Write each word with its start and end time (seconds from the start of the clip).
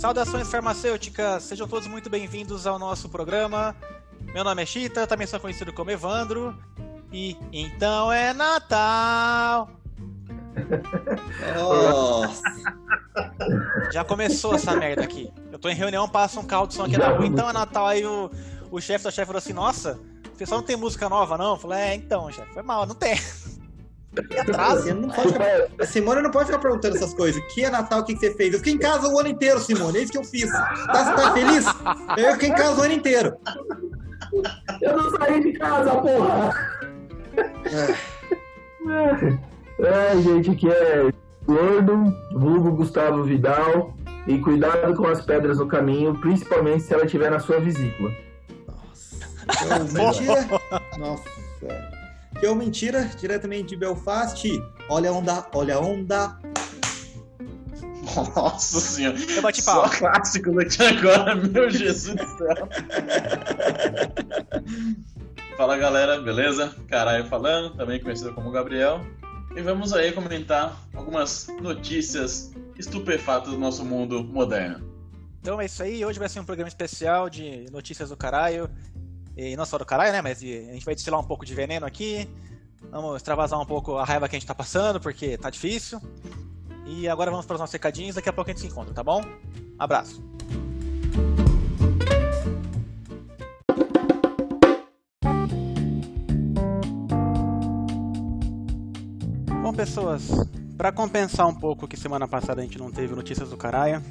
Saudações 0.00 0.50
farmacêuticas, 0.50 1.42
sejam 1.42 1.68
todos 1.68 1.86
muito 1.86 2.08
bem-vindos 2.08 2.66
ao 2.66 2.78
nosso 2.78 3.06
programa. 3.06 3.76
Meu 4.32 4.42
nome 4.42 4.62
é 4.62 4.64
Chita, 4.64 5.06
também 5.06 5.26
sou 5.26 5.38
conhecido 5.38 5.74
como 5.74 5.90
Evandro. 5.90 6.56
E 7.12 7.36
então 7.52 8.10
é 8.10 8.32
Natal! 8.32 9.68
Nossa! 11.54 12.42
Já 13.92 14.02
começou 14.02 14.54
essa 14.54 14.74
merda 14.74 15.02
aqui. 15.02 15.30
Eu 15.52 15.58
tô 15.58 15.68
em 15.68 15.74
reunião, 15.74 16.08
passa 16.08 16.40
um 16.40 16.66
de 16.66 16.74
som 16.74 16.84
aqui 16.84 16.96
na 16.96 17.08
rua, 17.08 17.26
então 17.26 17.50
é 17.50 17.52
Natal. 17.52 17.86
Aí 17.86 18.02
o, 18.02 18.30
o 18.70 18.80
chefe 18.80 19.04
da 19.04 19.10
chefe 19.10 19.26
falou 19.26 19.38
assim: 19.38 19.52
Nossa, 19.52 20.00
o 20.32 20.36
pessoal 20.38 20.62
não 20.62 20.66
tem 20.66 20.76
música 20.76 21.10
nova 21.10 21.36
não? 21.36 21.50
Eu 21.50 21.58
falei: 21.58 21.78
É, 21.78 21.94
então, 21.94 22.32
chefe, 22.32 22.54
foi 22.54 22.62
mal, 22.62 22.86
não 22.86 22.94
tem. 22.94 23.20
E 24.16 24.92
não 24.92 25.08
pode 25.08 25.32
ficar- 25.32 25.68
A 25.78 25.86
Simone 25.86 26.22
não 26.22 26.30
pode 26.30 26.46
ficar 26.46 26.58
perguntando 26.58 26.96
essas 26.96 27.14
coisas. 27.14 27.40
Que 27.54 27.64
é 27.64 27.70
Natal, 27.70 28.00
o 28.00 28.04
que 28.04 28.14
que 28.14 28.20
você 28.20 28.34
fez? 28.34 28.52
Eu 28.52 28.58
fiquei 28.58 28.74
em 28.74 28.78
casa 28.78 29.08
o 29.08 29.18
ano 29.18 29.28
inteiro, 29.28 29.60
Simone. 29.60 29.98
É 29.98 30.02
isso 30.02 30.12
que 30.12 30.18
eu 30.18 30.24
fiz. 30.24 30.50
Tá, 30.50 30.74
você 31.04 31.14
tá 31.22 31.32
feliz? 31.32 31.64
Eu 32.16 32.32
fiquei 32.32 32.48
em 32.48 32.54
casa 32.54 32.80
o 32.80 32.84
ano 32.84 32.92
inteiro. 32.94 33.36
Eu 34.82 34.96
não 34.96 35.10
saí 35.16 35.42
de 35.42 35.52
casa, 35.58 35.90
porra! 35.92 36.52
É, 39.78 40.20
gente, 40.20 40.54
que 40.56 40.68
é 40.70 41.12
gordo, 41.44 42.14
vulgo 42.34 42.72
Gustavo 42.72 43.22
Vidal. 43.24 43.94
E 44.26 44.38
cuidado 44.38 44.94
com 44.94 45.06
as 45.06 45.24
pedras 45.24 45.58
no 45.58 45.66
caminho, 45.66 46.14
principalmente 46.20 46.82
se 46.82 46.92
ela 46.92 47.04
estiver 47.04 47.30
na 47.30 47.40
sua 47.40 47.58
vesícula. 47.58 48.10
Nossa. 48.68 49.16
Que 49.46 49.72
é 49.72 49.78
mentira. 50.04 50.60
Nossa. 50.98 51.24
Que 52.40 52.46
é 52.46 52.54
mentira, 52.54 53.04
diretamente 53.18 53.68
de 53.68 53.76
Belfast. 53.76 54.48
Olha 54.88 55.10
a 55.10 55.12
onda, 55.12 55.46
olha 55.52 55.74
a 55.74 55.78
onda. 55.78 56.38
Nossa 58.34 58.80
senhora. 58.80 59.18
Eu 59.18 59.42
bati 59.42 59.60
Só 59.60 59.74
palma. 59.82 59.90
clássico 59.90 60.50
daqui 60.54 60.82
agora, 60.82 61.34
meu 61.34 61.68
Jesus 61.68 62.16
do 62.16 62.26
céu. 62.38 62.68
Fala 65.54 65.76
galera, 65.76 66.18
beleza? 66.22 66.74
Caralho 66.88 67.26
falando, 67.26 67.76
também 67.76 68.00
conhecido 68.00 68.32
como 68.32 68.50
Gabriel. 68.50 69.04
E 69.54 69.60
vamos 69.60 69.92
aí 69.92 70.10
comentar 70.10 70.80
algumas 70.94 71.48
notícias 71.60 72.52
estupefatas 72.78 73.50
do 73.50 73.58
nosso 73.58 73.84
mundo 73.84 74.24
moderno. 74.24 74.88
Então 75.42 75.60
é 75.60 75.66
isso 75.66 75.82
aí, 75.82 76.02
hoje 76.04 76.18
vai 76.18 76.28
ser 76.30 76.40
um 76.40 76.44
programa 76.44 76.68
especial 76.68 77.28
de 77.28 77.66
notícias 77.70 78.08
do 78.08 78.16
caralho. 78.16 78.70
E 79.36 79.56
não 79.56 79.64
só 79.64 79.78
do 79.78 79.84
caralho, 79.84 80.12
né? 80.12 80.22
Mas 80.22 80.38
a 80.42 80.44
gente 80.44 80.84
vai 80.84 80.94
destilar 80.94 81.20
um 81.20 81.24
pouco 81.24 81.44
de 81.44 81.54
veneno 81.54 81.86
aqui. 81.86 82.28
Vamos 82.90 83.16
extravasar 83.16 83.60
um 83.60 83.66
pouco 83.66 83.96
a 83.96 84.04
raiva 84.04 84.28
que 84.28 84.36
a 84.36 84.38
gente 84.38 84.46
tá 84.46 84.54
passando, 84.54 85.00
porque 85.00 85.36
tá 85.38 85.50
difícil. 85.50 86.00
E 86.86 87.08
agora 87.08 87.30
vamos 87.30 87.46
para 87.46 87.54
os 87.54 87.60
nossos 87.60 87.72
recadinhos, 87.72 88.16
daqui 88.16 88.28
a 88.28 88.32
pouco 88.32 88.50
a 88.50 88.52
gente 88.52 88.62
se 88.62 88.66
encontra, 88.66 88.92
tá 88.92 89.04
bom? 89.04 89.22
Abraço. 89.78 90.20
Bom, 99.62 99.72
pessoas, 99.72 100.28
para 100.76 100.90
compensar 100.90 101.46
um 101.46 101.54
pouco 101.54 101.86
que 101.86 101.96
semana 101.96 102.26
passada 102.26 102.60
a 102.60 102.64
gente 102.64 102.76
não 102.76 102.90
teve 102.90 103.14
notícias 103.14 103.50
do 103.50 103.56
caralho, 103.56 104.02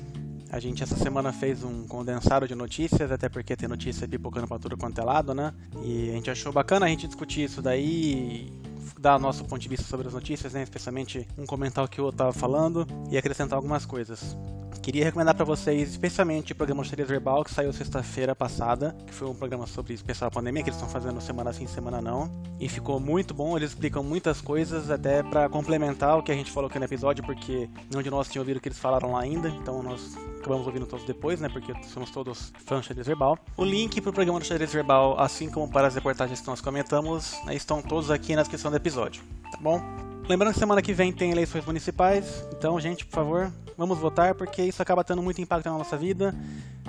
a 0.51 0.59
gente 0.59 0.81
essa 0.81 0.95
semana 0.95 1.31
fez 1.31 1.63
um 1.63 1.85
condensado 1.85 2.47
de 2.47 2.55
notícias, 2.55 3.11
até 3.11 3.29
porque 3.29 3.55
tem 3.55 3.69
notícia 3.69 4.07
pipocando 4.07 4.47
pra 4.47 4.57
tudo 4.57 4.77
quanto 4.77 4.99
é 4.99 5.03
lado, 5.03 5.33
né? 5.33 5.53
E 5.83 6.09
a 6.09 6.13
gente 6.13 6.31
achou 6.31 6.51
bacana 6.51 6.85
a 6.85 6.89
gente 6.89 7.07
discutir 7.07 7.43
isso 7.43 7.61
daí, 7.61 8.51
dar 8.99 9.19
nosso 9.19 9.45
ponto 9.45 9.61
de 9.61 9.69
vista 9.69 9.85
sobre 9.85 10.07
as 10.07 10.13
notícias, 10.13 10.53
né? 10.53 10.63
Especialmente 10.63 11.27
um 11.37 11.45
comentar 11.45 11.85
o 11.85 11.87
que 11.87 12.01
o 12.01 12.05
outro 12.05 12.33
falando 12.33 12.87
e 13.11 13.17
acrescentar 13.17 13.57
algumas 13.57 13.85
coisas. 13.85 14.35
Queria 14.81 15.03
recomendar 15.03 15.35
pra 15.35 15.45
vocês, 15.45 15.89
especialmente 15.89 16.53
o 16.53 16.55
programa 16.55 16.83
Xadrez 16.83 17.07
Verbal, 17.07 17.43
que 17.43 17.51
saiu 17.51 17.71
sexta-feira 17.73 18.35
passada, 18.35 18.95
que 19.05 19.13
foi 19.13 19.27
um 19.27 19.35
programa 19.35 19.67
sobre 19.67 19.93
especial 19.93 20.31
pandemia, 20.31 20.63
que 20.63 20.69
eles 20.69 20.77
estão 20.77 20.89
fazendo 20.89 21.19
semana 21.21 21.51
sim, 21.51 21.67
semana 21.67 22.01
não. 22.01 22.31
E 22.59 22.69
ficou 22.69 22.99
muito 22.99 23.33
bom, 23.33 23.57
eles 23.57 23.71
explicam 23.71 24.03
muitas 24.03 24.41
coisas, 24.41 24.89
até 24.89 25.21
pra 25.21 25.49
complementar 25.49 26.17
o 26.17 26.23
que 26.23 26.31
a 26.31 26.35
gente 26.35 26.51
falou 26.51 26.69
aqui 26.69 26.79
no 26.79 26.85
episódio, 26.85 27.23
porque 27.23 27.69
nenhum 27.89 28.01
de 28.01 28.09
nós 28.09 28.29
tinha 28.29 28.41
ouvido 28.41 28.57
o 28.57 28.59
que 28.59 28.69
eles 28.69 28.79
falaram 28.79 29.11
lá 29.11 29.21
ainda, 29.21 29.49
então 29.49 29.83
nós 29.83 30.17
acabamos 30.39 30.65
ouvindo 30.65 30.85
todos 30.85 31.05
depois, 31.05 31.39
né? 31.39 31.49
Porque 31.49 31.73
somos 31.87 32.09
todos 32.09 32.51
fãs 32.65 32.81
do 32.81 32.87
xadrez 32.87 33.07
verbal. 33.07 33.37
O 33.55 33.63
link 33.63 34.01
pro 34.01 34.11
programa 34.11 34.39
do 34.39 34.45
xadrez 34.45 34.71
verbal, 34.71 35.19
assim 35.19 35.49
como 35.49 35.71
para 35.71 35.87
as 35.87 35.95
reportagens 35.95 36.41
que 36.41 36.47
nós 36.47 36.61
comentamos, 36.61 37.35
né, 37.45 37.55
estão 37.55 37.81
todos 37.81 38.09
aqui 38.09 38.35
na 38.35 38.41
descrição 38.41 38.71
do 38.71 38.77
episódio, 38.77 39.21
tá 39.51 39.57
bom? 39.61 39.81
Lembrando 40.27 40.53
que 40.53 40.59
semana 40.59 40.81
que 40.81 40.93
vem 40.93 41.11
tem 41.11 41.31
eleições 41.31 41.65
municipais, 41.65 42.45
então, 42.55 42.79
gente, 42.79 43.03
por 43.03 43.15
favor, 43.15 43.51
vamos 43.75 43.97
votar, 43.97 44.35
porque 44.35 44.61
isso 44.61 44.79
acaba 44.79 45.03
tendo 45.03 45.23
muito 45.23 45.41
impacto 45.41 45.65
na 45.65 45.77
nossa 45.77 45.97
vida. 45.97 46.35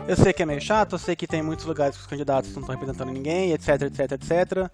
Eu 0.06 0.15
sei 0.15 0.33
que 0.33 0.43
é 0.43 0.47
meio 0.47 0.60
chato, 0.60 0.93
eu 0.93 0.99
sei 0.99 1.16
que 1.16 1.27
tem 1.27 1.43
muitos 1.43 1.65
lugares 1.65 1.97
que 1.97 2.03
os 2.03 2.06
candidatos 2.06 2.53
não 2.53 2.60
estão 2.60 2.75
representando 2.75 3.10
ninguém, 3.10 3.53
etc, 3.53 3.83
etc, 3.83 4.12
etc. 4.12 4.71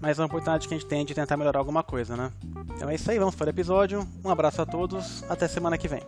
Mas 0.00 0.18
é 0.18 0.22
uma 0.22 0.26
oportunidade 0.26 0.66
que 0.66 0.74
a 0.74 0.78
gente 0.78 0.88
tem 0.88 1.04
de 1.04 1.14
tentar 1.14 1.36
melhorar 1.36 1.58
alguma 1.58 1.82
coisa, 1.82 2.16
né? 2.16 2.32
Então 2.74 2.88
é 2.88 2.94
isso 2.94 3.10
aí, 3.10 3.18
vamos 3.18 3.34
para 3.34 3.46
o 3.46 3.50
episódio. 3.50 4.06
Um 4.24 4.30
abraço 4.30 4.62
a 4.62 4.66
todos, 4.66 5.22
até 5.28 5.46
semana 5.46 5.76
que 5.76 5.88
vem. 5.88 6.00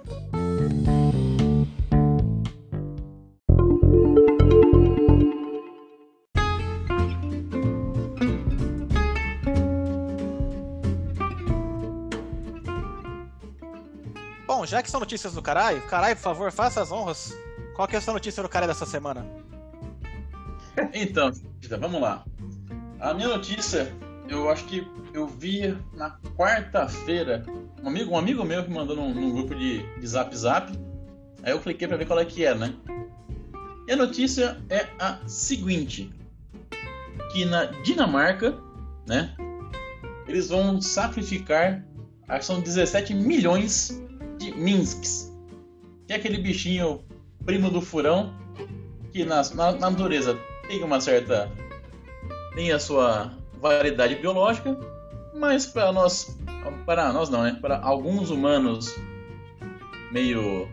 Já 14.68 14.82
que 14.82 14.90
são 14.90 15.00
notícias 15.00 15.32
do 15.32 15.40
caralho, 15.40 15.80
caralho, 15.82 16.14
por 16.16 16.22
favor, 16.22 16.52
faça 16.52 16.82
as 16.82 16.92
honras. 16.92 17.34
Qual 17.74 17.88
que 17.88 17.96
é 17.96 17.98
a 17.98 18.02
sua 18.02 18.12
notícia 18.12 18.42
do 18.42 18.48
caralho 18.48 18.72
dessa 18.72 18.86
semana? 18.86 19.26
Então, 20.92 21.32
vamos 21.80 22.00
lá. 22.00 22.24
A 23.00 23.12
minha 23.12 23.28
notícia, 23.28 23.92
eu 24.28 24.48
acho 24.48 24.64
que 24.66 24.86
eu 25.12 25.26
vi 25.26 25.76
na 25.94 26.16
quarta-feira. 26.36 27.44
Um 27.82 27.88
amigo, 27.88 28.12
um 28.12 28.18
amigo 28.18 28.44
meu 28.44 28.62
que 28.62 28.70
mandou 28.70 28.94
num, 28.94 29.12
num 29.12 29.32
grupo 29.32 29.54
de, 29.54 29.82
de 29.98 30.06
zap 30.06 30.36
zap. 30.36 30.70
Aí 31.42 31.50
eu 31.50 31.60
cliquei 31.60 31.88
pra 31.88 31.96
ver 31.96 32.06
qual 32.06 32.20
é 32.20 32.24
que 32.24 32.44
é, 32.44 32.54
né? 32.54 32.74
E 33.88 33.92
a 33.92 33.96
notícia 33.96 34.60
é 34.68 34.86
a 35.00 35.18
seguinte: 35.26 36.12
que 37.32 37.44
na 37.44 37.64
Dinamarca, 37.82 38.56
né? 39.06 39.34
Eles 40.28 40.48
vão 40.48 40.80
sacrificar, 40.80 41.84
acho 42.28 42.40
que 42.40 42.44
são 42.44 42.60
17 42.60 43.14
milhões 43.14 44.00
de 44.38 44.52
Minsks. 44.52 45.32
Que 46.06 46.14
é 46.14 46.16
aquele 46.16 46.38
bichinho 46.38 47.04
primo 47.44 47.70
do 47.70 47.80
furão 47.80 48.34
que 49.12 49.24
na, 49.24 49.42
na, 49.54 49.72
na 49.72 49.90
natureza 49.90 50.38
tem 50.66 50.82
uma 50.82 51.00
certa. 51.00 51.50
tem 52.54 52.72
a 52.72 52.78
sua 52.78 53.32
variedade 53.60 54.16
biológica, 54.16 54.76
mas 55.34 55.66
para 55.66 55.92
nós. 55.92 56.36
para 56.84 57.12
nós 57.12 57.28
não, 57.28 57.42
né? 57.42 57.58
Para 57.60 57.80
alguns 57.80 58.30
humanos 58.30 58.94
meio 60.12 60.68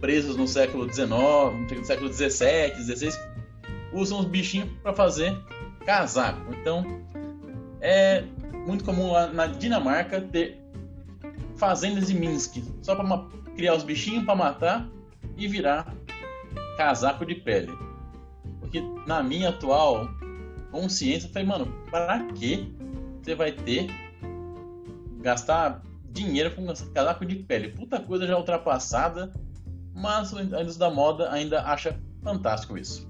presos 0.00 0.36
no 0.36 0.46
século 0.46 0.92
XIX, 0.92 1.08
no 1.76 1.84
século 1.84 2.12
XVII, 2.12 2.74
XVI, 2.76 3.18
usam 3.92 4.20
os 4.20 4.26
bichinhos 4.26 4.68
para 4.82 4.92
fazer 4.92 5.36
casaco. 5.84 6.52
Então 6.52 6.84
é 7.80 8.22
muito 8.66 8.84
comum 8.84 9.12
lá 9.12 9.28
na 9.28 9.46
Dinamarca 9.46 10.20
ter 10.20 10.60
fazendas 11.58 12.06
de 12.06 12.14
Minsk 12.14 12.62
só 12.82 12.94
para 12.94 13.26
criar 13.54 13.74
os 13.74 13.82
bichinhos 13.82 14.24
para 14.24 14.34
matar 14.34 14.88
e 15.36 15.46
virar 15.46 15.92
casaco 16.76 17.26
de 17.26 17.34
pele. 17.34 17.72
Porque 18.60 18.80
na 19.06 19.22
minha 19.22 19.50
atual 19.50 20.08
consciência, 20.70 21.26
eu 21.28 21.32
falei, 21.32 21.48
mano, 21.48 21.66
para 21.90 22.24
que 22.32 22.74
você 23.22 23.34
vai 23.34 23.52
ter 23.52 23.88
gastar 25.20 25.82
dinheiro 26.10 26.54
com 26.54 26.66
casaco 26.92 27.24
de 27.26 27.36
pele? 27.36 27.70
Puta 27.70 28.00
coisa 28.00 28.26
já 28.26 28.36
ultrapassada, 28.36 29.32
mas 29.94 30.32
a 30.34 30.42
indústria 30.42 30.88
da 30.88 30.90
moda 30.90 31.30
ainda 31.32 31.62
acha 31.62 31.98
fantástico 32.22 32.76
isso. 32.78 33.08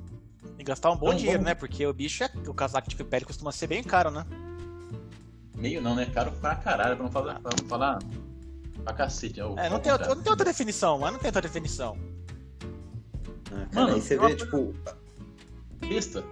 E 0.59 0.65
gastar 0.65 0.91
um 0.91 0.97
bom 0.97 1.07
Então, 1.09 1.17
dinheiro, 1.19 1.39
vamos- 1.39 1.47
né? 1.51 1.55
Porque 1.55 1.87
o 1.87 1.93
bicho 1.93 2.25
é. 2.25 2.31
O 2.49 2.55
casaco 2.55 2.89
de 2.89 2.97
pele 3.05 3.25
costuma 3.25 3.53
ser 3.53 3.67
bem 3.67 3.83
caro, 3.83 4.11
né? 4.11 4.25
Meio 5.55 5.81
não, 5.83 5.95
né? 5.95 6.07
Caro 6.07 6.33
pra 6.33 6.55
caralho, 6.57 6.97
pra 6.97 7.05
não 7.05 7.13
falar, 7.13 7.41
pra 7.41 7.51
não 7.61 7.69
falar 7.69 7.99
pra 8.89 9.05
cacete. 9.05 9.41
o- 9.41 9.59
É, 9.59 9.69
não 9.69 9.79
tem, 9.79 9.93
não 9.93 10.17
tem 10.23 10.31
outra 10.31 10.45
definição, 10.45 10.99
mas 10.99 11.13
não 11.13 11.19
tem 11.19 11.29
outra 11.29 11.43
definição. 11.43 11.97
Ah, 13.51 13.67
cara, 13.67 13.69
Mano, 13.87 13.95
aí 13.95 14.01
você 14.01 14.17
vê, 14.19 14.35
tipo, 14.35 14.75
Besta. 15.81 16.25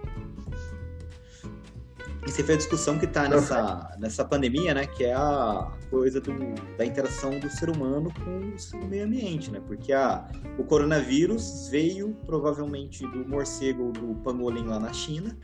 E 2.25 2.31
você 2.31 2.43
vê 2.43 2.53
a 2.53 2.57
discussão 2.57 2.99
que 2.99 3.07
tá 3.07 3.27
nessa, 3.29 3.95
nessa 3.99 4.25
pandemia, 4.25 4.73
né? 4.73 4.85
Que 4.85 5.05
é 5.05 5.13
a 5.13 5.71
coisa 5.89 6.19
do, 6.19 6.33
da 6.77 6.85
interação 6.85 7.39
do 7.39 7.49
ser 7.49 7.69
humano 7.69 8.11
com 8.13 8.53
o 8.53 8.59
seu 8.59 8.79
meio 8.85 9.05
ambiente, 9.05 9.49
né? 9.49 9.61
Porque 9.65 9.93
a, 9.93 10.27
o 10.57 10.63
coronavírus 10.65 11.69
veio 11.69 12.13
provavelmente 12.25 13.07
do 13.07 13.25
morcego 13.27 13.93
do 13.93 14.15
pangolim 14.23 14.65
lá 14.65 14.77
na 14.77 14.91
China, 14.91 15.37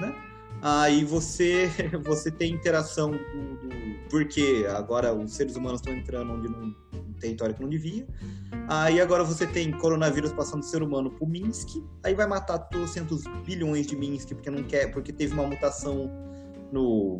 né? 0.00 0.14
Aí 0.62 1.04
você, 1.04 1.70
você 2.04 2.30
tem 2.30 2.52
interação 2.52 3.10
do, 3.10 3.18
do- 3.18 4.08
Porque 4.10 4.66
agora 4.70 5.12
os 5.14 5.32
seres 5.34 5.56
humanos 5.56 5.80
estão 5.80 5.94
entrando 5.94 6.32
onde 6.32 6.48
não 6.48 6.74
território 7.18 7.54
que 7.54 7.62
não 7.62 7.68
devia. 7.68 8.06
Aí 8.68 9.00
agora 9.00 9.24
você 9.24 9.46
tem 9.46 9.70
coronavírus 9.72 10.32
passando 10.32 10.60
do 10.60 10.66
ser 10.66 10.82
humano 10.82 11.10
pro 11.10 11.26
Minsk, 11.26 11.82
aí 12.04 12.14
vai 12.14 12.26
matar 12.26 12.58
200 12.70 13.24
bilhões 13.44 13.86
de 13.86 13.96
Minsk 13.96 14.28
porque 14.34 14.50
não 14.50 14.62
quer, 14.62 14.90
porque 14.92 15.12
teve 15.12 15.32
uma 15.32 15.46
mutação 15.46 16.10
no, 16.70 17.18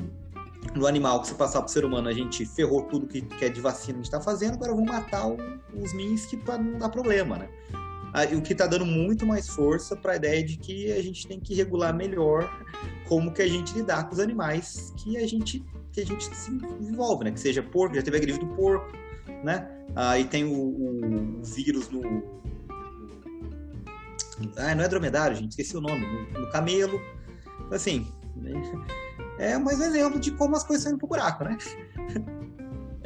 no 0.75 0.87
animal 0.87 1.21
que 1.23 1.29
se 1.29 1.35
passar 1.35 1.63
pro 1.63 1.71
ser 1.71 1.85
humano, 1.85 2.09
a 2.09 2.13
gente 2.13 2.45
ferrou 2.45 2.83
tudo 2.83 3.07
que, 3.07 3.23
que 3.23 3.45
é 3.45 3.49
de 3.49 3.61
vacina 3.61 3.95
que 3.95 4.01
a 4.01 4.03
gente 4.03 4.11
tá 4.11 4.21
fazendo, 4.21 4.55
agora 4.55 4.73
vamos 4.75 4.89
matar 4.91 5.27
os 5.75 5.93
Minsk 5.95 6.37
para 6.45 6.59
não 6.59 6.79
dar 6.79 6.89
problema, 6.91 7.39
né? 7.39 7.49
Aí, 8.17 8.35
o 8.35 8.41
que 8.41 8.55
está 8.55 8.67
dando 8.67 8.87
muito 8.87 9.27
mais 9.27 9.47
força 9.47 9.95
para 9.95 10.13
a 10.13 10.17
ideia 10.17 10.43
de 10.43 10.57
que 10.57 10.91
a 10.91 11.03
gente 11.03 11.29
tem 11.29 11.39
que 11.39 11.55
regular 11.55 11.95
melhor 11.95 12.51
como 13.07 13.31
que 13.31 13.43
a 13.43 13.47
gente 13.47 13.75
lidar 13.75 14.09
com 14.09 14.15
os 14.15 14.19
animais 14.21 14.91
que 14.97 15.19
a 15.19 15.27
gente 15.27 15.63
que 15.93 16.01
a 16.01 16.07
gente 16.07 16.35
se 16.35 16.51
envolve, 16.81 17.25
né? 17.25 17.31
Que 17.31 17.39
seja 17.39 17.63
porco, 17.63 17.95
já 17.95 18.01
teve 18.01 18.17
a 18.17 18.21
gripe 18.21 18.39
do 18.39 18.47
porco, 18.55 18.91
né? 19.45 19.69
Aí 19.95 20.25
tem 20.25 20.45
o, 20.45 20.51
o, 20.51 21.43
vírus 21.43 21.91
no, 21.91 22.01
ah, 24.57 24.75
não 24.75 24.85
é 24.85 24.89
dromedário, 24.89 25.37
gente, 25.37 25.51
esqueci 25.51 25.77
o 25.77 25.81
nome, 25.83 26.07
no, 26.07 26.41
no 26.41 26.51
camelo. 26.51 26.99
Assim, 27.71 28.07
é 29.39 29.59
mais 29.59 29.79
um 29.79 29.85
exemplo 29.85 30.19
de 30.19 30.31
como 30.31 30.57
as 30.57 30.65
coisas 30.65 30.85
estão 30.85 30.93
indo 30.93 30.99
pro 30.99 31.09
buraco, 31.09 31.45
né? 31.45 31.59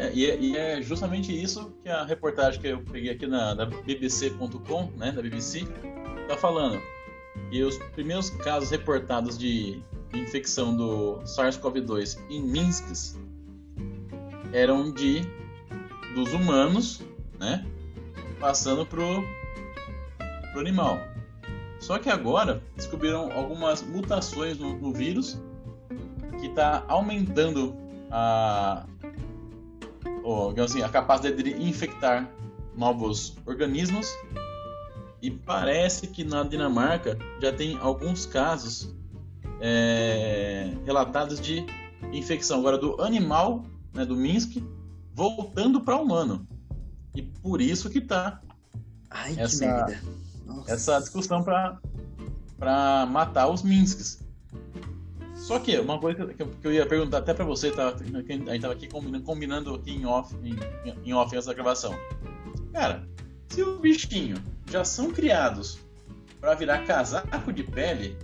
É, 0.00 0.10
e, 0.14 0.30
é, 0.30 0.40
e, 0.40 0.56
é, 0.56 0.80
justamente 0.80 1.30
isso 1.30 1.74
que 1.82 1.88
a 1.90 2.04
reportagem 2.04 2.58
que 2.58 2.68
eu 2.68 2.82
peguei 2.82 3.10
aqui 3.10 3.26
na, 3.26 3.54
bbc.com, 3.54 4.90
né, 4.96 5.12
da 5.12 5.20
BBC, 5.20 5.66
tá 6.26 6.38
falando. 6.38 6.80
E 7.52 7.62
os 7.62 7.76
primeiros 7.92 8.30
casos 8.30 8.70
reportados 8.70 9.36
de 9.36 9.82
infecção 10.14 10.74
do 10.74 11.20
SARS-CoV-2 11.24 12.18
em 12.30 12.42
Minsk 12.42 13.18
eram 14.54 14.90
de 14.90 15.20
dos 16.14 16.32
humanos, 16.32 17.02
né, 17.38 17.66
passando 18.40 18.86
pro 18.86 19.22
pro 20.52 20.60
animal. 20.60 20.98
Só 21.78 21.98
que 21.98 22.08
agora 22.08 22.62
descobriram 22.74 23.30
algumas 23.32 23.82
mutações 23.82 24.58
no, 24.58 24.78
no 24.78 24.94
vírus 24.94 25.38
que 26.40 26.46
está 26.46 26.84
aumentando 26.88 27.76
a, 28.10 28.86
assim, 30.62 30.82
a 30.82 30.88
capacidade 30.88 31.42
de 31.42 31.62
infectar 31.62 32.30
novos 32.76 33.36
organismos. 33.46 34.06
E 35.22 35.30
parece 35.30 36.06
que 36.06 36.24
na 36.24 36.42
Dinamarca 36.42 37.18
já 37.40 37.52
tem 37.52 37.76
alguns 37.78 38.24
casos 38.24 38.94
é, 39.60 40.72
relatados 40.86 41.38
de 41.40 41.64
infecção 42.12 42.60
agora 42.60 42.78
do 42.78 43.00
animal, 43.02 43.64
né, 43.92 44.04
do 44.06 44.16
Minsk, 44.16 44.62
voltando 45.14 45.80
para 45.80 45.96
humano. 45.96 46.46
E 47.14 47.22
por 47.22 47.60
isso 47.60 47.90
que 47.90 47.98
está 47.98 48.40
essa, 49.36 49.86
essa 50.66 50.98
discussão 51.00 51.42
para 51.42 53.06
matar 53.06 53.48
os 53.48 53.62
Minsks. 53.62 54.24
Só 55.40 55.58
que 55.58 55.78
uma 55.78 55.98
coisa 55.98 56.26
que 56.26 56.42
eu, 56.42 56.46
que 56.48 56.66
eu 56.66 56.72
ia 56.72 56.86
perguntar 56.86 57.18
até 57.18 57.32
para 57.32 57.44
você, 57.44 57.70
tá, 57.70 57.88
a 57.88 57.98
gente 57.98 58.60
tava 58.60 58.74
aqui 58.74 58.86
combinando, 58.86 59.24
combinando 59.24 59.74
aqui 59.74 59.90
em 59.90 60.04
off, 60.04 60.36
em, 60.44 60.54
em 61.04 61.12
off 61.14 61.34
essa 61.34 61.54
gravação. 61.54 61.94
Cara, 62.72 63.08
se 63.48 63.62
os 63.62 63.80
bichinhos 63.80 64.38
já 64.70 64.84
são 64.84 65.10
criados 65.10 65.80
para 66.40 66.54
virar 66.54 66.84
casaco 66.84 67.52
de 67.52 67.64
pele 67.64 68.16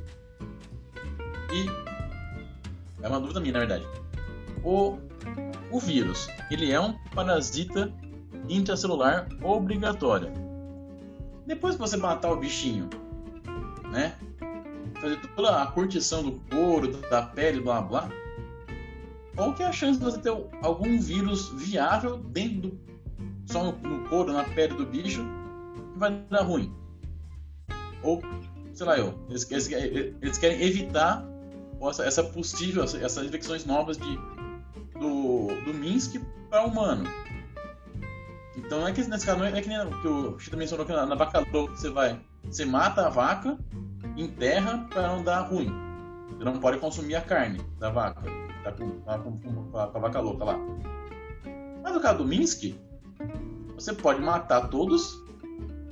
e 1.53 1.67
é 3.03 3.09
uma 3.09 3.19
dúvida 3.19 3.41
minha 3.41 3.55
na 3.55 3.61
verdade. 3.61 3.87
O 4.63 4.99
o 5.71 5.81
vírus, 5.81 6.29
ele 6.51 6.71
é 6.71 6.81
um 6.81 6.93
parasita 7.15 7.93
intracelular 8.49 9.29
obrigatório. 9.43 10.31
Depois 11.47 11.75
que 11.75 11.81
você 11.81 11.97
matar 11.97 12.31
o 12.31 12.37
bichinho, 12.37 12.89
né? 13.91 14.17
Fazer 15.07 15.21
toda 15.37 15.63
a 15.63 15.67
curtição 15.67 16.23
do 16.23 16.33
couro, 16.51 16.89
da 17.09 17.23
pele, 17.23 17.61
blá 17.61 17.81
blá, 17.81 18.09
qual 19.35 19.55
que 19.55 19.63
é 19.63 19.67
a 19.67 19.73
chance 19.73 19.99
de 19.99 20.05
você 20.05 20.19
ter 20.19 20.31
algum 20.63 20.99
vírus 20.99 21.51
viável 21.51 22.17
dentro 22.19 22.71
do. 22.71 22.81
só 23.47 23.65
no, 23.65 23.73
no 23.73 24.09
couro, 24.09 24.33
na 24.33 24.45
pele 24.45 24.75
do 24.75 24.87
bicho, 24.87 25.25
que 25.93 25.99
vai 25.99 26.13
dar 26.31 26.43
ruim? 26.43 26.75
Ou, 28.03 28.21
sei 28.73 28.87
lá 28.87 28.99
eu, 28.99 29.15
eles, 29.29 29.51
eles, 29.51 29.71
eles 29.71 30.39
querem 30.39 30.61
evitar 30.63 31.25
essa, 31.89 32.05
essa 32.05 32.25
possível, 32.25 32.83
essas 32.83 33.25
infecções 33.25 33.65
novas 33.65 33.99
de, 33.99 34.17
do, 34.99 35.49
do 35.65 35.75
Minsk 35.75 36.17
para 36.49 36.65
humano. 36.65 37.05
Então 38.57 38.89
é 38.89 38.93
que 38.93 39.05
nesse 39.05 39.27
caso 39.27 39.39
não 39.39 39.47
é, 39.47 39.59
é 39.59 39.61
que 39.61 39.69
nem 39.69 39.79
que 40.01 40.09
o 40.09 40.39
Chita 40.39 40.57
mencionou 40.57 40.87
que 40.87 40.93
na, 40.93 41.05
na 41.05 41.15
vaca 41.15 41.47
louca 41.53 41.77
você 41.77 41.91
vai, 41.91 42.19
você 42.45 42.65
mata 42.65 43.07
a 43.07 43.11
vaca, 43.11 43.59
enterra 44.17 44.87
para 44.91 45.09
não 45.09 45.23
dar 45.23 45.41
ruim. 45.43 45.73
Você 46.31 46.45
não 46.45 46.59
pode 46.59 46.79
consumir 46.79 47.15
a 47.15 47.21
carne 47.21 47.61
da 47.79 47.91
vaca, 47.91 48.23
tá 48.65 48.73
com, 48.73 49.79
a, 49.79 49.87
vaca 49.87 50.21
louca 50.21 50.45
lá. 50.45 50.59
Mas 51.83 51.95
no 51.95 52.01
caso 52.01 52.19
do 52.19 52.25
Minsk, 52.25 52.75
você 53.75 53.93
pode 53.93 54.21
matar 54.21 54.69
todos, 54.69 55.23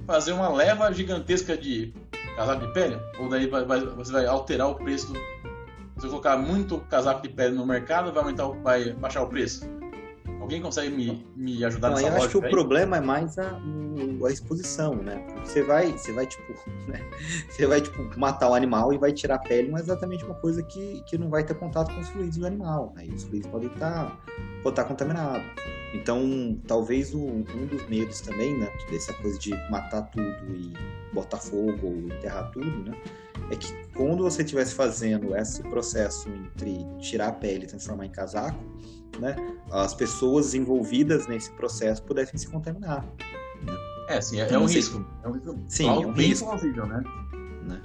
fazer 0.07 0.33
uma 0.33 0.49
leva 0.49 0.93
gigantesca 0.93 1.57
de 1.57 1.95
casaco 2.37 2.67
de 2.67 2.73
pele, 2.73 2.99
ou 3.19 3.29
daí 3.29 3.47
vai, 3.47 3.65
vai, 3.65 3.81
você 3.81 4.13
vai 4.13 4.27
alterar 4.27 4.71
o 4.71 4.75
preço. 4.75 5.13
Se 5.13 6.01
você 6.01 6.09
colocar 6.09 6.37
muito 6.37 6.79
casaco 6.91 7.23
de 7.23 7.29
pele 7.29 7.55
no 7.55 7.65
mercado, 7.65 8.13
vai 8.13 8.23
aumentar, 8.23 8.49
vai 8.49 8.93
baixar 8.93 9.23
o 9.23 9.29
preço. 9.29 9.65
Alguém 10.45 10.61
consegue 10.61 10.95
me, 10.95 11.27
me 11.35 11.65
ajudar 11.65 11.89
Não, 11.89 11.97
nessa 11.97 12.09
eu 12.09 12.17
acho 12.17 12.29
que 12.29 12.37
o 12.37 12.45
aí? 12.45 12.51
problema 12.51 12.99
é 12.99 13.01
mais 13.01 13.39
a, 13.39 13.59
a 14.27 14.31
exposição, 14.31 14.95
né? 14.95 15.27
Você 15.43 15.63
vai, 15.63 15.91
você 15.93 16.13
vai 16.13 16.27
tipo, 16.27 16.53
né? 16.87 17.01
Você 17.49 17.67
vai 17.67 17.81
tipo 17.81 18.03
matar 18.19 18.51
o 18.51 18.55
animal 18.55 18.93
e 18.93 18.99
vai 18.99 19.11
tirar 19.11 19.37
a 19.37 19.39
pele, 19.39 19.71
mas 19.71 19.81
é 19.81 19.85
exatamente 19.85 20.23
uma 20.23 20.35
coisa 20.35 20.63
que, 20.63 21.03
que 21.09 21.17
não 21.17 21.31
vai 21.31 21.45
ter 21.45 21.55
contato 21.55 21.95
com 21.95 21.99
os 21.99 22.09
fluidos 22.11 22.37
do 22.37 22.47
animal. 22.47 22.93
Aí 22.95 23.09
né? 23.09 23.15
os 23.15 23.25
fluidos 23.25 23.51
podem 23.51 23.71
estar 23.71 24.21
pode 24.63 24.73
estar 24.75 24.85
contaminados. 24.85 25.47
Então, 25.95 26.61
talvez 26.67 27.15
o, 27.15 27.21
um 27.21 27.67
dos 27.67 27.89
medos 27.89 28.21
também, 28.21 28.59
né, 28.59 28.69
dessa 28.91 29.15
coisa 29.15 29.39
de 29.39 29.51
matar 29.71 30.03
tudo 30.11 30.55
e 30.55 30.75
botar 31.15 31.39
fogo 31.39 31.87
ou 31.87 31.97
enterrar 31.97 32.51
tudo, 32.51 32.91
né, 32.91 33.01
é 33.51 33.57
que 33.57 33.73
quando 33.95 34.23
você 34.23 34.43
estivesse 34.43 34.75
fazendo 34.75 35.35
esse 35.37 35.63
processo 35.63 36.29
entre 36.29 36.85
tirar 36.99 37.29
a 37.29 37.33
pele 37.33 37.65
e 37.65 37.69
transformar 37.69 38.07
em 38.07 38.11
casaco, 38.11 38.59
né, 39.19 39.37
as 39.71 39.95
pessoas 39.95 40.55
envolvidas 40.55 41.27
nesse 41.27 41.51
processo 41.53 42.03
pudessem 42.03 42.39
se 42.39 42.49
contaminar. 42.49 43.05
Né? 43.63 43.77
É, 44.09 44.21
sim, 44.21 44.41
é, 44.41 44.45
então, 44.45 44.57
é 44.57 44.61
um 44.61 44.65
assim, 44.65 44.75
risco. 44.75 45.07
É 45.23 45.29
um 45.29 45.33
risco. 45.33 45.59
Sim, 45.69 45.87
é 45.87 45.91
um 45.91 46.13
risco. 46.13 46.47
Plausível, 46.47 46.87
né? 46.87 47.03
né? 47.67 47.83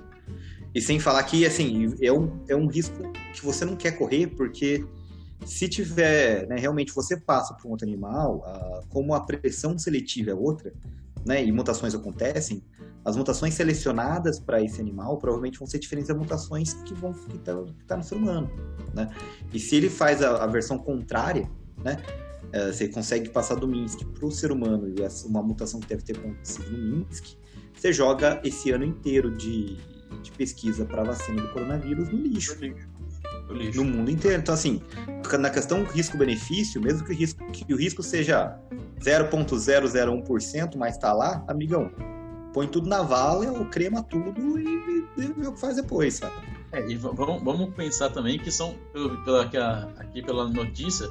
E 0.74 0.82
sem 0.82 1.00
falar 1.00 1.24
que, 1.24 1.46
assim, 1.46 1.96
é 2.02 2.12
um, 2.12 2.44
é 2.48 2.56
um 2.56 2.68
risco 2.68 2.96
que 3.34 3.44
você 3.44 3.66
não 3.66 3.76
quer 3.76 3.92
correr, 3.92 4.28
porque 4.28 4.86
se 5.46 5.68
tiver, 5.70 6.48
né, 6.48 6.58
realmente 6.58 6.94
você 6.94 7.16
passa 7.16 7.54
por 7.54 7.68
um 7.68 7.72
outro 7.72 7.88
animal, 7.88 8.44
uh, 8.46 8.86
como 8.90 9.14
a 9.14 9.22
pressão 9.22 9.78
seletiva 9.78 10.32
é 10.32 10.34
outra, 10.34 10.74
né, 11.26 11.44
e 11.44 11.52
mutações 11.52 11.94
acontecem, 11.94 12.64
as 13.04 13.16
mutações 13.16 13.54
selecionadas 13.54 14.40
para 14.40 14.62
esse 14.62 14.80
animal 14.80 15.18
provavelmente 15.18 15.58
vão 15.58 15.68
ser 15.68 15.80
diferentes 15.80 16.10
das 16.10 16.18
mutações 16.18 16.74
que 16.74 16.94
vão 16.94 17.14
que 17.14 17.38
tá, 17.40 17.54
tá 17.88 17.98
no 17.98 18.04
ser 18.04 18.16
humano, 18.16 18.50
né? 18.94 19.10
E 19.54 19.60
se 19.60 19.76
ele 19.76 19.90
faz 19.90 20.22
a, 20.22 20.44
a 20.44 20.48
versão 20.48 20.78
contrária, 20.78 21.50
né? 21.84 21.98
Uh, 22.50 22.74
você 22.74 22.88
consegue 22.88 23.30
passar 23.30 23.56
do 23.56 23.68
Minsk 23.68 24.04
para 24.06 24.26
o 24.26 24.32
ser 24.32 24.52
humano 24.52 24.90
e 24.90 25.02
essa, 25.02 25.28
uma 25.28 25.42
mutação 25.42 25.80
que 25.80 25.88
deve 25.88 26.04
ter 26.04 26.18
acontecido 26.18 26.72
no 26.72 26.98
Minsk, 26.98 27.38
você 27.74 27.94
joga 27.94 28.42
esse 28.44 28.72
ano 28.72 28.84
inteiro 28.84 29.32
de, 29.32 29.78
de 30.22 30.32
pesquisa 30.32 30.84
para 30.84 31.02
a 31.02 31.06
vacina 31.06 31.42
do 31.42 31.54
coronavírus 31.54 32.10
no 32.10 32.18
lixo. 32.18 32.56
No, 32.56 32.62
lixo. 32.62 32.99
No 33.50 33.84
mundo 33.84 34.12
inteiro. 34.12 34.40
Então, 34.40 34.54
assim, 34.54 34.82
na 35.40 35.50
questão 35.50 35.84
risco-benefício, 35.84 36.82
mesmo 36.82 37.06
que 37.06 37.12
o 37.12 37.16
risco, 37.16 37.52
que 37.52 37.74
o 37.74 37.78
risco 37.78 38.04
seja 38.04 38.58
0,001%, 39.02 40.76
mas 40.76 40.96
está 40.96 41.14
lá, 41.14 41.44
amigão, 41.48 41.92
põe 42.54 42.68
tudo 42.68 42.88
na 42.88 43.02
vala, 43.02 43.52
ou 43.52 43.66
crema 43.66 44.04
tudo 44.04 44.60
e, 44.60 45.02
vê 45.18 45.48
o 45.48 45.54
que 45.54 45.60
faz 45.60 45.76
depois, 45.76 46.16
sabe? 46.16 46.34
É, 46.72 46.88
e 46.88 46.96
vamos, 46.96 47.44
vamos 47.44 47.74
pensar 47.74 48.10
também 48.10 48.38
que 48.38 48.52
são, 48.52 48.76
pela, 49.26 49.44
aqui 49.98 50.22
pela 50.22 50.48
notícia, 50.48 51.10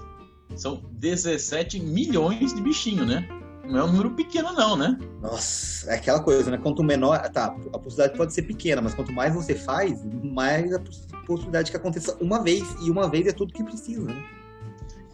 são 0.56 0.82
17 0.92 1.80
milhões 1.80 2.54
de 2.54 2.62
bichinhos, 2.62 3.06
né? 3.06 3.28
Não 3.68 3.80
é 3.80 3.84
um 3.84 3.88
número 3.88 4.10
pequeno, 4.12 4.52
não, 4.52 4.76
né? 4.76 4.98
Nossa, 5.20 5.90
é 5.90 5.96
aquela 5.96 6.20
coisa, 6.20 6.50
né? 6.50 6.56
Quanto 6.56 6.82
menor. 6.82 7.20
Tá, 7.28 7.54
a 7.72 7.78
possibilidade 7.78 8.16
pode 8.16 8.32
ser 8.32 8.42
pequena, 8.42 8.80
mas 8.80 8.94
quanto 8.94 9.12
mais 9.12 9.34
você 9.34 9.54
faz, 9.54 10.02
mais 10.24 10.72
a 10.72 10.80
possibilidade 11.26 11.70
que 11.70 11.76
aconteça 11.76 12.16
uma 12.18 12.42
vez. 12.42 12.64
E 12.82 12.90
uma 12.90 13.08
vez 13.10 13.26
é 13.26 13.32
tudo 13.32 13.52
que 13.52 13.62
precisa, 13.62 14.02
né? 14.02 14.24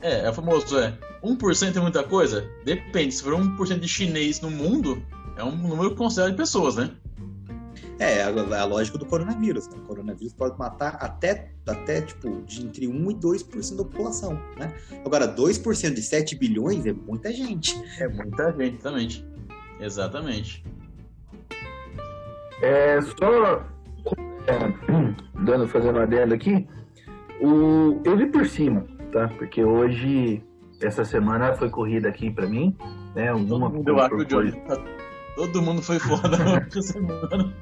É, 0.01 0.27
é 0.27 0.31
o 0.31 0.33
famoso, 0.33 0.79
é. 0.79 0.97
1% 1.25 1.77
é 1.77 1.81
muita 1.81 2.05
coisa? 2.05 2.49
Depende. 2.65 3.13
Se 3.13 3.23
for 3.23 3.35
1% 3.35 3.81
de 3.81 3.89
chinês 3.89 4.41
no 4.41 4.51
mundo, 4.51 5.03
é 5.37 5.43
um 5.43 5.57
número 5.57 5.97
considerável 5.97 6.37
de 6.37 6.37
pessoas, 6.37 6.77
né? 6.77 6.91
É, 7.99 8.23
a, 8.23 8.29
a 8.29 8.65
lógica 8.65 8.99
do 8.99 9.07
coronavírus. 9.07 9.69
Né? 9.69 9.77
O 9.79 9.87
coronavírus 9.87 10.33
pode 10.33 10.59
matar 10.59 10.97
até, 11.01 11.53
até 11.67 12.03
tipo, 12.03 12.43
de 12.43 12.65
entre 12.65 12.89
1 12.89 13.11
e 13.11 13.15
2% 13.15 13.77
da 13.77 13.85
população, 13.85 14.35
né? 14.59 14.73
Agora, 15.05 15.29
2% 15.29 15.95
de 15.95 16.03
7 16.03 16.37
bilhões 16.37 16.87
é 16.87 16.93
muita 16.93 17.33
gente. 17.33 17.75
É 18.01 18.09
muita 18.09 18.53
gente, 18.53 18.77
exatamente. 18.77 19.25
Exatamente. 19.81 20.65
É, 22.63 23.01
só 23.03 23.65
é, 24.47 24.73
dando, 25.45 25.69
fazendo 25.69 25.99
adendo 25.99 26.35
aqui, 26.35 26.67
o, 27.41 28.01
eu 28.05 28.17
vi 28.17 28.27
por 28.27 28.47
cima, 28.47 28.87
tá? 29.13 29.29
Porque 29.29 29.65
hoje, 29.65 30.43
essa 30.81 31.05
semana 31.05 31.55
foi 31.55 31.69
corrida 31.69 32.09
aqui 32.09 32.31
pra 32.31 32.47
mim, 32.47 32.77
né? 33.15 33.29
Alguma 33.29 33.71
Todo 33.71 33.77
mundo, 33.77 33.89
eu 33.89 34.01
acho, 34.01 34.25
Johnny. 34.25 34.53
Todo 35.37 35.63
mundo 35.63 35.83
foi 35.83 35.99
foda 35.99 36.37
essa 36.67 36.83
semana. 36.83 37.55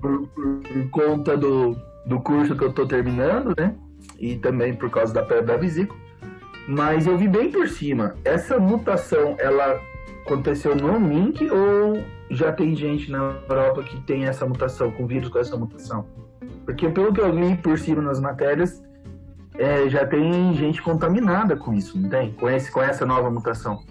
Por, 0.00 0.26
por, 0.28 0.90
conta 0.90 1.36
do, 1.36 1.76
do 2.06 2.20
curso 2.20 2.54
que 2.56 2.64
eu 2.64 2.72
tô 2.72 2.86
terminando, 2.86 3.54
né? 3.58 3.74
E 4.18 4.36
também 4.36 4.74
por 4.74 4.90
causa 4.90 5.12
da 5.12 5.22
pedra 5.22 5.42
da 5.44 5.56
vesícula. 5.56 5.98
Mas 6.68 7.06
eu 7.06 7.16
vi 7.16 7.28
bem 7.28 7.50
por 7.50 7.68
cima. 7.68 8.14
Essa 8.24 8.58
mutação, 8.58 9.36
ela 9.38 9.80
aconteceu 10.24 10.74
no 10.74 10.98
Mink 10.98 11.48
ou 11.50 12.02
já 12.30 12.52
tem 12.52 12.74
gente 12.74 13.10
na 13.10 13.36
Europa 13.48 13.82
que 13.84 14.00
tem 14.02 14.24
essa 14.26 14.44
mutação, 14.46 14.90
com 14.90 15.06
vírus 15.06 15.28
com 15.28 15.38
essa 15.38 15.56
mutação? 15.56 16.06
Porque 16.64 16.88
pelo 16.88 17.12
que 17.12 17.20
eu 17.20 17.32
vi 17.32 17.56
por 17.56 17.78
cima 17.78 18.02
nas 18.02 18.20
matérias, 18.20 18.82
é, 19.56 19.88
já 19.88 20.04
tem 20.04 20.52
gente 20.54 20.82
contaminada 20.82 21.56
com 21.56 21.72
isso, 21.72 21.96
não 21.98 22.08
tem? 22.10 22.32
Com, 22.32 22.50
esse, 22.50 22.70
com 22.72 22.82
essa 22.82 23.06
nova 23.06 23.30
mutação. 23.30 23.84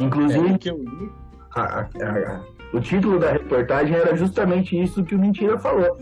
Inclusive, 0.00 0.48
É, 0.54 0.58
que 0.58 0.70
eu 0.70 0.78
li, 0.78 1.10
a- 1.54 1.62
a- 1.62 1.80
a- 1.80 2.40
o 2.72 2.80
título 2.80 3.18
da 3.18 3.32
reportagem 3.32 3.94
era 3.94 4.16
justamente 4.16 4.80
isso 4.80 5.04
que 5.04 5.14
o 5.14 5.18
Mentira 5.18 5.58
falou. 5.58 5.96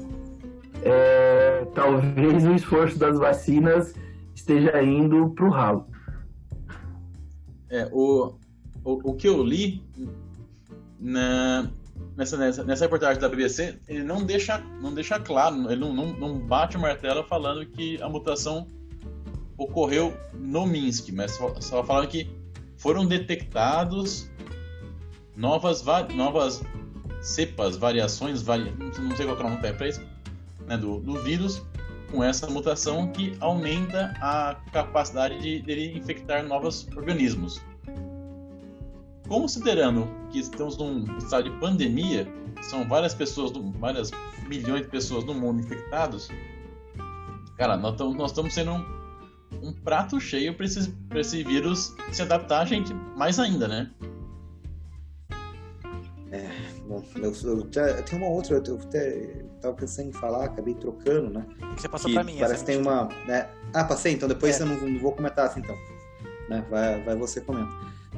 É, 0.82 1.64
talvez 1.74 2.44
o 2.44 2.54
esforço 2.54 2.98
das 2.98 3.18
vacinas 3.18 3.94
esteja 4.34 4.82
indo 4.82 5.32
ralo. 5.48 5.86
É, 7.70 7.88
o, 7.92 8.34
o, 8.84 9.10
o 9.10 9.14
que 9.14 9.28
eu 9.28 9.42
li 9.42 9.82
na, 10.98 11.70
nessa, 12.16 12.36
nessa, 12.36 12.64
nessa 12.64 12.84
reportagem 12.84 13.20
da 13.20 13.28
BBC, 13.28 13.78
ele 13.88 14.02
não 14.02 14.24
deixa, 14.24 14.58
não 14.80 14.94
deixa 14.94 15.18
claro, 15.18 15.70
ele 15.70 15.80
não, 15.80 15.92
não, 15.92 16.12
não 16.12 16.38
bate 16.38 16.76
o 16.76 16.80
martelo 16.80 17.24
falando 17.24 17.64
que 17.66 18.00
a 18.02 18.08
mutação 18.08 18.66
ocorreu 19.56 20.16
no 20.34 20.66
Minsk, 20.66 21.10
mas 21.12 21.32
só, 21.32 21.54
só 21.60 22.06
que 22.06 22.28
foram 22.76 23.06
detectados 23.06 24.30
novas, 25.36 25.82
va- 25.82 26.04
novas 26.08 26.62
cepas, 27.20 27.76
variações, 27.76 28.42
vari, 28.42 28.72
não 28.98 29.16
sei 29.16 29.26
qual 29.26 29.36
é 29.38 29.40
o 29.40 29.42
nome 29.50 29.58
para 29.58 29.88
isso, 29.88 30.02
né, 30.66 30.76
do, 30.76 30.98
do 31.00 31.22
vírus 31.22 31.62
com 32.10 32.22
essa 32.22 32.46
mutação 32.48 33.08
que 33.08 33.34
aumenta 33.40 34.12
a 34.20 34.56
capacidade 34.70 35.40
de 35.40 35.62
dele 35.62 35.96
infectar 35.96 36.44
novos 36.44 36.86
organismos. 36.94 37.60
Considerando 39.26 40.06
que 40.30 40.40
estamos 40.40 40.76
num 40.76 41.16
estado 41.16 41.44
de 41.44 41.58
pandemia, 41.58 42.28
são 42.60 42.86
várias 42.86 43.14
pessoas, 43.14 43.52
várias 43.78 44.10
milhões 44.46 44.82
de 44.82 44.88
pessoas 44.88 45.24
no 45.24 45.32
mundo 45.32 45.60
infectados, 45.60 46.28
cara, 47.56 47.76
nós 47.76 48.30
estamos 48.30 48.52
sendo 48.52 48.72
um, 48.72 48.84
um 49.62 49.72
prato 49.72 50.20
cheio 50.20 50.54
para 50.54 50.66
esse, 50.66 50.94
esse 51.14 51.42
vírus 51.44 51.94
se 52.12 52.20
adaptar 52.20 52.60
a 52.60 52.64
gente 52.66 52.92
mais 53.16 53.38
ainda, 53.38 53.66
né? 53.66 53.90
Bom, 56.86 57.02
eu, 57.16 57.32
eu, 57.44 57.58
eu 57.58 58.02
tenho 58.04 58.22
uma 58.22 58.28
outra, 58.28 58.62
eu, 58.66 58.76
até 58.76 59.44
tava 59.60 59.74
pensando 59.74 60.08
em 60.08 60.12
falar, 60.12 60.44
acabei 60.46 60.74
trocando, 60.74 61.30
né? 61.30 61.46
que 61.76 61.82
você 61.82 61.88
passou 61.88 62.08
que 62.08 62.14
pra 62.14 62.24
mim. 62.24 62.38
parece 62.38 62.60
que 62.60 62.66
tem 62.66 62.80
uma. 62.80 63.08
né? 63.26 63.48
Ah, 63.74 63.84
passei, 63.84 64.12
então 64.12 64.28
depois 64.28 64.58
É. 64.58 64.62
eu 64.62 64.66
não, 64.66 64.76
não 64.76 64.98
vou 64.98 65.12
comentar 65.12 65.46
assim 65.46 65.60
então. 65.60 65.76
Né? 66.48 66.64
Vai, 66.70 67.02
vai 67.02 67.16
você 67.16 67.40
comenta. 67.40 67.70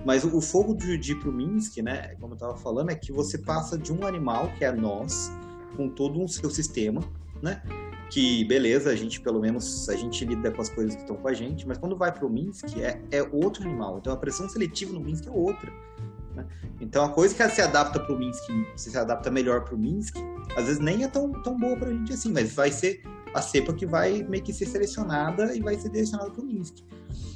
Mas 0.04 0.24
o, 0.24 0.36
o 0.36 0.40
fogo 0.40 0.74
de, 0.74 0.98
de 0.98 1.14
pro 1.14 1.32
Minsk, 1.32 1.78
né? 1.78 2.14
Como 2.20 2.34
eu 2.34 2.38
tava 2.38 2.56
falando, 2.56 2.90
é 2.90 2.94
que 2.94 3.10
você 3.12 3.38
passa 3.38 3.78
de 3.78 3.92
um 3.92 4.06
animal, 4.06 4.52
que 4.58 4.64
é 4.64 4.72
nós, 4.72 5.32
com 5.76 5.88
todo 5.88 6.20
um 6.20 6.28
seu 6.28 6.50
sistema, 6.50 7.00
né? 7.42 7.62
Que 8.10 8.44
beleza, 8.44 8.90
a 8.90 8.94
gente 8.96 9.20
pelo 9.20 9.40
menos 9.40 9.88
a 9.88 9.96
gente 9.96 10.24
lida 10.24 10.50
com 10.50 10.60
as 10.60 10.68
coisas 10.68 10.94
que 10.94 11.00
estão 11.00 11.16
com 11.16 11.26
a 11.26 11.32
gente, 11.32 11.66
mas 11.66 11.78
quando 11.78 11.96
vai 11.96 12.12
pro 12.12 12.28
Minsk 12.28 12.76
é, 12.78 13.00
é 13.10 13.22
outro 13.22 13.64
animal. 13.64 13.98
Então 13.98 14.12
a 14.12 14.16
pressão 14.16 14.48
seletiva 14.48 14.92
no 14.92 15.00
Minsk 15.00 15.26
é 15.26 15.30
outra. 15.30 15.72
Né? 16.34 16.46
Então 16.80 17.04
a 17.04 17.08
coisa 17.08 17.34
que 17.34 17.48
se 17.48 17.60
adapta 17.60 18.00
pro 18.00 18.18
Minsk, 18.18 18.42
se 18.76 18.96
adapta 18.96 19.30
melhor 19.30 19.64
pro 19.64 19.78
Minsk, 19.78 20.16
às 20.56 20.66
vezes 20.66 20.78
nem 20.78 21.04
é 21.04 21.08
tão, 21.08 21.30
tão 21.42 21.56
boa 21.56 21.76
pra 21.76 21.90
gente 21.90 22.12
assim, 22.12 22.32
mas 22.32 22.52
vai 22.52 22.70
ser 22.70 23.02
a 23.32 23.42
cepa 23.42 23.72
que 23.72 23.84
vai 23.84 24.22
meio 24.22 24.42
que 24.42 24.52
ser 24.52 24.66
selecionada 24.66 25.54
e 25.54 25.60
vai 25.60 25.76
ser 25.78 25.88
direcionada 25.88 26.30
para 26.30 26.42
o 26.42 26.46
Minsk. 26.46 26.78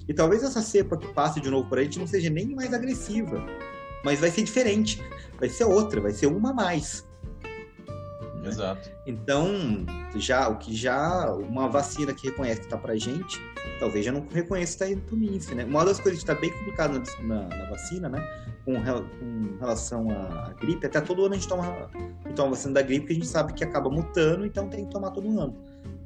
E 0.09 0.15
talvez 0.15 0.43
essa 0.43 0.63
cepa 0.63 0.97
que 0.97 1.09
passe 1.09 1.41
de 1.41 1.51
novo 1.51 1.69
por 1.69 1.79
a 1.79 1.83
gente 1.83 1.99
não 1.99 2.07
seja 2.07 2.31
nem 2.31 2.55
mais 2.55 2.73
agressiva, 2.73 3.45
mas 4.05 4.21
vai 4.21 4.31
ser 4.31 4.43
diferente, 4.43 5.03
vai 5.39 5.49
ser 5.49 5.65
outra, 5.65 6.01
vai 6.01 6.13
ser 6.13 6.27
uma 6.27 6.51
a 6.51 6.55
mais. 6.55 7.08
Exato. 8.45 8.91
Então, 9.07 9.49
já 10.17 10.49
o 10.49 10.57
que 10.59 10.75
já 10.75 11.33
uma 11.33 11.69
vacina 11.69 12.13
que 12.15 12.29
reconhece 12.29 12.61
que 12.61 12.67
está 12.67 12.77
para 12.77 12.97
gente, 12.97 13.41
talvez 13.79 14.05
já 14.05 14.13
não 14.13 14.27
reconheça 14.31 14.77
que 14.79 14.85
está 14.85 14.91
indo 14.91 15.03
para 15.03 15.15
o 15.15 15.19
Minsk, 15.19 15.53
né? 15.55 15.65
Uma 15.65 15.85
das 15.85 16.01
coisas 16.01 16.23
que 16.23 16.31
está 16.31 16.41
bem 16.41 16.51
complicada 16.51 16.99
na, 16.99 17.23
na, 17.23 17.49
na, 17.49 17.71
vacina, 17.71 18.09
né? 18.09 18.21
Com, 18.65 18.75
com 18.75 19.57
relação 19.59 20.11
à, 20.11 20.49
à 20.49 20.53
gripe, 20.53 20.87
até 20.87 21.01
todo 21.01 21.25
ano 21.25 21.35
a 21.35 21.37
gente 21.37 21.49
toma, 21.49 21.91
toma 22.37 22.51
vacina 22.51 22.75
da 22.75 22.83
gripe, 22.83 23.01
porque 23.01 23.13
a 23.13 23.17
gente 23.17 23.29
sabe 23.29 23.53
que 23.53 23.65
acaba 23.65 23.91
mutando, 23.91 24.45
então 24.47 24.69
tem 24.69 24.85
que 24.85 24.91
tomar 24.91 25.11
todo 25.11 25.29
ano. 25.29 25.57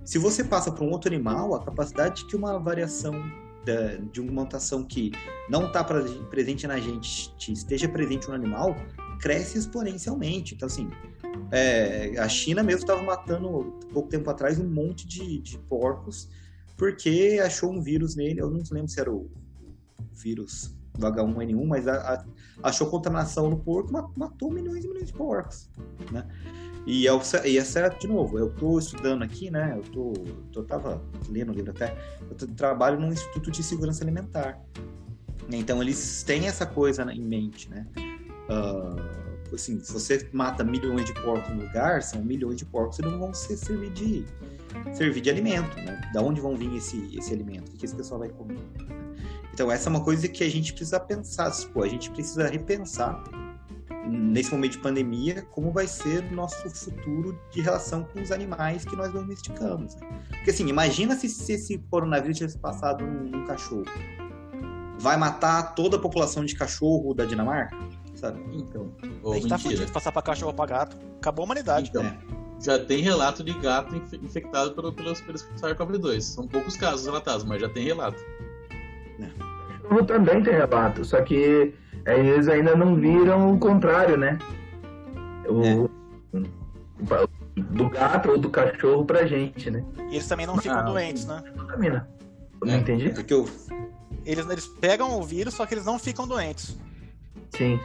Se 0.04 0.18
você 0.18 0.42
passa 0.42 0.70
para 0.72 0.84
um 0.84 0.90
outro 0.90 1.12
animal, 1.12 1.54
a 1.54 1.64
capacidade 1.64 2.22
de 2.22 2.26
que 2.26 2.36
uma 2.36 2.58
variação 2.58 3.12
da- 3.64 3.96
de 4.12 4.20
uma 4.20 4.42
mutação 4.42 4.82
que 4.84 5.12
não 5.48 5.66
está 5.66 5.84
presente 5.84 6.66
na 6.66 6.78
gente 6.80 7.32
te- 7.36 7.52
esteja 7.52 7.88
presente 7.88 8.28
no 8.28 8.34
animal 8.34 8.74
cresce 9.20 9.56
exponencialmente. 9.58 10.54
Então, 10.54 10.66
assim, 10.66 10.90
é, 11.50 12.14
a 12.18 12.28
China 12.28 12.62
mesmo 12.62 12.80
estava 12.80 13.02
matando, 13.02 13.74
pouco 13.92 14.08
tempo 14.08 14.28
atrás, 14.30 14.58
um 14.58 14.68
monte 14.68 15.06
de, 15.06 15.38
de 15.38 15.58
porcos 15.58 16.28
porque 16.76 17.40
achou 17.44 17.70
um 17.72 17.80
vírus 17.80 18.16
nele. 18.16 18.40
Eu 18.40 18.50
não 18.50 18.60
lembro 18.72 18.88
se 18.88 18.98
era 19.00 19.12
o 19.12 19.30
vírus 20.12 20.74
do 20.98 21.06
H1N1, 21.06 21.64
mas 21.66 21.86
a- 21.86 22.14
a- 22.14 22.24
achou 22.68 22.88
contaminação 22.88 23.48
no 23.48 23.58
porco 23.58 23.92
ma- 23.92 24.10
matou 24.16 24.50
milhões 24.50 24.84
e 24.84 24.88
milhões 24.88 25.06
de 25.06 25.12
porcos, 25.12 25.70
né? 26.10 26.26
E, 26.84 27.06
é, 27.06 27.12
e 27.48 27.58
é, 27.58 27.88
de 27.90 28.08
novo, 28.08 28.38
eu 28.38 28.48
estou 28.48 28.78
estudando 28.78 29.22
aqui, 29.22 29.50
né? 29.50 29.74
Eu 29.76 29.82
tô, 29.92 30.12
eu 30.56 30.64
tava 30.64 31.00
lendo 31.28 31.50
o 31.52 31.54
livro 31.54 31.70
até, 31.70 31.96
eu 32.28 32.34
tô- 32.36 32.46
trabalho 32.48 32.98
num 32.98 33.12
Instituto 33.12 33.50
de 33.50 33.62
Segurança 33.62 34.02
Alimentar. 34.02 34.60
Então 35.50 35.80
eles 35.80 36.22
têm 36.24 36.46
essa 36.48 36.66
coisa 36.66 37.04
em 37.12 37.22
mente, 37.22 37.70
né? 37.70 37.86
Ah, 39.52 39.54
assim, 39.54 39.80
se 39.80 39.92
você 39.92 40.28
mata 40.32 40.64
milhões 40.64 41.04
de 41.04 41.14
porcos 41.14 41.48
no 41.54 41.62
lugar, 41.62 42.02
são 42.02 42.22
milhões 42.22 42.56
de 42.56 42.64
porcos 42.64 42.96
que 42.96 43.02
não 43.02 43.18
vão 43.18 43.34
ser 43.34 43.56
servir 43.56 43.90
de 43.90 44.24
servir 44.94 45.20
de 45.20 45.30
alimento, 45.30 45.76
né? 45.76 46.00
Da 46.14 46.22
onde 46.22 46.40
vão 46.40 46.56
vir 46.56 46.74
esse, 46.74 47.16
esse 47.16 47.32
alimento? 47.32 47.68
O 47.70 47.76
que 47.76 47.84
esse 47.84 47.94
pessoal 47.94 48.20
vai 48.20 48.30
comer? 48.30 48.58
Então 49.52 49.70
essa 49.70 49.88
é 49.88 49.90
uma 49.90 50.02
coisa 50.02 50.26
que 50.28 50.42
a 50.42 50.50
gente 50.50 50.72
precisa 50.72 50.98
pensar, 50.98 51.50
tipo, 51.50 51.82
a 51.82 51.88
gente 51.88 52.10
precisa 52.10 52.48
repensar 52.48 53.22
nesse 54.08 54.50
momento 54.50 54.72
de 54.72 54.78
pandemia 54.78 55.42
como 55.50 55.70
vai 55.70 55.86
ser 55.86 56.24
o 56.24 56.34
nosso 56.34 56.68
futuro 56.70 57.38
de 57.50 57.60
relação 57.60 58.04
com 58.04 58.20
os 58.20 58.32
animais 58.32 58.84
que 58.84 58.96
nós 58.96 59.12
domesticamos. 59.12 59.94
né? 59.96 60.08
Porque 60.30 60.50
assim, 60.50 60.66
imagina 60.66 61.14
se, 61.14 61.28
se 61.28 61.52
esse 61.52 61.78
coronavírus 61.90 62.38
tivesse 62.38 62.58
passado 62.58 63.04
num 63.04 63.44
cachorro. 63.44 63.84
Vai 64.98 65.16
matar 65.16 65.74
toda 65.74 65.96
a 65.96 66.00
população 66.00 66.44
de 66.44 66.54
cachorro 66.54 67.12
da 67.12 67.24
Dinamarca? 67.24 67.76
Sabe? 68.22 68.40
Então, 68.52 68.92
A 69.02 69.06
ou 69.26 69.34
gente 69.34 69.48
tá 69.48 69.56
mentira. 69.56 69.74
fudido, 69.76 69.92
passar 69.92 70.12
pra 70.12 70.22
cachorro 70.22 70.50
ou 70.52 70.54
pra 70.54 70.64
gato. 70.66 70.96
Acabou 71.18 71.42
a 71.42 71.46
humanidade. 71.46 71.88
Então, 71.90 72.04
É. 72.04 72.16
já 72.60 72.78
tem 72.78 73.02
relato 73.02 73.42
de 73.42 73.52
gato 73.54 73.96
inf- 73.96 74.12
infectado 74.14 74.72
pelo, 74.74 74.92
pelos, 74.92 75.20
pelos 75.20 75.42
SARS-CoV-2. 75.56 76.20
São 76.20 76.46
poucos 76.46 76.76
casos 76.76 77.04
relatados, 77.04 77.44
mas 77.44 77.60
já 77.60 77.68
tem 77.68 77.84
relato. 77.84 78.22
cachorro 79.82 80.04
também 80.06 80.42
tem 80.42 80.54
relato, 80.54 81.04
só 81.04 81.20
que 81.22 81.74
é, 82.04 82.18
eles 82.18 82.46
ainda 82.48 82.76
não 82.76 82.94
viram 82.94 83.52
o 83.54 83.58
contrário, 83.58 84.16
né? 84.16 84.38
O, 85.48 85.90
Do 87.70 87.88
gato 87.90 88.30
ou 88.30 88.38
do 88.38 88.48
cachorro 88.48 89.04
pra 89.04 89.26
gente, 89.26 89.68
né? 89.70 89.84
E 90.10 90.14
eles 90.14 90.26
também 90.28 90.46
não 90.46 90.56
ficam 90.56 90.78
Ah, 90.78 90.82
doentes, 90.82 91.26
né? 91.26 91.42
Contamina. 91.58 92.08
Não 92.64 92.72
É. 92.72 92.76
entendi? 92.78 93.10
Porque 93.10 93.34
eu, 93.34 93.46
Eles, 94.24 94.48
eles 94.48 94.66
pegam 94.80 95.18
o 95.18 95.22
vírus, 95.24 95.52
só 95.54 95.66
que 95.66 95.74
eles 95.74 95.84
não 95.84 95.98
ficam 95.98 96.26
doentes. 96.28 96.78
Sim. 97.56 97.78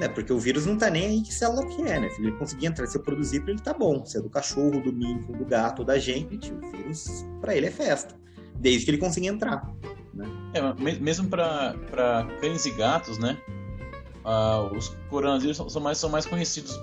É, 0.00 0.08
porque 0.08 0.32
o 0.32 0.38
vírus 0.38 0.66
não 0.66 0.76
tá 0.76 0.90
nem 0.90 1.06
aí 1.06 1.22
que 1.22 1.32
célula 1.32 1.66
que 1.66 1.82
é, 1.82 2.00
né? 2.00 2.08
Se 2.10 2.20
ele 2.20 2.32
conseguir 2.32 2.66
entrar, 2.66 2.86
se 2.86 2.96
eu 2.96 3.02
produzir 3.02 3.40
pra 3.40 3.50
ele, 3.52 3.60
tá 3.60 3.72
bom. 3.72 4.04
Se 4.04 4.16
é 4.18 4.20
do 4.20 4.28
cachorro, 4.30 4.80
do 4.82 4.92
mico, 4.92 5.32
do 5.32 5.44
gato, 5.44 5.84
da 5.84 5.98
gente, 5.98 6.52
o 6.52 6.60
vírus, 6.72 7.24
pra 7.40 7.54
ele 7.54 7.66
é 7.66 7.70
festa. 7.70 8.14
Desde 8.56 8.84
que 8.84 8.90
ele 8.90 8.98
consiga 8.98 9.26
entrar. 9.26 9.70
É, 10.54 10.60
mas 10.60 10.78
me- 10.78 10.98
mesmo 10.98 11.28
para 11.28 11.74
cães 12.40 12.64
e 12.66 12.70
gatos, 12.70 13.18
né? 13.18 13.38
ah, 14.24 14.70
os 14.76 14.88
coronavírus 15.10 15.56
são, 15.56 15.68
são 15.68 15.82
mais, 15.82 15.98
são 15.98 16.08
mais 16.08 16.24
conhecidos 16.26 16.78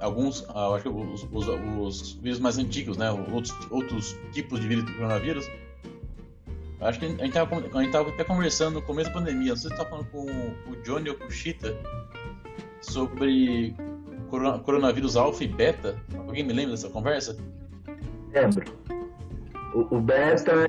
alguns, 0.00 0.44
ah, 0.50 0.66
eu 0.66 0.74
acho 0.74 0.82
que 0.84 0.88
os, 0.90 1.26
os, 1.32 1.48
os 1.48 2.12
vírus 2.22 2.38
mais 2.38 2.58
antigos, 2.58 2.96
né? 2.96 3.10
Outros, 3.10 3.52
outros 3.70 4.16
tipos 4.32 4.60
de 4.60 4.68
vírus 4.68 4.84
do 4.84 4.92
coronavírus. 4.94 5.46
Acho 6.84 7.00
que 7.00 7.06
a 7.06 7.08
gente 7.08 7.32
tava, 7.32 7.56
a 7.56 7.82
gente 7.82 7.92
tava 7.92 8.10
até 8.10 8.24
conversando 8.24 8.74
no 8.74 8.82
começo 8.82 9.08
da 9.10 9.18
pandemia, 9.18 9.50
não 9.50 9.56
sei 9.56 9.70
se 9.70 9.76
você 9.76 9.82
tá 9.82 9.88
falando 9.88 10.06
com 10.10 10.26
o 10.26 10.76
Johnny 10.84 11.08
ou 11.08 11.16
com 11.16 11.24
o 11.24 11.30
Chita 11.30 11.74
sobre 12.82 13.74
corona- 14.28 14.58
coronavírus 14.58 15.16
alfa 15.16 15.44
e 15.44 15.48
beta. 15.48 15.96
Alguém 16.14 16.44
me 16.44 16.52
lembra 16.52 16.72
dessa 16.72 16.90
conversa? 16.90 17.36
Lembro. 18.32 18.64
O, 19.74 19.96
o 19.96 20.00
beta, 20.00 20.68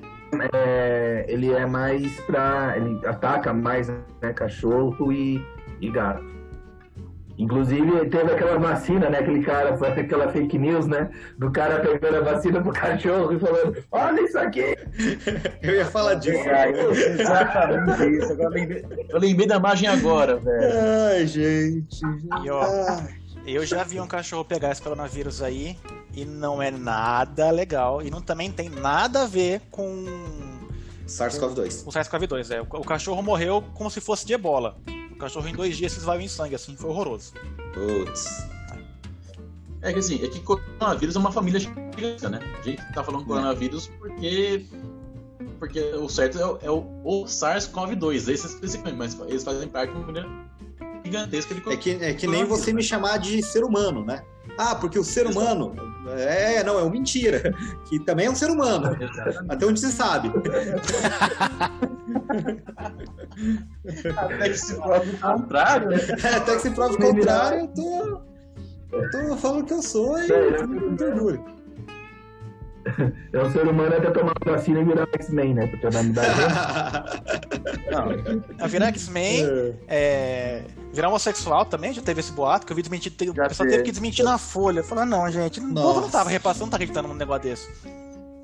é, 0.54 1.26
ele 1.28 1.52
é 1.52 1.66
mais 1.66 2.20
pra. 2.22 2.76
Ele 2.78 3.06
ataca 3.06 3.54
mais 3.54 3.90
né, 3.90 4.34
cachorro 4.34 5.12
e, 5.12 5.44
e 5.82 5.90
gato. 5.90 6.24
Inclusive, 7.38 8.10
teve 8.10 8.32
aquela 8.32 8.58
vacina, 8.58 9.10
né? 9.10 9.20
Aquele 9.20 9.44
cara, 9.44 9.77
foi 9.77 9.89
aquela 9.89 10.32
fake 10.32 10.58
news, 10.58 10.88
né? 10.88 11.10
Do 11.38 11.51
cara 11.51 11.80
pegando 11.80 12.18
a 12.18 12.22
vacina 12.22 12.62
pro 12.62 12.72
cachorro 12.72 13.34
e 13.34 13.39
falando: 13.39 13.84
Olha 13.92 14.22
isso 14.22 14.38
aqui! 14.39 14.77
Eu 15.62 15.75
ia 15.75 15.86
falar 15.86 16.15
disso. 16.15 16.44
Exatamente 17.20 18.18
isso. 18.18 18.32
Agora 18.32 18.48
eu 18.48 18.50
lembrei, 18.50 18.86
eu 19.10 19.20
lembrei 19.20 19.48
da 19.48 19.56
imagem 19.58 19.89
agora, 19.89 20.38
velho. 20.38 20.74
Ai, 21.10 21.27
gente. 21.27 22.01
E, 22.44 22.50
ó. 22.50 22.63
Eu 23.46 23.63
já 23.63 23.84
vi 23.84 24.00
um 24.00 24.08
cachorro 24.08 24.44
pegar 24.44 24.72
esse 24.72 24.82
coronavírus 24.82 25.42
aí 25.42 25.77
e 26.15 26.25
não 26.25 26.62
é 26.62 26.72
nada 26.72 27.51
legal. 27.51 28.01
E 28.01 28.10
não 28.10 28.22
também 28.22 28.50
tem 28.51 28.70
nada 28.70 29.24
a 29.24 29.27
ver 29.27 29.62
com 29.70 30.06
SARS-CoV-2. 31.06 31.86
o 31.86 31.92
SARS-CoV-2. 31.92 32.51
É. 32.51 32.62
O 32.62 32.82
o 32.82 32.84
cachorro 32.84 33.22
morreu 33.22 33.63
como 33.74 33.92
se 33.92 34.01
fosse 34.01 34.25
de 34.25 34.34
ebola. 34.34 34.77
Cachorro 35.25 35.48
em 35.48 35.53
dois 35.55 35.75
dias 35.75 35.91
se 35.91 35.98
esvaiu 35.98 36.22
em 36.22 36.27
sangue, 36.27 36.53
assim, 36.53 36.75
foi 36.75 36.88
horroroso. 36.91 37.34
Putz. 37.74 38.46
É 39.82 39.91
que 39.91 39.98
assim, 39.98 40.24
é 40.24 40.27
que 40.27 40.39
coronavírus 40.41 41.15
é 41.15 41.20
uma 41.20 41.32
família 41.32 41.60
gigantesca, 41.60 42.29
né? 42.29 42.39
A 42.60 42.62
gente 42.62 42.94
tá 42.94 43.03
falando 43.03 43.25
coronavírus 43.25 43.88
porque. 44.00 44.67
Porque 45.58 45.79
o 45.96 46.08
certo 46.08 46.38
é, 46.39 46.46
o- 46.46 46.60
é 46.62 46.70
o, 46.70 46.86
o 47.03 47.25
SARS-CoV-2, 47.25 48.27
esse 48.29 48.46
especificamente, 48.46 48.98
mas 49.17 49.20
eles 49.27 49.44
fazem 49.44 49.67
parte 49.67 49.89
de 49.91 49.98
uma 49.98 50.05
família 50.05 50.29
gigantesca 51.03 51.55
de 51.55 51.70
É 51.74 51.77
que, 51.77 51.91
é 51.91 52.13
que 52.13 52.27
nem 52.27 52.44
você 52.46 52.72
me 52.72 52.84
chamar 52.84 53.17
de 53.17 53.41
ser 53.41 53.63
humano, 53.63 54.05
né? 54.05 54.24
Ah, 54.60 54.75
porque 54.75 55.00
o 55.00 55.03
ser 55.03 55.25
humano. 55.25 55.74
É, 56.18 56.64
não, 56.64 56.80
é 56.80 56.84
uma 56.84 56.92
mentira. 56.92 57.54
Que 57.86 58.00
também 58.00 58.26
é 58.26 58.32
um 58.32 58.36
ser 58.36 58.50
humano. 58.50 58.98
Até 59.48 59.66
onde 59.66 59.80
se 59.80 59.92
sabe. 59.92 60.32
Até 64.18 64.50
que 64.50 64.58
se 64.58 64.76
prove 64.76 65.12
o 65.12 65.20
contrário, 65.20 65.90
né? 65.90 65.98
Até 66.36 66.56
que 66.56 66.62
se 66.62 66.72
prove 66.72 66.96
o 66.96 66.98
contrário, 66.98 67.60
eu 67.60 67.68
tô. 67.68 68.22
Eu 68.92 69.12
tô 69.12 69.38
falando 69.38 69.66
que 69.66 69.74
eu 69.74 69.82
sou 69.82 70.18
e 70.20 70.30
eu 70.30 70.58
tô 70.58 70.68
muito 70.68 71.04
orgulho. 71.04 71.55
É 73.34 73.42
um 73.42 73.51
ser 73.51 73.68
humano 73.68 73.96
até 73.96 74.12
tomar 74.12 74.34
vacina 74.46 74.80
e 74.80 74.84
virar 74.84 75.08
X-Men, 75.13 75.54
né? 75.56 75.68
Porque 75.68 75.89
vai 75.89 76.04
mudar 76.04 77.22
A 78.60 78.68
virar 78.68 78.88
X-Men, 78.88 79.46
é, 79.88 80.63
virar 80.94 81.10
homossexual 81.10 81.65
também, 81.65 81.94
já 81.94 82.01
teve 82.01 82.20
esse 82.20 82.32
boato, 82.32 82.65
que 82.65 82.72
eu 82.72 82.75
vi 82.75 82.82
desmentir, 82.82 83.12
o 83.12 83.34
pessoal 83.34 83.68
teve 83.68 83.84
que 83.84 83.92
desmentir 83.92 84.24
na 84.24 84.38
folha. 84.38 84.84
Falando, 84.84 85.10
não, 85.10 85.32
gente, 85.32 85.60
o 85.60 85.74
povo 85.74 86.01
não 86.01 86.10
tava 86.10 86.30
repassando, 86.30 86.65
não 86.65 86.72
tá 86.72 86.77
acreditando 86.77 87.08
num 87.08 87.15
negócio 87.15 87.44
desse. 87.44 87.68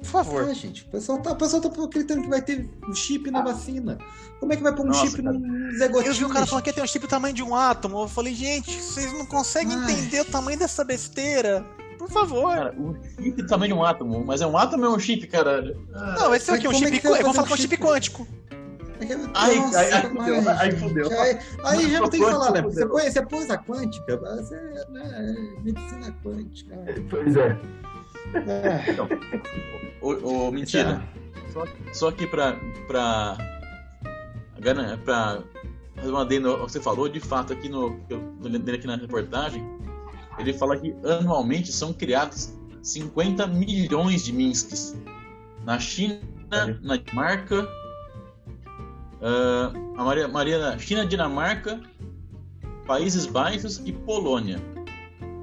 Por 0.01 0.07
favor. 0.07 0.49
Ah, 0.49 0.53
gente, 0.53 0.83
o 0.83 0.87
pessoal, 0.87 1.19
tá, 1.19 1.31
o 1.31 1.35
pessoal 1.35 1.61
tá 1.61 1.69
acreditando 1.69 2.23
que 2.23 2.29
vai 2.29 2.41
ter 2.41 2.67
um 2.87 2.93
chip 2.93 3.29
na 3.29 3.43
vacina. 3.43 3.99
Como 4.39 4.51
é 4.51 4.55
que 4.55 4.63
vai 4.63 4.73
pôr 4.73 4.83
um 4.83 4.87
Nossa, 4.89 5.05
chip 5.05 5.21
cara. 5.21 5.37
num 5.37 5.77
Zé 5.77 5.85
Eu 5.85 5.91
Gotinha? 5.91 6.13
vi 6.13 6.25
o 6.25 6.29
cara 6.29 6.45
falando 6.47 6.63
que 6.63 6.73
tem 6.73 6.83
um 6.83 6.87
chip 6.87 7.05
do 7.05 7.09
tamanho 7.09 7.35
de 7.35 7.43
um 7.43 7.55
átomo. 7.55 8.01
Eu 8.01 8.07
falei, 8.07 8.33
gente, 8.33 8.71
vocês 8.81 9.13
não 9.13 9.27
conseguem 9.27 9.77
Ai. 9.77 9.91
entender 9.91 10.21
o 10.21 10.25
tamanho 10.25 10.57
dessa 10.57 10.83
besteira? 10.83 11.63
Por 12.01 12.09
favor. 12.09 12.55
Cara, 12.55 12.73
um 12.77 12.95
chip 13.03 13.31
do 13.41 13.47
tamanho 13.47 13.73
de 13.73 13.79
um 13.79 13.83
átomo, 13.83 14.23
mas 14.25 14.41
é 14.41 14.47
um 14.47 14.57
átomo 14.57 14.85
ou 14.85 14.93
é 14.93 14.95
um 14.95 14.99
chip, 14.99 15.27
caralho? 15.27 15.87
Ah, 15.93 16.15
Não, 16.19 16.33
esse 16.35 16.49
aqui 16.49 16.65
é 16.65 16.69
um 16.69 16.71
é 16.73 16.75
chip. 16.75 16.99
que 16.99 17.07
vai 17.07 17.19
eu 17.21 17.25
vou 17.25 17.33
falar 17.33 17.43
um 17.43 17.47
que 17.47 17.53
é 17.53 17.55
um 17.55 17.57
chip 17.57 17.77
quântico. 17.77 18.27
Ai, 19.33 19.55
Nossa, 19.55 19.79
ai, 19.79 19.91
ai, 20.59 20.71
fudeu, 20.73 21.09
ai. 21.11 21.29
Aí, 21.29 21.39
aí 21.85 21.91
já 21.91 21.99
não 21.99 22.09
tem 22.09 22.19
que 22.19 22.25
Fudeu, 22.25 22.39
falar, 22.39 22.51
né? 22.53 22.61
Você 22.61 22.85
põe, 22.85 23.09
você 23.11 23.21
põe 23.25 23.51
a 23.51 23.57
quântica, 23.57 24.17
você, 24.17 24.55
né, 24.89 25.01
é 25.57 25.61
medicina 25.63 26.15
quântica. 26.23 26.75
Pois 27.09 27.35
é. 27.35 27.57
É, 28.35 28.95
Ô, 30.01 30.47
ô, 30.47 30.51
mentira. 30.51 31.01
Só, 31.51 31.65
só 31.93 32.07
aqui 32.09 32.25
pra. 32.27 32.55
pra. 32.87 33.37
garan- 34.59 34.97
pra 34.99 35.41
fazer 35.95 36.09
uma 36.11 36.21
adendo 36.21 36.51
ao 36.51 36.65
que 36.65 36.71
você 36.71 36.79
falou, 36.79 37.09
de 37.09 37.19
fato, 37.19 37.53
aqui 37.53 37.69
no. 37.69 37.99
que 38.07 38.13
Eu 38.13 38.19
tô 38.41 38.47
lendo 38.49 38.69
aqui 38.69 38.85
na 38.87 38.95
reportagem, 38.97 39.63
ele 40.41 40.53
fala 40.53 40.77
que 40.77 40.93
anualmente 41.05 41.71
são 41.71 41.93
criados 41.93 42.53
50 42.81 43.45
milhões 43.47 44.23
de 44.23 44.33
Minsks. 44.33 44.95
Na 45.63 45.79
China, 45.79 46.19
na 46.81 46.97
Dinamarca. 46.97 47.67
ah, 49.21 49.71
a 49.97 50.03
Maria, 50.03 50.27
Maria, 50.27 50.77
China, 50.79 51.05
Dinamarca, 51.05 51.79
Países 52.85 53.25
Baixos 53.25 53.81
e 53.85 53.91
Polônia. 53.91 54.59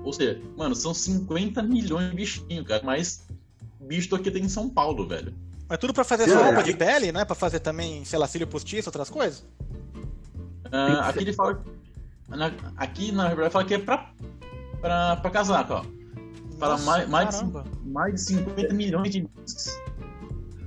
Ou 0.04 0.12
seja, 0.12 0.40
mano, 0.56 0.74
são 0.74 0.92
50 0.94 1.62
milhões 1.62 2.10
de 2.10 2.16
bichinhos, 2.16 2.66
cara. 2.66 2.82
Mas 2.84 3.26
bicho 3.80 4.14
aqui 4.14 4.30
tem 4.30 4.44
em 4.44 4.48
São 4.48 4.68
Paulo, 4.68 5.06
velho. 5.06 5.34
É 5.70 5.76
tudo 5.76 5.92
pra 5.92 6.02
fazer 6.04 6.24
Cara, 6.26 6.38
só 6.38 6.44
roupa 6.46 6.62
que- 6.62 6.72
de 6.72 6.78
pele, 6.78 7.12
não 7.12 7.20
é 7.20 7.24
pra 7.26 7.34
fazer 7.34 7.60
também, 7.60 8.04
sei 8.04 8.18
lá, 8.18 8.26
cílio 8.26 8.46
postiço, 8.46 8.88
outras 8.88 9.10
coisas? 9.10 9.44
Ah, 10.72 11.08
aqui 11.08 11.20
ele 11.20 11.32
fala. 11.32 11.62
na- 12.28 12.52
aqui 12.76 13.10
na 13.12 13.28
verdade 13.28 13.52
fala 13.52 13.64
que 13.64 13.74
é 13.74 13.78
pra, 13.78 14.10
pra, 14.80 15.16
pra 15.16 15.30
casaco, 15.30 15.72
ó. 15.74 15.82
Fala 16.58 16.72
Nossa, 16.72 16.86
mais, 16.86 17.08
mais, 17.08 17.38
de, 17.40 17.52
mais 17.88 18.14
de 18.14 18.20
50 18.22 18.74
milhões 18.74 19.10
de 19.10 19.28
discos. 19.44 19.78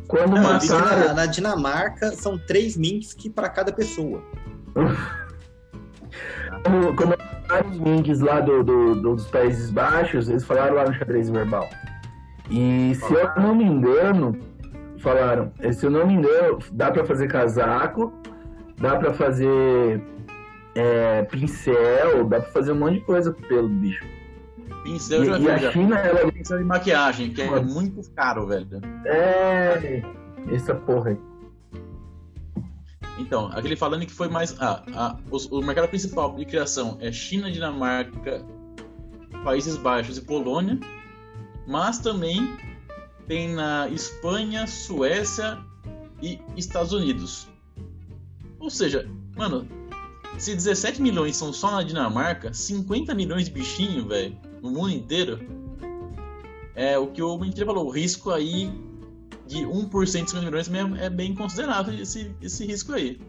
Quando 0.08 0.36
Não, 0.36 0.44
mataram. 0.44 1.08
na, 1.08 1.14
na 1.14 1.26
Dinamarca 1.26 2.12
são 2.12 2.38
três 2.38 2.76
Minsk 2.78 3.30
para 3.34 3.50
cada 3.50 3.72
pessoa. 3.74 4.22
Quando, 6.64 6.96
quando 6.96 7.10
mataram 7.10 7.70
os 7.72 7.80
minks 7.80 8.20
lá 8.20 8.40
do, 8.40 8.64
do- 8.64 8.96
do- 8.96 9.16
dos 9.16 9.28
Países 9.28 9.72
Baixos, 9.72 10.30
eles 10.30 10.44
falaram 10.44 10.76
lá 10.76 10.86
no 10.86 10.94
xadrez 10.94 11.30
verbal. 11.30 11.68
E 12.50 12.94
se 12.96 13.14
eu 13.14 13.30
não 13.42 13.56
me 13.56 13.64
engano, 13.64 14.38
falaram, 15.00 15.52
se 15.74 15.86
eu 15.86 15.90
não 15.90 16.06
me 16.06 16.14
engano, 16.14 16.60
dá 16.74 16.92
pra 16.92 17.06
fazer 17.06 17.28
casaco, 17.28 18.14
dá 18.80 18.98
pra 18.98 19.14
fazer 19.14 20.02
é, 20.76 21.24
pincel, 21.24 22.26
dá 22.28 22.40
pra 22.42 22.52
fazer 22.52 22.72
um 22.72 22.76
monte 22.80 22.96
de 22.96 23.02
coisa 23.02 23.32
com 23.34 23.42
pelo 23.44 23.68
bicho. 23.70 24.06
Pincel 24.84 25.24
E, 25.24 25.26
já 25.28 25.40
e 25.40 25.50
a 25.50 25.58
já. 25.58 25.72
China, 25.72 25.98
ela 26.00 26.32
Pincel 26.32 26.58
de 26.58 26.64
maquiagem, 26.64 27.32
que 27.32 27.42
é 27.42 27.50
Mano. 27.50 27.72
muito 27.72 28.02
caro, 28.12 28.48
velho. 28.48 28.68
é 29.06 30.02
essa 30.52 30.74
porra 30.74 31.12
aí. 31.12 31.18
Então, 33.20 33.48
aquele 33.54 33.76
falando 33.76 34.06
que 34.06 34.12
foi 34.14 34.28
mais. 34.28 34.56
Ah, 34.60 34.84
ah, 34.96 35.18
os- 35.30 35.46
o 35.52 35.62
mercado 35.62 35.88
principal 35.90 36.34
de 36.36 36.46
criação 36.46 36.98
é 37.00 37.12
China, 37.12 37.52
Dinamarca, 37.52 38.44
Países 39.44 39.78
Baixos 39.78 40.18
e 40.18 40.22
Polônia, 40.22 40.80
mas 41.68 42.00
também 42.00 42.58
tem 43.28 43.54
na 43.54 43.88
Espanha, 43.90 44.66
Suécia 44.66 45.60
e 46.22 46.40
Estados 46.58 46.94
Unidos. 46.94 47.48
Ou 48.60 48.70
seja, 48.70 49.08
mano, 49.36 49.68
se 50.38 50.56
17 50.56 51.02
milhões 51.02 51.36
são 51.38 51.52
só 51.54 51.72
na 51.72 51.84
Dinamarca, 51.84 52.54
50 52.54 53.14
milhões 53.14 53.46
de 53.46 53.52
bichinho, 53.52 54.08
velho, 54.08 54.38
no 54.62 54.72
mundo 54.72 54.90
inteiro, 54.90 55.40
é 56.76 56.98
o 56.98 57.08
que 57.08 57.22
o 57.22 57.38
Mentira 57.38 57.66
falou, 57.66 57.88
o 57.88 57.92
risco 57.92 58.32
aí 58.32 58.72
de 59.48 59.58
1% 59.58 60.04
de 60.04 60.10
50 60.32 60.42
milhões 60.46 60.70
mesmo 60.70 60.96
é 60.96 61.10
bem 61.10 61.36
considerável 61.36 61.94
esse, 61.94 62.34
esse 62.42 62.66
risco 62.66 62.94
aí. 62.94 63.20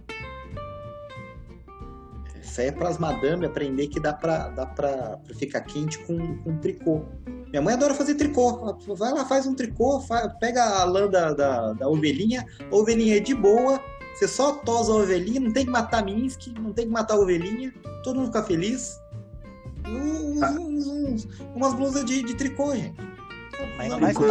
Isso 2.42 2.60
aí 2.60 2.66
é 2.68 2.72
para 2.72 2.88
as 2.88 2.98
madame 2.98 3.46
aprender 3.46 3.88
que 3.88 3.98
dá 4.00 4.12
pra, 4.12 4.48
dá 4.48 4.66
pra, 4.66 5.16
pra 5.18 5.34
ficar 5.34 5.60
quente 5.62 5.98
com, 6.00 6.36
com 6.38 6.56
tricô. 6.58 7.02
Minha 7.50 7.62
mãe 7.62 7.74
adora 7.74 7.94
fazer 7.94 8.14
tricô. 8.14 8.74
Vai 8.96 9.12
lá, 9.12 9.24
faz 9.24 9.46
um 9.46 9.54
tricô, 9.54 10.00
fa- 10.00 10.28
pega 10.40 10.62
a 10.62 10.84
lã 10.84 11.08
da, 11.08 11.32
da, 11.32 11.72
da 11.72 11.88
ovelhinha, 11.88 12.44
a 12.70 12.74
ovelhinha 12.74 13.16
é 13.16 13.20
de 13.20 13.34
boa, 13.34 13.78
você 14.14 14.28
só 14.28 14.52
tosa 14.52 14.92
a 14.92 14.96
ovelhinha, 14.96 15.40
não 15.40 15.50
tem 15.52 15.64
que 15.64 15.70
matar 15.70 16.04
Minsk, 16.04 16.48
não 16.60 16.72
tem 16.72 16.86
que 16.86 16.92
matar 16.92 17.14
a 17.14 17.18
ovelhinha, 17.18 17.72
todo 18.04 18.16
mundo 18.16 18.26
fica 18.26 18.42
feliz. 18.42 19.00
Uns- 19.86 20.42
uns- 20.58 20.86
uns- 20.86 21.28
umas 21.54 21.74
blusas 21.74 22.04
de, 22.04 22.22
de 22.22 22.34
tricô, 22.34 22.74
gente. 22.74 22.96
Ainda 23.78 23.98
mais 23.98 24.16
Ficou 24.16 24.28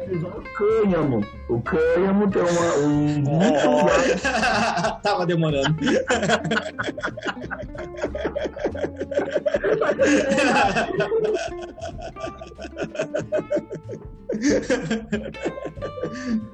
é, 0.00 0.14
o 0.14 0.42
cânhamo. 0.54 1.26
O 1.48 1.60
cânhamo 1.60 2.30
tem 2.30 2.42
uma, 2.42 2.74
um 2.76 3.24
Tava 5.02 5.26
demorando. 5.26 5.76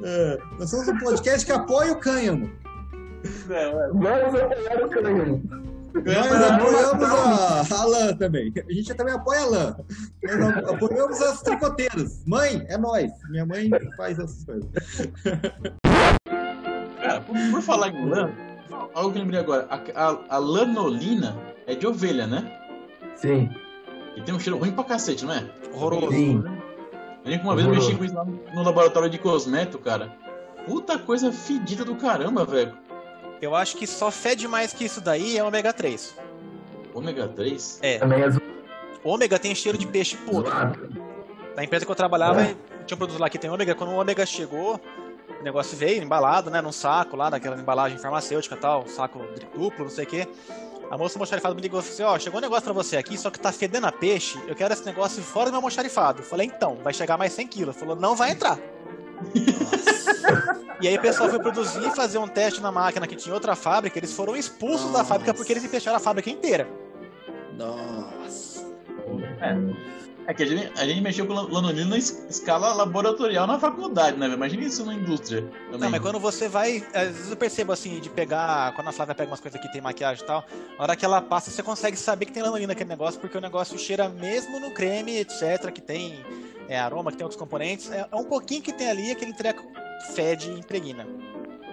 É, 0.05 0.39
Nós 0.59 0.71
somos 0.71 0.89
um 0.89 0.99
podcast 0.99 1.47
que 1.47 1.53
apoia 1.53 1.93
o 1.93 2.01
cânhamo. 2.01 2.51
Vamos 3.93 4.41
apoiar 4.41 4.85
o 4.85 4.89
cânhamo. 4.89 5.43
Nós 6.05 6.43
apoiamos 6.43 7.73
a, 7.73 7.81
a 7.81 7.85
lã 7.87 8.15
também. 8.15 8.53
A 8.69 8.73
gente 8.73 8.95
também 8.95 9.15
apoia 9.15 9.41
a 9.41 9.47
lã. 9.47 9.77
Nós 10.23 10.69
apoiamos 10.69 11.23
as 11.23 11.43
tricoteiras. 11.43 12.23
Mãe, 12.27 12.65
é 12.69 12.77
nós. 12.77 13.11
Minha 13.31 13.47
mãe 13.47 13.71
faz 13.97 14.19
essas 14.19 14.45
coisas. 14.45 14.69
Cara, 17.01 17.21
por, 17.21 17.37
por 17.51 17.63
falar 17.63 17.89
em 17.89 18.09
lã, 18.09 18.31
algo 18.95 19.13
que 19.13 19.19
eu 19.19 19.23
lembrei 19.23 19.41
agora. 19.41 19.67
A, 19.71 19.77
a, 19.77 20.19
a 20.37 20.39
lanolina 20.39 21.37
é 21.67 21.75
de 21.75 21.87
ovelha, 21.87 22.27
né? 22.27 22.53
Sim. 23.15 23.51
E 24.17 24.23
tem 24.23 24.35
um 24.35 24.41
cheiro 24.41 24.59
ruim 24.59 24.73
pra 24.73 24.85
cacete, 24.85 25.25
não 25.25 25.33
é? 25.33 25.45
Horroroso. 25.73 26.13
Sim. 26.13 26.43
Eu 26.45 27.31
lembro 27.31 27.41
que 27.41 27.47
uma 27.47 27.57
vez 27.57 27.67
eu 27.67 27.75
mexi 27.75 27.95
com 27.95 28.05
isso 28.05 28.15
lá 28.15 28.25
no 28.25 28.39
no 28.55 28.63
laboratório 28.63 29.11
de 29.11 29.19
cosmeto, 29.19 29.79
cara. 29.79 30.11
Puta 30.67 30.99
coisa 30.99 31.31
fedida 31.33 31.85
do 31.85 31.95
caramba, 31.97 32.45
velho. 32.45 32.77
Eu 33.41 33.55
acho 33.55 33.77
que 33.77 33.87
só 33.87 34.11
fede 34.11 34.49
mais 34.49 34.73
que 34.73 34.85
isso 34.85 35.01
daí 35.01 35.37
é 35.37 35.45
ômega 35.45 35.73
3. 35.73 36.17
Ômega 36.95 37.29
3? 37.29 37.79
É, 37.83 37.99
Também 37.99 38.23
é 38.23 38.29
ômega 39.05 39.39
tem 39.39 39.55
cheiro 39.55 39.77
de 39.77 39.87
peixe 39.87 40.17
podre. 40.17 40.51
zoado. 40.51 40.89
Na 41.55 41.65
empresa 41.65 41.85
que 41.85 41.91
eu 41.91 41.97
trabalhava, 41.97 42.45
tinha 42.87 42.95
um 42.95 42.99
produto 42.99 43.19
lá 43.21 43.31
que 43.31 43.39
tem 43.39 43.51
ômega. 43.51 43.75
Quando 43.75 43.91
o 43.91 43.97
ômega 43.97 44.27
chegou, 44.27 44.81
o 45.41 45.43
negócio 45.43 45.77
veio 45.77 46.03
embalado, 46.03 46.51
né, 46.51 46.61
num 46.61 46.73
saco 46.73 47.17
lá, 47.17 47.31
daquela 47.31 47.57
embalagem 47.57 47.99
farmacêutica 47.99 48.55
e 48.55 48.59
tal, 48.59 48.87
saco 48.87 49.21
duplo, 49.55 49.85
não 49.85 49.91
sei 49.91 50.05
o 50.05 50.09
quê. 50.09 50.29
A 50.91 50.97
moça 50.97 51.17
almoxarifada 51.17 51.55
me 51.55 51.61
ligou 51.61 51.81
e 51.81 51.83
falou 51.83 51.95
assim: 51.95 52.03
Ó, 52.03 52.19
chegou 52.19 52.39
um 52.39 52.43
negócio 52.43 52.65
pra 52.65 52.73
você 52.73 52.97
aqui, 52.97 53.19
só 53.19 53.31
que 53.31 53.41
tá 53.41 53.51
fedendo 53.53 53.87
a 53.87 53.93
peixe. 53.93 54.39
Eu 54.47 54.55
quero 54.55 54.73
esse 54.73 54.85
negócio 54.87 55.23
fora 55.23 55.47
do 55.47 55.53
meu 55.53 55.59
almoxarifado. 55.59 56.21
Eu 56.23 56.25
falei: 56.27 56.47
Então, 56.47 56.77
vai 56.77 56.93
chegar 56.95 57.17
mais 57.17 57.33
100 57.33 57.47
quilos. 57.49 57.77
Falou: 57.77 57.97
Não 57.97 58.15
vai 58.15 58.31
entrar. 58.31 58.59
e 60.81 60.89
aí 60.89 60.97
o 60.97 61.01
pessoal 61.01 61.29
foi 61.31 61.39
produzir 61.39 61.87
e 61.87 61.91
fazer 61.95 62.19
um 62.19 62.29
teste 62.29 62.61
na 62.61 62.71
máquina 62.73 63.07
que 63.07 63.17
tinha 63.17 63.35
outra 63.35 63.55
fábrica. 63.57 63.99
Eles 63.99 64.13
foram 64.13 64.37
expulsos 64.37 64.87
da 64.93 64.99
Nossa. 64.99 65.05
fábrica 65.05 65.33
porque 65.35 65.53
eles 65.53 65.65
fecharam 65.67 65.97
a 65.97 66.01
fábrica 66.01 66.29
inteira. 66.31 66.69
Nossa. 67.57 68.65
É 70.29 70.35
que 70.35 70.43
a 70.43 70.47
gente, 70.47 70.73
a 70.81 70.85
gente 70.85 71.01
mexeu 71.01 71.25
com 71.25 71.33
lan- 71.35 71.47
lanolina 71.49 71.97
es- 71.97 72.27
escala 72.29 72.73
laboratorial 72.75 73.47
na 73.47 73.61
faculdade, 73.61 74.19
né? 74.19 74.27
Imagina 74.27 74.65
isso 74.65 74.85
na 74.85 74.93
indústria. 74.93 75.43
Também. 75.71 75.79
Não, 75.81 75.89
mas 75.91 76.01
quando 76.03 76.19
você 76.19 76.49
vai. 76.49 76.85
Às 76.93 77.09
vezes 77.13 77.31
eu 77.31 77.37
percebo 77.37 77.73
assim, 77.73 78.01
de 78.01 78.11
pegar. 78.11 78.75
Quando 78.75 78.89
a 78.89 78.93
Flávia 78.93 79.15
pega 79.15 79.31
umas 79.31 79.39
coisas 79.39 79.61
que 79.61 79.71
tem 79.71 79.81
maquiagem 79.81 80.25
e 80.25 80.27
tal, 80.27 80.45
na 80.77 80.83
hora 80.83 80.97
que 80.97 81.05
ela 81.05 81.23
passa, 81.23 81.49
você 81.53 81.63
consegue 81.63 81.97
saber 81.97 82.27
que 82.27 82.33
tem 82.33 82.43
lanolina 82.43 82.69
naquele 82.73 82.91
negócio, 82.91 83.21
porque 83.21 83.39
o 83.39 83.41
negócio 83.41 83.79
cheira 83.79 84.09
mesmo 84.09 84.59
no 84.59 84.73
creme, 84.73 85.17
etc., 85.17 85.71
que 85.73 85.81
tem 85.81 86.25
é, 86.69 86.79
aroma, 86.79 87.11
que 87.11 87.17
tem 87.19 87.25
outros 87.25 87.39
componentes. 87.39 87.91
É, 87.91 88.07
é 88.11 88.17
um 88.17 88.25
pouquinho 88.25 88.63
que 88.63 88.73
tem 88.73 88.89
ali, 88.91 89.11
aquele 89.11 89.33
treco 89.33 89.65
fede 90.15 90.51
e 90.51 90.59
impregna. 90.59 91.07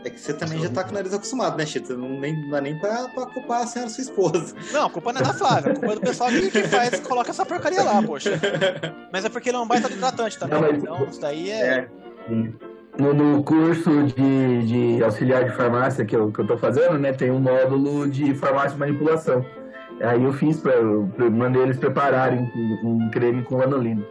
É 0.06 0.10
que 0.10 0.20
você 0.20 0.34
também 0.34 0.60
já 0.62 0.68
tá 0.70 0.84
com 0.84 0.92
o 0.92 0.94
nariz 0.96 1.14
acostumado, 1.14 1.58
né? 1.58 1.66
Você 1.66 1.80
não, 1.94 2.10
nem, 2.20 2.36
não 2.44 2.50
dá 2.50 2.60
nem 2.60 2.78
pra, 2.78 3.08
pra 3.08 3.26
culpar 3.28 3.62
a 3.62 3.68
senhora 3.68 3.90
sua 3.90 4.02
esposa. 4.02 4.54
Não, 4.74 4.88
a 4.88 4.90
culpa 4.90 5.14
não 5.14 5.22
é 5.22 5.24
da 5.24 5.34
Flávia, 5.34 5.72
a 5.72 5.76
culpa 5.76 5.94
é 5.94 5.96
do 5.96 6.02
pessoal 6.02 6.30
que, 6.30 6.52
que 6.52 6.64
faz, 6.64 7.00
coloca 7.00 7.30
essa 7.30 7.46
porcaria 7.46 7.82
lá, 7.84 8.04
poxa. 8.04 8.32
Mas 9.14 9.24
é 9.24 9.30
porque 9.30 9.50
ele 9.50 9.56
é 9.56 9.60
um 9.62 9.66
baita 9.68 9.88
de 9.88 9.96
hidratante 9.96 10.38
também. 10.38 10.60
Não, 10.60 10.68
mas- 10.70 10.78
Então, 10.84 11.06
isso 11.10 11.22
daí 11.22 11.50
é. 11.52 11.88
No, 12.98 13.14
no 13.14 13.44
curso 13.44 14.04
de, 14.04 14.98
de 14.98 15.04
auxiliar 15.04 15.46
de 15.46 15.56
farmácia 15.56 16.04
que 16.06 16.16
eu, 16.16 16.32
que 16.34 16.40
eu 16.40 16.48
tô 16.48 16.58
fazendo, 16.58 17.00
né, 17.00 17.12
tem 17.14 17.32
um 17.32 17.40
módulo 17.40 18.08
de 18.10 18.36
farmácia 18.36 18.76
e 18.76 18.80
manipulação. 18.80 19.44
Aí 20.02 20.22
eu 20.24 20.34
fiz 20.34 20.60
pra, 20.60 20.74
eu 20.74 21.10
mandei 21.32 21.62
eles 21.64 21.78
prepararem 21.78 22.52
um, 22.84 23.06
um 23.06 23.10
creme 23.10 23.42
com 23.44 23.56
lanolina. 23.56 24.06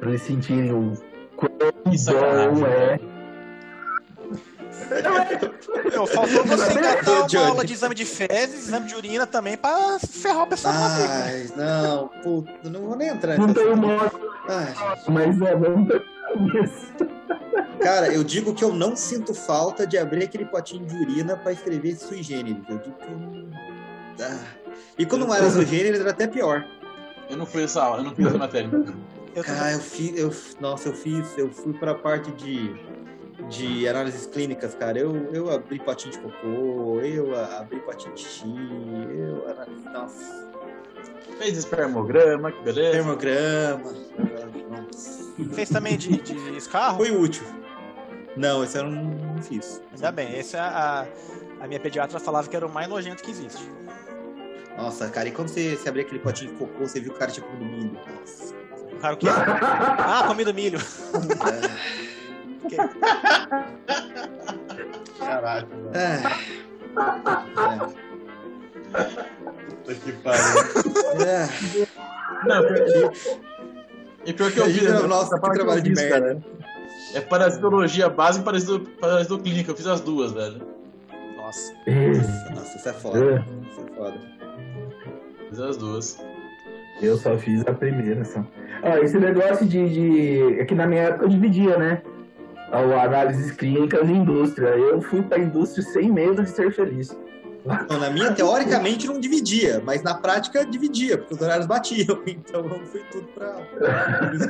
Pra 0.00 0.08
eles 0.10 0.22
sentirem 0.22 0.72
o 0.72 0.92
quão 1.36 1.50
sacanagem, 1.96 2.54
bom 2.54 2.66
é. 2.66 3.00
Meu, 5.90 6.06
faltou 6.06 6.44
você 6.44 6.72
engatar 6.72 7.14
uma 7.20 7.26
Johnny. 7.26 7.46
aula 7.46 7.64
de 7.64 7.72
exame 7.72 7.94
de 7.94 8.04
fezes, 8.04 8.66
exame 8.68 8.86
de 8.86 8.94
urina 8.94 9.26
também, 9.26 9.56
pra 9.56 9.98
ferrar 10.00 10.42
o 10.42 10.46
pessoal. 10.46 10.74
Ai, 10.76 11.48
não, 11.56 12.08
puta, 12.22 12.68
não 12.68 12.80
vou 12.82 12.96
nem 12.96 13.08
entrar 13.08 13.38
Não 13.38 13.46
um 13.46 13.76
módulo, 13.76 14.34
Ai, 14.48 14.74
mas 15.08 15.40
é, 15.40 15.54
vamos 15.56 15.88
nisso. 16.52 16.92
Cara, 17.80 18.12
eu 18.12 18.24
digo 18.24 18.54
que 18.54 18.64
eu 18.64 18.72
não 18.72 18.96
sinto 18.96 19.34
falta 19.34 19.86
de 19.86 19.96
abrir 19.98 20.24
aquele 20.24 20.44
potinho 20.44 20.84
de 20.86 20.96
urina 20.96 21.36
pra 21.36 21.52
escrever 21.52 21.96
sui 21.96 22.22
generis. 22.22 22.62
Eu 22.68 22.78
digo 22.78 22.96
que 22.96 23.06
eu 23.06 23.18
não. 23.18 23.50
Ah. 24.20 24.44
E 24.98 25.06
quando 25.06 25.26
não 25.26 25.34
era 25.34 25.50
sui 25.50 25.66
generis, 25.66 26.00
era 26.00 26.10
até 26.10 26.26
pior. 26.26 26.64
Eu 27.28 27.36
não 27.36 27.46
fui 27.46 27.62
essa 27.64 27.82
aula, 27.82 27.98
eu 27.98 28.04
não 28.04 28.14
fiz 28.14 28.26
essa 28.26 28.38
matéria. 28.38 28.70
Eu 29.34 29.42
eu 29.42 29.80
fiz. 29.80 30.18
Eu, 30.18 30.32
nossa, 30.60 30.88
eu 30.88 30.94
fiz. 30.94 31.36
Eu 31.36 31.50
fui 31.50 31.72
pra 31.72 31.94
parte 31.94 32.30
de. 32.32 32.74
De 33.48 33.86
análises 33.88 34.26
clínicas, 34.26 34.74
cara. 34.74 34.96
Eu, 34.98 35.14
eu 35.34 35.50
abri 35.50 35.78
potinho 35.80 36.12
de 36.12 36.18
cocô, 36.20 37.00
eu 37.00 37.34
a- 37.34 37.58
abri 37.58 37.80
potinho 37.80 38.14
de 38.14 38.20
xixi, 38.22 38.44
eu 38.46 39.48
analisei. 39.50 39.92
Nossa. 39.92 40.50
Fez 41.38 41.58
espermograma, 41.58 42.52
que 42.52 42.62
beleza. 42.62 42.96
Nossa. 44.70 45.34
Fez 45.52 45.68
também 45.68 45.98
de, 45.98 46.16
de 46.22 46.56
escarro? 46.56 46.98
Foi 46.98 47.10
útil. 47.10 47.44
Não, 48.36 48.62
esse 48.64 48.78
eu 48.78 48.84
não, 48.84 49.42
fiz. 49.42 49.82
Ainda 49.92 50.12
bem, 50.12 50.38
esse 50.38 50.56
é 50.56 50.60
a, 50.60 51.06
a 51.60 51.66
minha 51.66 51.80
pediatra 51.80 52.18
falava 52.20 52.48
que 52.48 52.54
era 52.56 52.66
o 52.66 52.70
mais 52.72 52.88
nojento 52.88 53.22
que 53.22 53.30
existe. 53.32 53.68
Nossa, 54.76 55.08
cara, 55.08 55.28
e 55.28 55.32
quando 55.32 55.48
você, 55.48 55.76
você 55.76 55.88
aquele 55.88 56.18
potinho 56.18 56.52
de 56.52 56.56
cocô, 56.56 56.86
você 56.86 57.00
viu 57.00 57.12
o 57.12 57.14
cara 57.14 57.30
tinha 57.30 57.46
comido 57.46 57.64
milho. 57.64 57.98
O? 59.12 59.28
Ah, 59.98 60.24
comido 60.26 60.52
milho. 60.54 60.78
Caraca, 65.18 65.68
Ah. 65.94 66.36
puta 69.68 69.94
que 69.94 70.12
pariu. 70.12 70.60
É. 71.26 71.48
Não, 72.46 72.62
pior- 72.62 73.12
e 74.26 74.32
pior 74.32 74.50
que 74.52 74.58
eu 74.60 74.66
vi. 74.66 74.82
Né? 74.84 74.90
nossa, 75.00 75.38
que 75.38 75.50
trabalho 75.52 75.82
de 75.82 75.90
merda. 75.90 76.20
cara. 76.20 76.42
É 77.14 77.20
parasitologia 77.20 78.08
básica 78.08 78.42
e 78.42 78.44
parasito- 78.44 78.80
parasitoclínica. 79.00 79.70
Eu 79.70 79.76
fiz 79.76 79.86
as 79.86 80.00
duas, 80.00 80.32
velho. 80.32 80.66
Nossa. 81.36 81.72
Nossa, 82.54 82.76
isso 82.76 82.88
é 82.88 82.92
foda. 82.92 83.44
Isso 83.70 83.80
é 83.80 83.94
foda. 83.96 84.20
Fiz 85.50 85.60
as 85.60 85.76
duas. 85.76 86.18
Eu 87.04 87.16
só 87.16 87.36
fiz 87.38 87.66
a 87.66 87.72
primeira 87.72 88.24
só. 88.24 88.44
Ah, 88.82 88.98
esse 89.00 89.18
negócio 89.18 89.66
de, 89.66 89.88
de. 89.88 90.60
É 90.60 90.64
que 90.64 90.74
na 90.74 90.86
minha 90.86 91.02
época 91.02 91.24
eu 91.24 91.28
dividia, 91.28 91.76
né? 91.76 92.02
A 92.70 92.78
análises 93.04 93.50
clínicas 93.52 94.08
e 94.08 94.12
indústria. 94.12 94.68
Eu 94.68 95.00
fui 95.00 95.22
pra 95.22 95.38
indústria 95.38 95.82
sem 95.84 96.10
medo 96.10 96.42
de 96.42 96.50
ser 96.50 96.72
feliz. 96.72 97.16
Não, 97.64 97.98
na 97.98 98.10
minha, 98.10 98.30
teoricamente, 98.32 99.06
não 99.06 99.18
dividia, 99.18 99.80
mas 99.84 100.02
na 100.02 100.14
prática 100.14 100.66
dividia, 100.66 101.16
porque 101.16 101.34
os 101.34 101.40
horários 101.40 101.66
batiam. 101.66 102.20
Então 102.26 102.60
eu 102.66 102.80
fui 102.86 103.00
tudo 103.10 103.26
pra, 103.28 103.52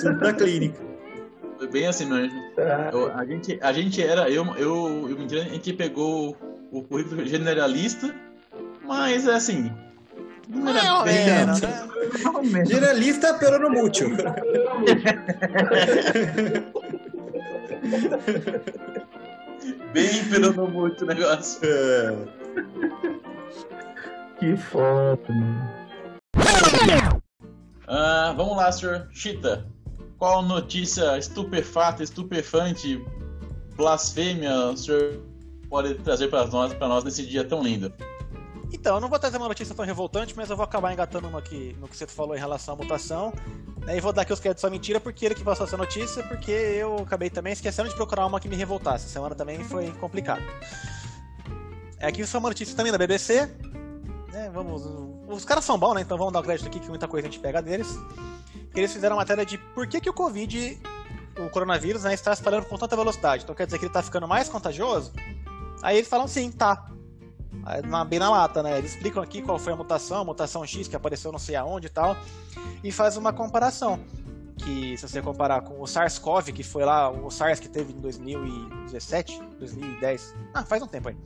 tudo 0.01 0.19
pra 0.19 0.33
clínica. 0.33 0.81
Foi 1.59 1.69
bem 1.69 1.87
assim 1.87 2.07
mesmo. 2.07 2.37
Eu- 2.93 3.13
a, 3.13 3.25
gente, 3.25 3.59
a 3.63 3.73
gente 3.73 4.03
era, 4.03 4.29
eu, 4.29 4.45
eu, 4.57 5.09
eu 5.09 5.17
a 5.41 5.45
gente 5.45 5.73
pegou 5.73 6.37
o 6.73 6.83
currículo 6.83 7.25
generalista, 7.25 8.13
mas 8.85 9.29
é 9.29 9.35
assim. 9.35 9.71
Não 10.49 10.69
era 10.69 11.03
bem 11.03 11.27
tanto. 11.27 11.67
né? 12.51 12.65
Generalista, 12.67 13.35
pero 13.35 13.59
no 13.59 13.71
mucho. 13.71 14.05
Bem 19.93 20.25
pelo 20.29 20.69
muito 20.69 21.05
o 21.05 21.07
negócio. 21.07 21.61
É. 21.65 22.15
Que 24.39 24.57
foda, 24.57 25.23
mano. 25.29 25.73
Ah, 27.87 28.35
vamos 28.37 28.57
lá, 28.57 28.73
senhor 28.73 29.09
Chita. 29.13 29.67
Qual 30.19 30.43
notícia 30.43 31.17
estupefata, 31.19 32.03
estupefante, 32.03 33.03
blasfêmia 33.77 34.53
o 34.71 34.77
senhor 34.77 35.21
pode 35.69 35.95
trazer 35.97 36.29
para 36.29 36.47
nós, 36.47 36.73
para 36.75 36.89
nós 36.89 37.05
nesse 37.05 37.27
dia 37.27 37.45
tão 37.45 37.63
lindo? 37.63 37.93
Então, 38.75 38.97
eu 38.97 39.01
não 39.01 39.09
vou 39.09 39.21
trazer 39.21 39.37
uma 39.37 39.47
notícia 39.47 39.73
tão 39.73 39.85
revoltante, 39.85 40.35
mas 40.37 40.51
eu 40.51 40.57
vou 40.57 40.65
acabar 40.65 40.93
engatando 40.93 41.29
uma 41.29 41.39
aqui 41.39 41.77
no 41.81 41.87
que 41.87 41.97
você 41.97 42.09
falou 42.09 42.35
em 42.35 42.41
relação 42.41 42.75
à 42.75 42.77
mutação. 42.77 43.33
né, 43.87 43.97
E 43.97 44.01
vou 44.01 44.13
dar 44.13 44.23
aqui 44.23 44.33
os 44.33 44.41
créditos 44.41 44.63
só 44.63 44.69
mentira, 44.69 44.99
porque 44.99 45.25
ele 45.25 45.35
que 45.37 45.45
passou 45.45 45.65
essa 45.65 45.77
notícia, 45.77 46.25
porque 46.25 46.51
eu 46.51 46.97
acabei 46.97 47.31
também 47.31 47.53
esquecendo 47.53 47.89
de 47.89 47.95
procurar 47.95 48.27
uma 48.27 48.41
que 48.41 48.49
me 48.49 48.57
revoltasse. 48.57 49.05
Essa 49.05 49.13
semana 49.13 49.33
também 49.37 49.63
foi 49.63 49.93
complicado. 49.93 50.43
É, 52.01 52.09
Aqui 52.09 52.27
foi 52.27 52.41
uma 52.41 52.49
notícia 52.49 52.77
também 52.77 52.91
da 52.91 52.99
BBC. 52.99 53.47
né, 54.33 54.51
vamos, 54.53 54.83
os 55.29 55.45
caras 55.45 55.65
são 55.65 55.79
bons, 55.79 55.95
né? 55.95 56.01
Então 56.01 56.19
vamos 56.19 56.33
dar 56.33 56.41
o 56.41 56.43
crédito 56.43 56.67
aqui, 56.67 56.81
que 56.81 56.89
muita 56.89 57.07
coisa 57.07 57.29
a 57.29 57.31
gente 57.31 57.41
pega 57.41 57.63
deles. 57.63 57.97
Eles 58.75 58.93
fizeram 58.93 59.15
uma 59.15 59.23
matéria 59.23 59.47
de 59.47 59.57
por 59.57 59.87
que, 59.87 60.01
que 60.01 60.11
o 60.11 60.13
Covid, 60.13 60.83
o 61.39 61.49
coronavírus, 61.49 62.03
né, 62.03 62.13
está 62.13 62.35
se 62.35 62.41
espalhando 62.43 62.67
com 62.67 62.77
tanta 62.77 62.97
velocidade. 62.97 63.45
Então 63.45 63.55
quer 63.55 63.67
dizer 63.67 63.79
que 63.79 63.85
ele 63.85 63.91
está 63.91 64.03
ficando 64.03 64.27
mais 64.27 64.49
contagioso? 64.49 65.13
Aí 65.81 65.99
eles 65.99 66.09
falam 66.09 66.27
sim, 66.27 66.51
tá. 66.51 66.91
Na- 67.87 68.05
bem 68.05 68.19
na 68.19 68.31
lata, 68.31 68.63
né? 68.63 68.79
Eles 68.79 68.93
explicam 68.93 69.23
aqui 69.23 69.41
qual 69.43 69.59
foi 69.59 69.73
a 69.73 69.77
mutação, 69.77 70.25
mutação 70.25 70.67
X 70.67 70.87
que 70.89 70.97
apareceu 70.97 71.33
não 71.33 71.39
sei 71.39 71.57
aonde 71.57 71.87
e 71.87 71.91
tal, 71.91 72.17
e 72.83 72.91
faz 72.93 73.17
uma 73.17 73.33
comparação. 73.33 73.99
Que 74.57 74.97
se 74.97 75.09
você 75.09 75.21
comparar 75.21 75.63
com 75.63 75.81
o 75.81 75.85
SARS-CoV, 75.85 76.53
que 76.53 76.63
foi 76.63 76.85
lá, 76.85 77.11
o 77.11 77.29
SARS 77.31 77.59
que 77.59 77.69
teve 77.69 77.93
em 77.93 78.01
2017, 78.01 79.43
2010, 79.59 80.35
ah, 80.55 80.63
faz 80.65 80.81
um 80.83 80.87
tempo 80.87 81.09
aí. 81.09 81.17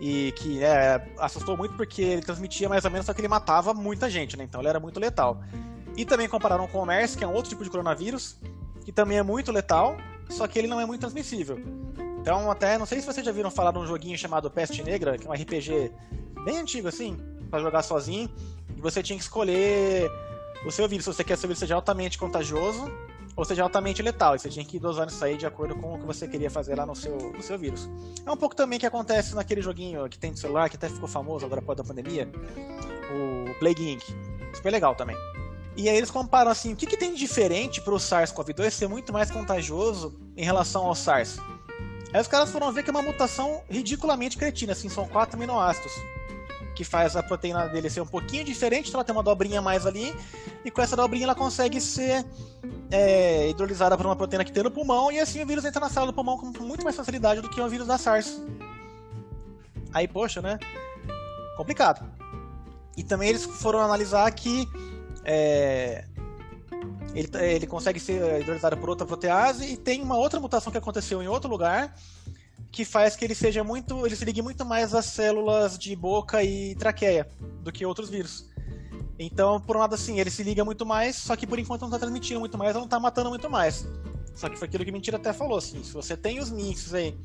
e 0.00 0.32
que 0.32 0.64
é, 0.64 1.00
assustou 1.18 1.56
muito 1.58 1.76
porque 1.76 2.00
ele 2.02 2.22
transmitia 2.22 2.68
mais 2.68 2.84
ou 2.86 2.90
menos, 2.90 3.04
só 3.06 3.12
que 3.12 3.20
ele 3.20 3.28
matava 3.28 3.74
muita 3.74 4.08
gente, 4.08 4.36
né? 4.36 4.44
Então 4.44 4.60
ele 4.60 4.68
era 4.68 4.80
muito 4.80 4.98
letal. 4.98 5.42
E 5.96 6.04
também 6.06 6.26
compararam 6.28 6.66
com 6.66 6.78
o 6.82 6.86
MERS, 6.86 7.14
que 7.14 7.22
é 7.22 7.26
um 7.26 7.34
outro 7.34 7.50
tipo 7.50 7.62
de 7.62 7.68
coronavírus, 7.70 8.36
que 8.84 8.90
também 8.92 9.18
é 9.18 9.22
muito 9.22 9.52
letal, 9.52 9.96
só 10.30 10.46
que 10.48 10.58
ele 10.58 10.68
não 10.68 10.80
é 10.80 10.86
muito 10.86 11.00
transmissível. 11.02 11.58
Então, 12.20 12.50
até, 12.50 12.76
não 12.76 12.84
sei 12.86 13.00
se 13.00 13.06
vocês 13.06 13.24
já 13.24 13.32
viram 13.32 13.50
falar 13.50 13.72
de 13.72 13.78
um 13.78 13.86
joguinho 13.86 14.16
chamado 14.16 14.50
Peste 14.50 14.82
Negra, 14.82 15.16
que 15.16 15.26
é 15.26 15.30
um 15.30 15.32
RPG 15.32 15.90
bem 16.44 16.58
antigo 16.58 16.88
assim, 16.88 17.16
para 17.50 17.60
jogar 17.60 17.82
sozinho, 17.82 18.30
e 18.76 18.80
você 18.80 19.02
tinha 19.02 19.16
que 19.16 19.22
escolher 19.22 20.10
o 20.64 20.70
seu 20.70 20.86
vírus, 20.86 21.04
se 21.04 21.12
você 21.12 21.24
quer 21.24 21.34
que 21.34 21.40
seu 21.40 21.48
vírus 21.48 21.58
seja 21.58 21.74
altamente 21.74 22.18
contagioso 22.18 22.90
ou 23.36 23.44
seja 23.44 23.62
altamente 23.62 24.02
letal, 24.02 24.36
e 24.36 24.38
você 24.38 24.50
tinha 24.50 24.64
que 24.64 24.78
dosando 24.78 25.10
isso 25.10 25.24
aí 25.24 25.36
de 25.36 25.46
acordo 25.46 25.74
com 25.74 25.94
o 25.94 25.98
que 25.98 26.04
você 26.04 26.28
queria 26.28 26.50
fazer 26.50 26.74
lá 26.74 26.84
no 26.84 26.94
seu, 26.94 27.16
no 27.16 27.40
seu 27.40 27.58
vírus. 27.58 27.88
É 28.26 28.30
um 28.30 28.36
pouco 28.36 28.54
também 28.54 28.78
que 28.78 28.84
acontece 28.84 29.34
naquele 29.34 29.62
joguinho 29.62 30.06
que 30.10 30.18
tem 30.18 30.32
no 30.32 30.36
celular, 30.36 30.68
que 30.68 30.76
até 30.76 30.90
ficou 30.90 31.08
famoso 31.08 31.46
agora 31.46 31.60
após 31.60 31.80
a 31.80 31.84
pandemia, 31.84 32.28
o 33.10 33.54
Plague 33.58 33.92
Inc. 33.92 34.02
Super 34.52 34.70
legal 34.70 34.94
também. 34.94 35.16
E 35.74 35.88
aí 35.88 35.96
eles 35.96 36.10
comparam 36.10 36.50
assim, 36.50 36.74
o 36.74 36.76
que, 36.76 36.86
que 36.86 36.96
tem 36.96 37.14
de 37.14 37.20
diferente 37.20 37.80
para 37.80 37.94
o 37.94 37.96
SARS-CoV-2 37.96 38.70
ser 38.70 38.88
muito 38.88 39.10
mais 39.10 39.30
contagioso 39.30 40.20
em 40.36 40.44
relação 40.44 40.86
ao 40.86 40.94
SARS? 40.94 41.38
Aí 42.12 42.20
os 42.20 42.28
caras 42.28 42.50
foram 42.50 42.72
ver 42.72 42.82
que 42.82 42.90
é 42.90 42.92
uma 42.92 43.02
mutação 43.02 43.62
ridiculamente 43.68 44.36
cretina, 44.36 44.72
assim, 44.72 44.88
são 44.88 45.06
quatro 45.06 45.36
aminoácidos 45.36 45.92
que 46.80 46.84
faz 46.84 47.14
a 47.14 47.22
proteína 47.22 47.68
dele 47.68 47.90
ser 47.90 48.00
um 48.00 48.06
pouquinho 48.06 48.42
diferente, 48.42 48.88
então 48.88 48.98
ela 48.98 49.04
tem 49.04 49.14
uma 49.14 49.22
dobrinha 49.22 49.60
mais 49.60 49.84
ali, 49.84 50.16
e 50.64 50.70
com 50.70 50.80
essa 50.80 50.96
dobrinha 50.96 51.24
ela 51.24 51.34
consegue 51.34 51.78
ser 51.78 52.24
é, 52.90 53.50
hidrolisada 53.50 53.98
por 53.98 54.06
uma 54.06 54.16
proteína 54.16 54.46
que 54.46 54.50
tem 54.50 54.62
no 54.62 54.70
pulmão, 54.70 55.12
e 55.12 55.18
assim 55.18 55.42
o 55.42 55.46
vírus 55.46 55.62
entra 55.66 55.78
na 55.78 55.90
célula 55.90 56.10
do 56.10 56.14
pulmão 56.14 56.38
com 56.38 56.46
muito 56.64 56.82
mais 56.82 56.96
facilidade 56.96 57.42
do 57.42 57.50
que 57.50 57.60
o 57.60 57.68
vírus 57.68 57.86
da 57.86 57.98
SARS. 57.98 58.40
Aí, 59.92 60.08
poxa, 60.08 60.40
né? 60.40 60.58
Complicado. 61.56 62.02
E 62.96 63.02
também 63.02 63.28
eles 63.28 63.44
foram 63.44 63.80
analisar 63.80 64.30
que 64.30 64.66
é, 65.22 66.06
ele, 67.14 67.28
ele 67.40 67.66
consegue 67.66 67.98
ser 67.98 68.40
hidrolisado 68.40 68.76
por 68.76 68.88
outra 68.88 69.06
protease 69.06 69.64
e 69.64 69.76
tem 69.76 70.02
uma 70.02 70.16
outra 70.16 70.40
mutação 70.40 70.70
que 70.70 70.78
aconteceu 70.78 71.22
em 71.22 71.28
outro 71.28 71.50
lugar 71.50 71.94
que 72.70 72.84
faz 72.84 73.16
que 73.16 73.24
ele 73.24 73.34
seja 73.34 73.64
muito, 73.64 74.06
ele 74.06 74.14
se 74.14 74.24
ligue 74.24 74.42
muito 74.42 74.64
mais 74.64 74.94
às 74.94 75.06
células 75.06 75.76
de 75.76 75.94
boca 75.96 76.42
e 76.44 76.74
traqueia 76.76 77.28
do 77.62 77.72
que 77.72 77.84
outros 77.84 78.08
vírus. 78.08 78.48
Então, 79.18 79.60
por 79.60 79.76
um 79.76 79.80
lado 79.80 79.94
assim, 79.94 80.18
ele 80.18 80.30
se 80.30 80.42
liga 80.42 80.64
muito 80.64 80.86
mais, 80.86 81.16
só 81.16 81.36
que 81.36 81.46
por 81.46 81.58
enquanto 81.58 81.82
não 81.82 81.88
está 81.88 81.98
transmitindo 81.98 82.40
muito 82.40 82.56
mais, 82.56 82.74
não 82.74 82.84
está 82.84 82.98
matando 82.98 83.28
muito 83.28 83.50
mais. 83.50 83.86
Só 84.34 84.48
que 84.48 84.56
foi 84.56 84.68
aquilo 84.68 84.84
que 84.84 84.92
Mentira 84.92 85.16
até 85.16 85.32
falou, 85.32 85.58
assim, 85.58 85.82
se 85.82 85.92
você 85.92 86.16
tem 86.16 86.38
os 86.38 86.50
mixes 86.50 86.94
aí, 86.94 87.18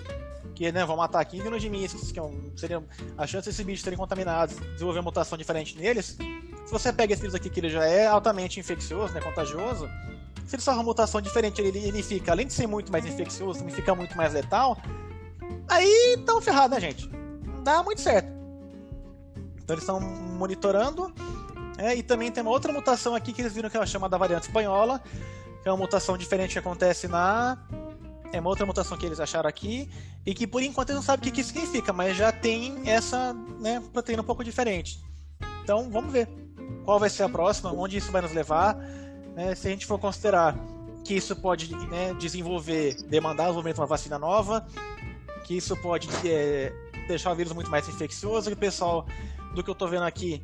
que 0.56 0.72
né, 0.72 0.84
vão 0.86 0.98
matar 0.98 1.24
15 1.24 1.44
milhões 1.44 1.62
de 1.62 1.70
mixes, 1.70 2.12
que 2.12 2.20
é 2.20 2.24
um, 2.24 2.52
seria 2.58 2.84
a 3.18 3.28
chance 3.28 3.48
desses 3.48 3.66
bichos 3.66 3.84
serem 3.84 3.98
contaminados, 3.98 4.56
desenvolver 4.74 5.00
uma 5.00 5.06
mutação 5.06 5.38
diferente 5.38 5.78
neles, 5.78 6.18
se 6.66 6.72
você 6.72 6.92
pega 6.92 7.14
esse 7.14 7.22
vírus 7.22 7.36
aqui 7.36 7.50
que 7.50 7.60
ele 7.60 7.70
já 7.70 7.86
é 7.86 8.08
altamente 8.08 8.60
infeccioso, 8.60 9.14
né, 9.14 9.22
contagioso, 9.22 9.90
se 10.46 10.56
ele 10.56 10.62
só 10.62 10.74
uma 10.74 10.84
mutação 10.84 11.22
diferente, 11.22 11.62
ele, 11.62 11.80
ele 11.80 12.04
fica, 12.04 12.32
além 12.32 12.48
de 12.48 12.54
ser 12.54 12.68
muito 12.68 12.92
mais 12.92 13.06
infeccioso, 13.06 13.60
também 13.60 13.74
fica 13.74 13.96
muito 13.96 14.16
mais 14.18 14.34
letal, 14.34 14.78
Aí 15.68 16.18
tão 16.26 16.42
ferrado, 16.42 16.76
né, 16.76 16.82
gente? 16.82 17.10
Não 17.46 17.64
dá 17.64 17.84
muito 17.84 18.02
certo. 18.02 18.28
Então 19.64 19.74
eles 19.74 19.84
estão 19.84 20.00
monitorando. 20.00 21.14
É, 21.78 21.96
e 21.96 22.04
também 22.04 22.32
tem 22.32 22.42
uma 22.42 22.52
outra 22.52 22.72
mutação 22.72 23.16
aqui 23.16 23.34
que 23.34 23.42
eles 23.42 23.54
viram 23.54 23.70
que 23.70 23.78
é 23.78 23.86
chamada 23.86 24.18
variante 24.18 24.48
espanhola, 24.48 25.02
que 25.62 25.68
é 25.68 25.72
uma 25.72 25.78
mutação 25.78 26.18
diferente 26.18 26.54
que 26.54 26.60
acontece 26.60 27.08
na. 27.08 27.58
É 28.32 28.40
uma 28.40 28.50
outra 28.50 28.66
mutação 28.66 28.98
que 28.98 29.06
eles 29.06 29.20
acharam 29.20 29.48
aqui, 29.48 29.90
e 30.26 30.34
que 30.34 30.46
por 30.46 30.62
enquanto 30.62 30.90
eles 30.90 30.98
não 30.98 31.04
sabem 31.04 31.22
o 31.22 31.24
que, 31.24 31.32
que 31.32 31.44
significa, 31.44 31.94
mas 31.94 32.18
já 32.18 32.32
tem 32.32 32.82
essa 32.86 33.34
né, 33.60 33.82
proteína 33.94 34.22
um 34.22 34.26
pouco 34.26 34.44
diferente. 34.44 35.00
Então 35.64 35.90
vamos 35.90 36.12
ver 36.12 36.28
qual 36.84 37.00
vai 37.00 37.10
ser 37.10 37.24
a 37.24 37.30
próxima, 37.30 37.72
onde 37.72 37.98
isso 37.98 38.12
vai 38.12 38.22
nos 38.22 38.32
levar. 38.32 38.76
Né, 39.36 39.54
se 39.56 39.68
a 39.68 39.72
gente 39.72 39.86
for 39.86 40.00
considerar 40.00 40.56
que 41.04 41.14
isso 41.14 41.36
pode 41.36 41.76
né, 41.88 42.14
desenvolver, 42.18 42.96
demandar 43.04 43.44
o 43.44 43.48
desenvolvimento 43.48 43.76
de 43.76 43.82
uma 43.82 43.88
vacina 43.88 44.18
nova, 44.18 44.66
que 45.46 45.56
isso 45.56 45.76
pode 45.78 46.10
é, 46.26 46.74
deixar 47.08 47.32
o 47.32 47.36
vírus 47.36 47.54
muito 47.54 47.70
mais 47.70 47.88
infeccioso, 47.88 48.50
que 48.50 48.56
o 48.56 48.58
pessoal, 48.58 49.06
do 49.54 49.64
que 49.64 49.70
eu 49.70 49.76
tô 49.76 49.88
vendo 49.88 50.04
aqui, 50.04 50.44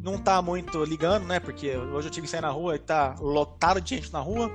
não 0.00 0.18
tá 0.18 0.40
muito 0.40 0.84
ligando, 0.84 1.26
né? 1.26 1.40
Porque 1.40 1.76
hoje 1.76 2.08
eu 2.08 2.10
tive 2.10 2.26
que 2.26 2.30
sair 2.30 2.40
na 2.40 2.50
rua 2.50 2.76
e 2.76 2.78
tá 2.78 3.16
lotado 3.20 3.80
de 3.80 3.96
gente 3.96 4.12
na 4.12 4.20
rua. 4.20 4.50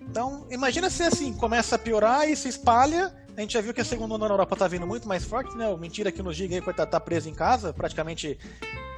Então, 0.00 0.46
imagina 0.50 0.90
se 0.90 1.02
assim, 1.02 1.32
começa 1.32 1.76
a 1.76 1.78
piorar 1.78 2.28
e 2.28 2.36
se 2.36 2.48
espalha. 2.48 3.14
A 3.36 3.40
gente 3.40 3.54
já 3.54 3.60
viu 3.60 3.72
que 3.72 3.80
a 3.80 3.84
segunda 3.84 4.14
onda 4.14 4.26
na 4.28 4.34
Europa 4.34 4.56
tá 4.56 4.68
vindo 4.68 4.86
muito 4.86 5.08
mais 5.08 5.24
forte, 5.24 5.56
né? 5.56 5.66
O 5.68 5.76
mentira 5.78 6.12
que 6.12 6.22
nos 6.22 6.36
diga 6.36 6.54
aí, 6.54 6.60
coitado, 6.60 6.90
tá 6.90 7.00
preso 7.00 7.28
em 7.28 7.34
casa, 7.34 7.72
praticamente, 7.72 8.38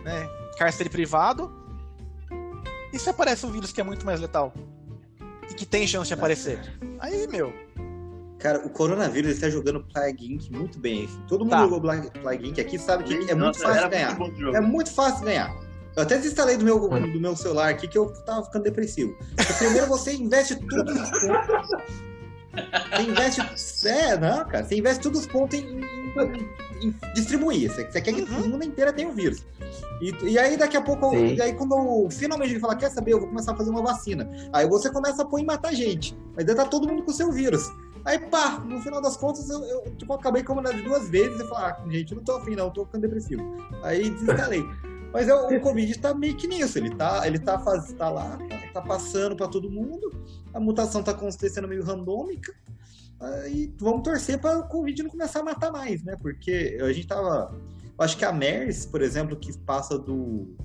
né? 0.05 0.29
Cárcere 0.59 0.89
privado. 0.89 1.53
E 2.93 2.99
se 2.99 3.09
aparece 3.09 3.47
um 3.47 3.51
vírus 3.53 3.73
que 3.73 3.81
é 3.81 3.85
muito 3.85 4.05
mais 4.05 4.21
letal? 4.21 4.53
E 5.51 5.55
que 5.55 5.65
tem 5.65 5.87
chance 5.87 6.09
de 6.09 6.15
aparecer? 6.15 6.59
Aí, 6.99 7.27
meu, 7.29 7.53
Cara, 8.39 8.59
o 8.67 8.71
coronavírus 8.71 9.31
está 9.35 9.49
jogando 9.49 9.85
Plague 9.85 10.35
Inc. 10.35 10.51
muito 10.51 10.77
bem. 10.77 11.09
Todo 11.29 11.45
mundo 11.45 11.51
Tá. 11.53 11.63
jogou 11.63 11.81
Plague 11.81 12.49
Inc. 12.49 12.59
aqui 12.61 12.77
sabe 12.77 13.05
que 13.05 13.15
é 13.31 13.35
muito 13.37 13.39
Nossa, 13.57 13.61
fácil 13.69 13.89
ganhar. 13.89 14.19
muito. 14.19 14.57
É 14.57 14.61
muito 14.61 14.93
fácil 14.93 15.25
ganhar. 15.25 15.55
Eu 15.95 16.03
até 16.03 16.17
desinstalei 16.17 16.57
do 16.57 16.65
meu, 16.65 16.81
do 16.89 17.21
meu 17.21 17.37
celular 17.37 17.69
aqui 17.69 17.87
que 17.87 17.97
eu 17.97 18.07
tava 18.25 18.45
ficando 18.45 18.65
depressivo. 18.65 19.17
Porque 19.37 19.53
primeiro 19.53 19.87
você 19.87 20.15
investe 20.15 20.57
tudo. 20.57 20.93
Você 22.53 23.03
investe. 23.03 23.89
É, 23.89 24.17
não, 24.19 24.45
cara. 24.47 24.65
Você 24.65 24.77
investe 24.77 25.03
todos 25.03 25.21
os 25.21 25.27
pontos 25.27 25.59
em, 25.59 25.81
em- 25.81 26.87
em 26.89 26.95
distribuir. 27.15 27.71
Você, 27.71 27.85
você 27.91 28.01
quer 28.01 28.13
que 28.13 28.23
Uhum. 28.23 28.43
o 28.43 28.49
mundo 28.49 28.65
inteiro 28.65 28.93
tenha 28.93 29.09
o 29.09 29.13
vírus. 29.13 29.45
E, 30.01 30.13
e 30.33 30.39
aí, 30.39 30.57
daqui 30.57 30.77
a 30.77 30.83
pouco, 30.83 31.11
Sim. 31.11 31.35
e 31.35 31.41
aí, 31.43 31.53
quando 31.55 31.75
eu, 31.75 32.09
finalmente 32.11 32.51
ele 32.53 32.61
fala, 32.61 32.77
quer 32.77 32.91
saber, 32.91 33.13
eu 33.15 33.21
vou 33.21 33.29
começar 33.29 33.53
a 33.53 33.57
fazer 33.57 33.71
uma 33.71 33.83
vacina. 33.83 34.29
Aí 34.53 34.69
você 34.69 34.91
começa 34.91 35.23
a 35.23 35.25
pôr 35.25 35.39
em 35.39 35.45
matar 35.47 35.73
gente. 35.73 36.17
Mas 36.37 36.45
daí 36.45 36.55
tá 36.57 36.65
todo 36.67 36.87
mundo 36.89 37.03
com 37.05 37.11
o 37.11 37.15
seu 37.15 37.31
vírus. 37.33 37.71
Aí, 38.05 38.19
pá, 38.19 38.59
no 38.59 38.81
final 38.81 39.01
das 39.01 39.17
contas, 39.17 39.49
eu, 39.49 39.63
eu 39.65 39.95
tipo, 39.97 40.13
acabei 40.13 40.43
combinando 40.43 40.83
duas 40.83 41.09
vezes 41.09 41.41
e 41.41 41.49
falei, 41.49 41.65
ah, 41.71 41.77
gente, 41.89 42.11
eu 42.11 42.17
não 42.17 42.25
tô 42.25 42.33
afim, 42.37 42.57
não, 42.57 42.69
tô 42.69 42.85
ficando 42.85 43.03
depressivo. 43.03 43.43
Aí 43.85 44.11
desinstalei. 44.11 44.65
Mas 45.13 45.29
é, 45.29 45.35
o 45.35 45.61
Covid 45.61 45.99
tá 45.99 46.15
meio 46.15 46.37
que 46.37 46.47
nisso, 46.47 46.79
ele 46.79 46.95
tá, 46.95 47.27
ele 47.27 47.39
tá, 47.39 47.59
faz, 47.59 47.93
tá 47.93 48.09
lá, 48.09 48.39
tá, 48.49 48.59
tá 48.75 48.83
passando 48.83 49.37
pra 49.37 49.47
todo 49.47 49.71
mundo, 49.71 50.11
a 50.55 50.59
mutação 50.59 51.03
tá 51.03 51.11
acontecendo 51.11 51.69
meio 51.69 51.85
randômica, 51.85 52.55
aí 53.21 53.73
vamos 53.79 54.03
torcer 54.03 54.41
para 54.41 54.59
o 54.59 54.69
Covid 54.69 55.03
não 55.03 55.11
começar 55.11 55.41
a 55.41 55.45
matar 55.45 55.71
mais, 55.71 56.03
né? 56.03 56.17
Porque 56.21 56.79
a 56.83 56.93
gente 56.93 57.07
tava. 57.07 57.55
eu 57.99 58.05
Acho 58.05 58.17
que 58.17 58.25
a 58.25 58.33
MERS, 58.33 58.87
por 58.87 59.03
exemplo, 59.03 59.37
que 59.37 59.57
passa 59.59 59.99
do. 59.99 60.57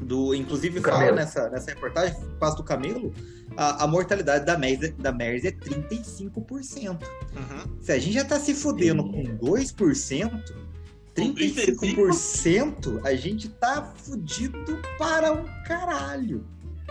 do 0.00 0.34
inclusive 0.34 0.78
Do 0.78 0.88
fala 0.88 1.12
nessa, 1.12 1.48
nessa 1.48 1.70
reportagem, 1.70 2.16
passa 2.38 2.56
do 2.56 2.62
camelo, 2.62 3.12
a, 3.56 3.84
a 3.84 3.86
mortalidade 3.86 4.44
da 4.44 4.56
MERS, 4.56 4.82
é- 4.82 4.92
da 4.92 5.12
MERS 5.12 5.44
é 5.44 5.50
35%. 5.50 6.90
Uhum. 6.90 7.78
Se 7.80 7.90
a 7.90 7.98
gente 7.98 8.12
já 8.12 8.24
tá 8.24 8.38
se 8.38 8.54
fudendo 8.54 9.02
Sim. 9.02 9.36
com 9.38 9.46
2%, 9.46 10.69
35% 11.14 13.00
a 13.04 13.14
gente 13.14 13.48
tá 13.48 13.82
fudido 13.96 14.78
para 14.98 15.32
um 15.32 15.44
caralho. 15.66 16.44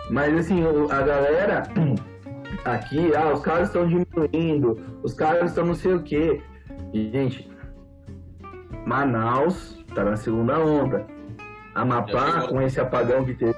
Mas 0.10 0.36
assim, 0.36 0.64
a 0.90 1.02
galera 1.02 1.64
aqui, 2.66 3.16
ah, 3.16 3.34
os 3.34 3.42
caras 3.42 3.68
estão 3.68 3.88
diminuindo, 3.88 4.78
os 5.04 5.14
caras 5.14 5.52
estão 5.52 5.66
não 5.66 5.76
sei 5.76 5.94
o 5.94 6.04
quê. 6.04 6.42
E, 6.94 7.12
gente, 7.12 7.50
Manaus 8.86 9.78
tá 9.94 10.04
na 10.04 10.18
segunda 10.18 10.60
onda. 10.60 11.06
Amapá, 11.76 12.48
com 12.48 12.62
esse 12.62 12.80
apagão 12.80 13.24
que 13.24 13.34
teve, 13.36 13.56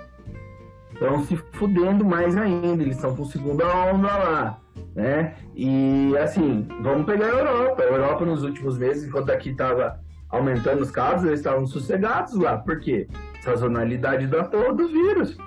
estão 0.94 1.24
se 1.24 1.38
fudendo 1.54 2.06
mais 2.06 2.36
ainda. 2.38 2.84
Eles 2.84 2.98
estão 2.98 3.16
com 3.16 3.26
segunda 3.26 3.66
onda 3.66 4.08
lá, 4.08 4.62
né? 4.94 5.36
E 5.56 6.16
assim, 6.18 6.68
vamos 6.82 7.06
pegar 7.06 7.28
a 7.28 7.30
Europa. 7.30 7.82
A 7.82 7.86
Europa 7.86 8.26
nos 8.26 8.44
últimos 8.44 8.78
meses, 8.78 9.08
enquanto 9.08 9.32
aqui 9.32 9.54
tava 9.54 10.00
aumentando 10.32 10.82
os 10.82 10.92
casos, 10.92 11.26
eles 11.26 11.40
estavam 11.40 11.68
sossegados 11.68 12.34
lá. 12.36 12.58
Por 12.58 12.80
quê? 12.80 13.08
Sazonalidade 13.44 14.28
da 14.28 14.44
porra 14.44 14.74
do 14.74 14.88
vírus. 14.88 15.38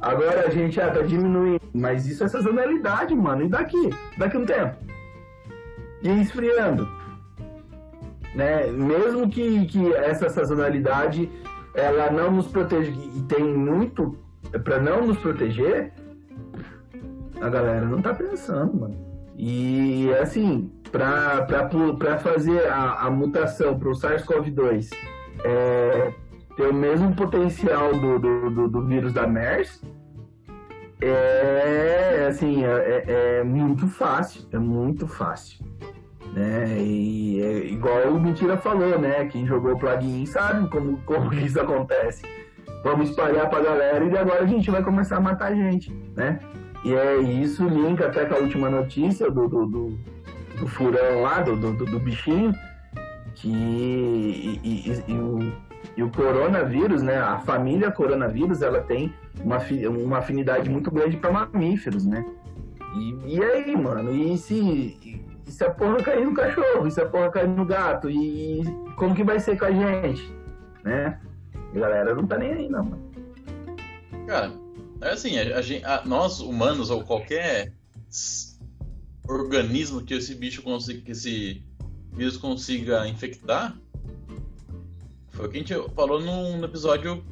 Agora 0.00 0.46
a 0.46 0.50
gente 0.50 0.76
já 0.76 0.90
tá 0.90 1.02
diminuindo, 1.02 1.60
mas 1.72 2.06
isso 2.06 2.24
é 2.24 2.28
sazonalidade, 2.28 3.14
mano. 3.14 3.44
E 3.44 3.48
daqui? 3.48 3.90
Daqui 4.18 4.36
um 4.36 4.44
tempo? 4.44 4.76
E 6.02 6.20
esfriando. 6.20 6.88
Né? 8.34 8.66
Mesmo 8.66 9.28
que, 9.28 9.66
que 9.66 9.92
essa 9.94 10.28
sazonalidade 10.28 11.30
ela 11.74 12.10
não 12.10 12.32
nos 12.32 12.48
protege 12.48 12.90
e 12.90 13.22
tem 13.22 13.44
muito 13.44 14.18
para 14.64 14.80
não 14.80 15.06
nos 15.06 15.18
proteger, 15.18 15.92
a 17.40 17.48
galera 17.48 17.86
não 17.86 18.02
tá 18.02 18.12
pensando, 18.14 18.74
mano. 18.80 19.11
E 19.36 20.12
assim, 20.20 20.70
para 20.90 22.18
fazer 22.18 22.66
a, 22.68 23.06
a 23.06 23.10
mutação 23.10 23.78
para 23.78 23.88
o 23.88 23.92
SARS-CoV-2 23.92 24.90
é, 25.44 26.12
ter 26.56 26.68
o 26.68 26.74
mesmo 26.74 27.14
potencial 27.14 27.92
do, 27.98 28.18
do, 28.18 28.50
do, 28.50 28.68
do 28.68 28.86
vírus 28.86 29.12
da 29.12 29.26
MERS, 29.26 29.82
é 31.00 32.26
assim, 32.28 32.64
é, 32.64 32.68
é- 32.68 33.38
é 33.40 33.44
muito 33.44 33.88
fácil, 33.88 34.46
é 34.52 34.58
muito 34.58 35.06
fácil. 35.08 35.64
Né? 36.32 36.78
E 36.80 37.42
é 37.42 37.66
igual 37.66 38.08
o 38.08 38.20
Mentira 38.20 38.56
falou, 38.56 38.98
né? 38.98 39.26
Quem 39.26 39.46
jogou 39.46 39.76
plugin 39.76 40.24
sabe 40.24 40.66
como, 40.68 40.96
como 41.04 41.32
isso 41.34 41.60
acontece. 41.60 42.22
Vamos 42.84 43.10
espalhar 43.10 43.48
pra 43.50 43.60
galera 43.60 44.04
e 44.04 44.16
agora 44.16 44.42
a 44.42 44.46
gente 44.46 44.70
vai 44.70 44.82
começar 44.82 45.16
a 45.18 45.20
matar 45.20 45.54
gente, 45.54 45.92
né? 46.16 46.38
E 46.84 46.94
é 46.94 47.18
isso, 47.20 47.66
linka 47.66 48.06
até 48.06 48.24
com 48.24 48.34
a 48.34 48.38
última 48.38 48.68
notícia 48.68 49.30
do, 49.30 49.48
do, 49.48 49.66
do, 49.66 49.98
do 50.58 50.66
furão 50.66 51.22
lá, 51.22 51.40
do, 51.40 51.56
do, 51.56 51.72
do 51.72 51.98
bichinho, 52.00 52.52
que 53.34 53.48
e, 53.48 54.60
e, 54.64 55.04
e, 55.06 55.14
o, 55.14 55.52
e 55.96 56.02
o 56.02 56.10
coronavírus, 56.10 57.02
né? 57.02 57.18
A 57.18 57.38
família 57.38 57.90
coronavírus, 57.90 58.62
ela 58.62 58.80
tem 58.80 59.12
uma, 59.40 59.58
uma 59.88 60.18
afinidade 60.18 60.68
muito 60.68 60.90
grande 60.90 61.16
para 61.16 61.30
mamíferos, 61.30 62.04
né? 62.04 62.24
E, 62.96 63.36
e 63.36 63.42
aí, 63.42 63.76
mano? 63.76 64.12
E 64.12 64.36
se, 64.36 65.22
e 65.46 65.50
se 65.50 65.64
a 65.64 65.70
porra 65.70 66.02
cair 66.02 66.24
no 66.24 66.34
cachorro? 66.34 66.86
E 66.86 66.90
se 66.90 67.00
a 67.00 67.06
porra 67.06 67.30
cair 67.30 67.48
no 67.48 67.64
gato? 67.64 68.10
E 68.10 68.62
como 68.96 69.14
que 69.14 69.24
vai 69.24 69.38
ser 69.38 69.58
com 69.58 69.66
a 69.66 69.70
gente? 69.70 70.34
Né? 70.84 71.18
A 71.74 71.78
galera 71.78 72.14
não 72.14 72.26
tá 72.26 72.36
nem 72.36 72.52
aí, 72.52 72.68
não, 72.68 72.84
mano. 72.84 73.10
Cara, 74.26 74.52
assim, 75.10 75.36
a, 75.38 75.58
a, 75.58 75.96
a, 75.96 76.04
nós 76.04 76.40
humanos 76.40 76.90
ou 76.90 77.02
qualquer 77.02 77.72
organismo 79.26 80.02
que 80.02 80.14
esse 80.14 80.34
bicho 80.34 80.62
consiga, 80.62 81.00
que 81.00 81.12
esse 81.12 81.62
vírus 82.12 82.36
consiga 82.36 83.08
infectar, 83.08 83.76
foi 85.30 85.46
o 85.46 85.48
que 85.48 85.56
a 85.56 85.60
gente 85.60 85.94
falou 85.94 86.20
num 86.20 86.62
episódio, 86.64 87.24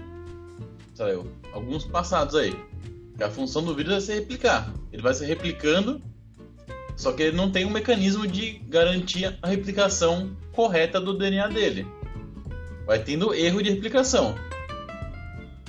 lá, 0.99 1.07
alguns 1.53 1.85
passados 1.85 2.35
aí. 2.35 2.55
Que 3.17 3.23
a 3.23 3.31
função 3.31 3.63
do 3.63 3.75
vírus 3.75 3.93
é 3.95 4.01
se 4.01 4.15
replicar. 4.15 4.73
Ele 4.91 5.03
vai 5.03 5.13
se 5.13 5.25
replicando, 5.27 6.01
só 6.97 7.13
que 7.13 7.23
ele 7.23 7.37
não 7.37 7.51
tem 7.51 7.67
um 7.67 7.71
mecanismo 7.71 8.27
de 8.27 8.53
garantir 8.69 9.39
a 9.43 9.49
replicação 9.49 10.35
correta 10.53 11.01
do 11.01 11.17
DNA 11.17 11.49
dele. 11.49 11.87
Vai 12.87 13.03
tendo 13.03 13.35
erro 13.35 13.63
de 13.63 13.71
replicação. 13.71 14.35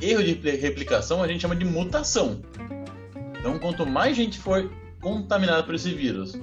Erro 0.02 0.24
de 0.24 0.34
replicação 0.52 1.22
a 1.22 1.28
gente 1.28 1.42
chama 1.42 1.56
de 1.56 1.66
mutação. 1.66 2.42
Então, 3.40 3.58
quanto 3.60 3.86
mais 3.86 4.16
gente 4.16 4.40
for 4.40 4.72
contaminada 5.00 5.64
por 5.64 5.76
esse 5.76 5.94
vírus, 5.94 6.40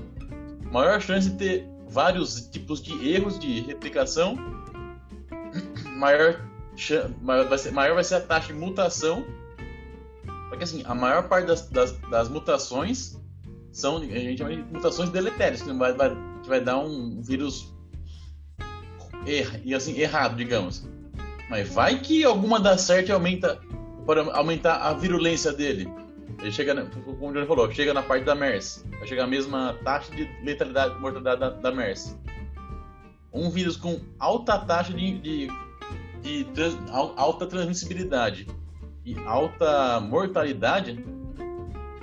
maior 0.70 1.00
chance 1.00 1.30
de 1.30 1.36
ter 1.36 1.66
vários 1.88 2.48
tipos 2.48 2.82
de 2.82 3.08
erros 3.08 3.38
de 3.38 3.60
replicação, 3.60 4.36
maior, 5.96 6.40
maior, 7.22 7.48
vai, 7.48 7.58
ser, 7.58 7.72
maior 7.72 7.94
vai 7.94 8.04
ser 8.04 8.16
a 8.16 8.20
taxa 8.20 8.48
de 8.48 8.58
mutação. 8.58 9.24
Porque 10.48 10.64
assim, 10.64 10.82
a 10.84 10.94
maior 10.94 11.28
parte 11.28 11.46
das, 11.46 11.68
das, 11.68 11.92
das 12.10 12.28
mutações 12.28 13.18
são 13.72 13.98
a 13.98 14.00
gente 14.00 14.38
chama 14.38 14.50
de 14.50 14.62
mutações 14.62 15.10
deletérias, 15.10 15.62
que 15.62 15.72
vai, 15.72 15.92
vai, 15.92 16.10
que 16.42 16.48
vai 16.48 16.60
dar 16.60 16.78
um 16.78 17.20
vírus 17.20 17.72
er, 19.26 19.60
e 19.64 19.74
assim, 19.74 19.98
errado, 19.98 20.36
digamos. 20.36 20.88
Mas 21.48 21.68
vai 21.72 21.98
que 21.98 22.24
alguma 22.24 22.60
dá 22.60 22.76
certo 22.76 23.08
e 23.08 23.12
aumenta 23.12 23.60
para 24.06 24.22
aumentar 24.36 24.76
a 24.76 24.92
virulência 24.92 25.52
dele. 25.52 25.88
Ele 26.40 26.52
chega, 26.52 26.74
como 27.04 27.30
o 27.30 27.32
Johnny 27.32 27.46
falou, 27.46 27.70
chega 27.72 27.92
na 27.92 28.02
parte 28.02 28.24
da 28.24 28.34
MERS. 28.34 28.84
Vai 28.98 29.08
chegar 29.08 29.24
a 29.24 29.26
mesma 29.26 29.76
taxa 29.82 30.14
de 30.14 30.28
letalidade, 30.44 30.98
mortalidade 31.00 31.40
da, 31.40 31.50
da 31.50 31.72
MERS. 31.72 32.16
Um 33.32 33.50
vírus 33.50 33.76
com 33.76 34.00
alta 34.18 34.58
taxa 34.58 34.92
de, 34.92 35.18
de, 35.18 35.48
de 36.22 36.44
trans, 36.54 36.76
alta 37.16 37.46
transmissibilidade 37.46 38.46
e 39.04 39.18
alta 39.26 40.00
mortalidade, 40.00 41.04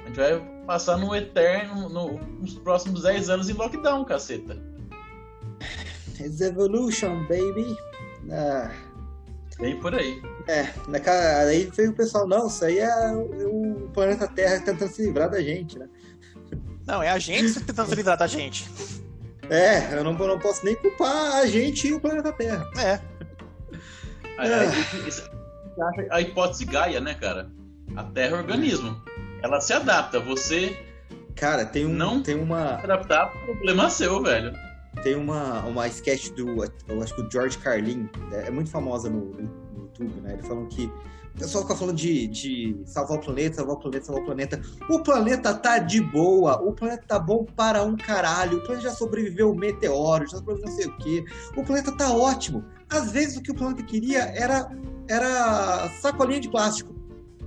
a 0.04 0.08
gente 0.08 0.16
vai 0.16 0.40
passar 0.66 0.98
no 0.98 1.16
eterno, 1.16 1.88
no, 1.88 2.18
nos 2.40 2.56
próximos 2.56 3.04
10 3.04 3.30
anos 3.30 3.50
em 3.50 3.54
lockdown, 3.54 4.04
caceta. 4.06 4.58
It's 6.20 6.42
evolution, 6.42 7.26
baby. 7.28 7.78
Ah. 8.32 8.72
Bem 9.60 9.80
por 9.80 9.96
aí. 9.96 10.22
É, 10.48 10.64
na, 10.88 11.48
aí 11.48 11.70
veio 11.76 11.92
o 11.92 11.96
pessoal, 11.96 12.28
não, 12.28 12.48
isso 12.48 12.64
aí 12.66 12.80
é 12.80 13.12
o, 13.14 13.86
o 13.86 13.90
planeta 13.90 14.28
Terra 14.28 14.60
tentando 14.60 14.92
se 14.92 15.06
livrar 15.06 15.30
da 15.30 15.42
gente, 15.42 15.80
né? 15.80 15.88
Não, 16.86 17.02
é 17.02 17.10
a 17.10 17.18
gente 17.18 17.60
tentando 17.62 17.90
se 17.90 17.96
livrar 17.96 18.18
da 18.18 18.28
gente. 18.28 18.70
É, 19.50 19.98
eu 19.98 20.04
não, 20.04 20.14
não 20.14 20.40
posso 20.40 20.66
nem 20.66 20.76
culpar 20.76 21.36
a 21.36 21.46
gente 21.46 21.88
e 21.88 21.94
o 21.94 22.00
planeta 22.00 22.32
Terra. 22.34 22.66
É. 22.78 23.00
A, 24.38 24.48
é. 24.48 24.68
a, 26.12 26.16
a 26.16 26.22
hipótese 26.22 26.66
Gaia, 26.66 27.00
né, 27.00 27.14
cara? 27.14 27.50
A 27.96 28.04
Terra 28.04 28.38
é 28.38 28.40
organismo. 28.40 29.02
Ela 29.42 29.62
se 29.62 29.74
adapta. 29.74 30.20
Você. 30.20 30.78
Cara, 31.36 31.66
tem 31.66 31.86
um. 31.86 31.94
Não 31.94 32.22
tem 32.22 32.36
uma. 32.36 32.80
Se 32.80 32.86
adaptar, 32.86 33.32
problema 33.46 33.90
seu, 33.90 34.22
velho. 34.22 34.54
Tem 35.04 35.16
uma, 35.16 35.66
uma 35.66 35.88
sketch 35.88 36.30
do. 36.32 36.64
Eu 36.88 37.02
acho 37.02 37.16
que 37.16 37.22
o 37.22 37.32
George 37.32 37.58
Carlin, 37.58 38.10
é, 38.32 38.48
é 38.48 38.52
muito 38.52 38.70
famosa 38.70 39.10
no, 39.10 39.26
no 39.32 39.82
YouTube, 39.82 40.22
né? 40.22 40.34
Ele 40.34 40.44
falando 40.44 40.68
que 40.68 40.90
o 41.36 41.38
pessoal 41.38 41.64
fica 41.66 41.76
falando 41.76 41.98
de, 41.98 42.28
de 42.28 42.78
salvar 42.86 43.18
o 43.18 43.22
planeta, 43.22 43.58
salvar 43.58 43.76
o 43.76 43.80
planeta, 43.80 44.06
salvar 44.06 44.24
o 44.24 44.26
planeta. 44.26 44.62
O 44.90 45.00
planeta 45.04 45.54
tá 45.54 45.80
de 45.80 46.00
boa, 46.00 46.62
o 46.62 46.72
planeta 46.72 47.04
tá 47.06 47.20
bom 47.20 47.44
para 47.44 47.84
um 47.84 47.98
caralho, 47.98 48.60
o 48.60 48.62
planeta 48.62 48.90
já 48.90 48.96
sobreviveu 48.96 49.52
o 49.52 49.56
meteoro, 49.56 50.26
já 50.30 50.38
sobreviveu 50.38 50.70
não 50.70 50.78
sei 50.78 50.88
o 50.88 50.98
quê. 50.98 51.26
O 51.58 51.64
planeta 51.64 51.92
tá 51.92 52.14
ótimo. 52.14 52.64
Às 52.90 53.12
vezes 53.12 53.36
o 53.36 53.42
que 53.42 53.52
o 53.52 53.56
planeta 53.56 53.84
queria 53.84 54.22
era, 54.22 54.72
era 55.10 55.90
sacolinha 56.00 56.40
de 56.40 56.50
plástico. 56.50 56.96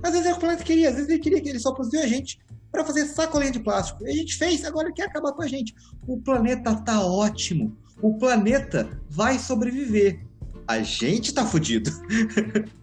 Às 0.03 0.11
vezes 0.11 0.27
é 0.27 0.29
o 0.29 0.33
que 0.33 0.37
o 0.37 0.41
planeta 0.41 0.63
queria, 0.63 0.89
às 0.89 0.95
vezes 0.95 1.09
ele 1.09 1.19
queria 1.19 1.41
que 1.41 1.49
ele 1.49 1.59
só 1.59 1.73
produziu 1.73 2.01
a 2.01 2.07
gente 2.07 2.39
para 2.71 2.83
fazer 2.85 3.05
sacolinha 3.05 3.51
de 3.51 3.59
plástico. 3.59 4.05
E 4.05 4.09
a 4.09 4.13
gente 4.13 4.37
fez, 4.37 4.63
agora 4.63 4.87
ele 4.87 4.95
quer 4.95 5.05
acabar 5.07 5.31
com 5.31 5.41
a 5.41 5.47
gente. 5.47 5.73
O 6.07 6.19
planeta 6.21 6.75
tá 6.75 7.01
ótimo. 7.01 7.77
O 8.01 8.17
planeta 8.17 8.89
vai 9.09 9.37
sobreviver. 9.39 10.25
A 10.67 10.81
gente 10.81 11.33
tá 11.33 11.45
fudido. 11.45 11.91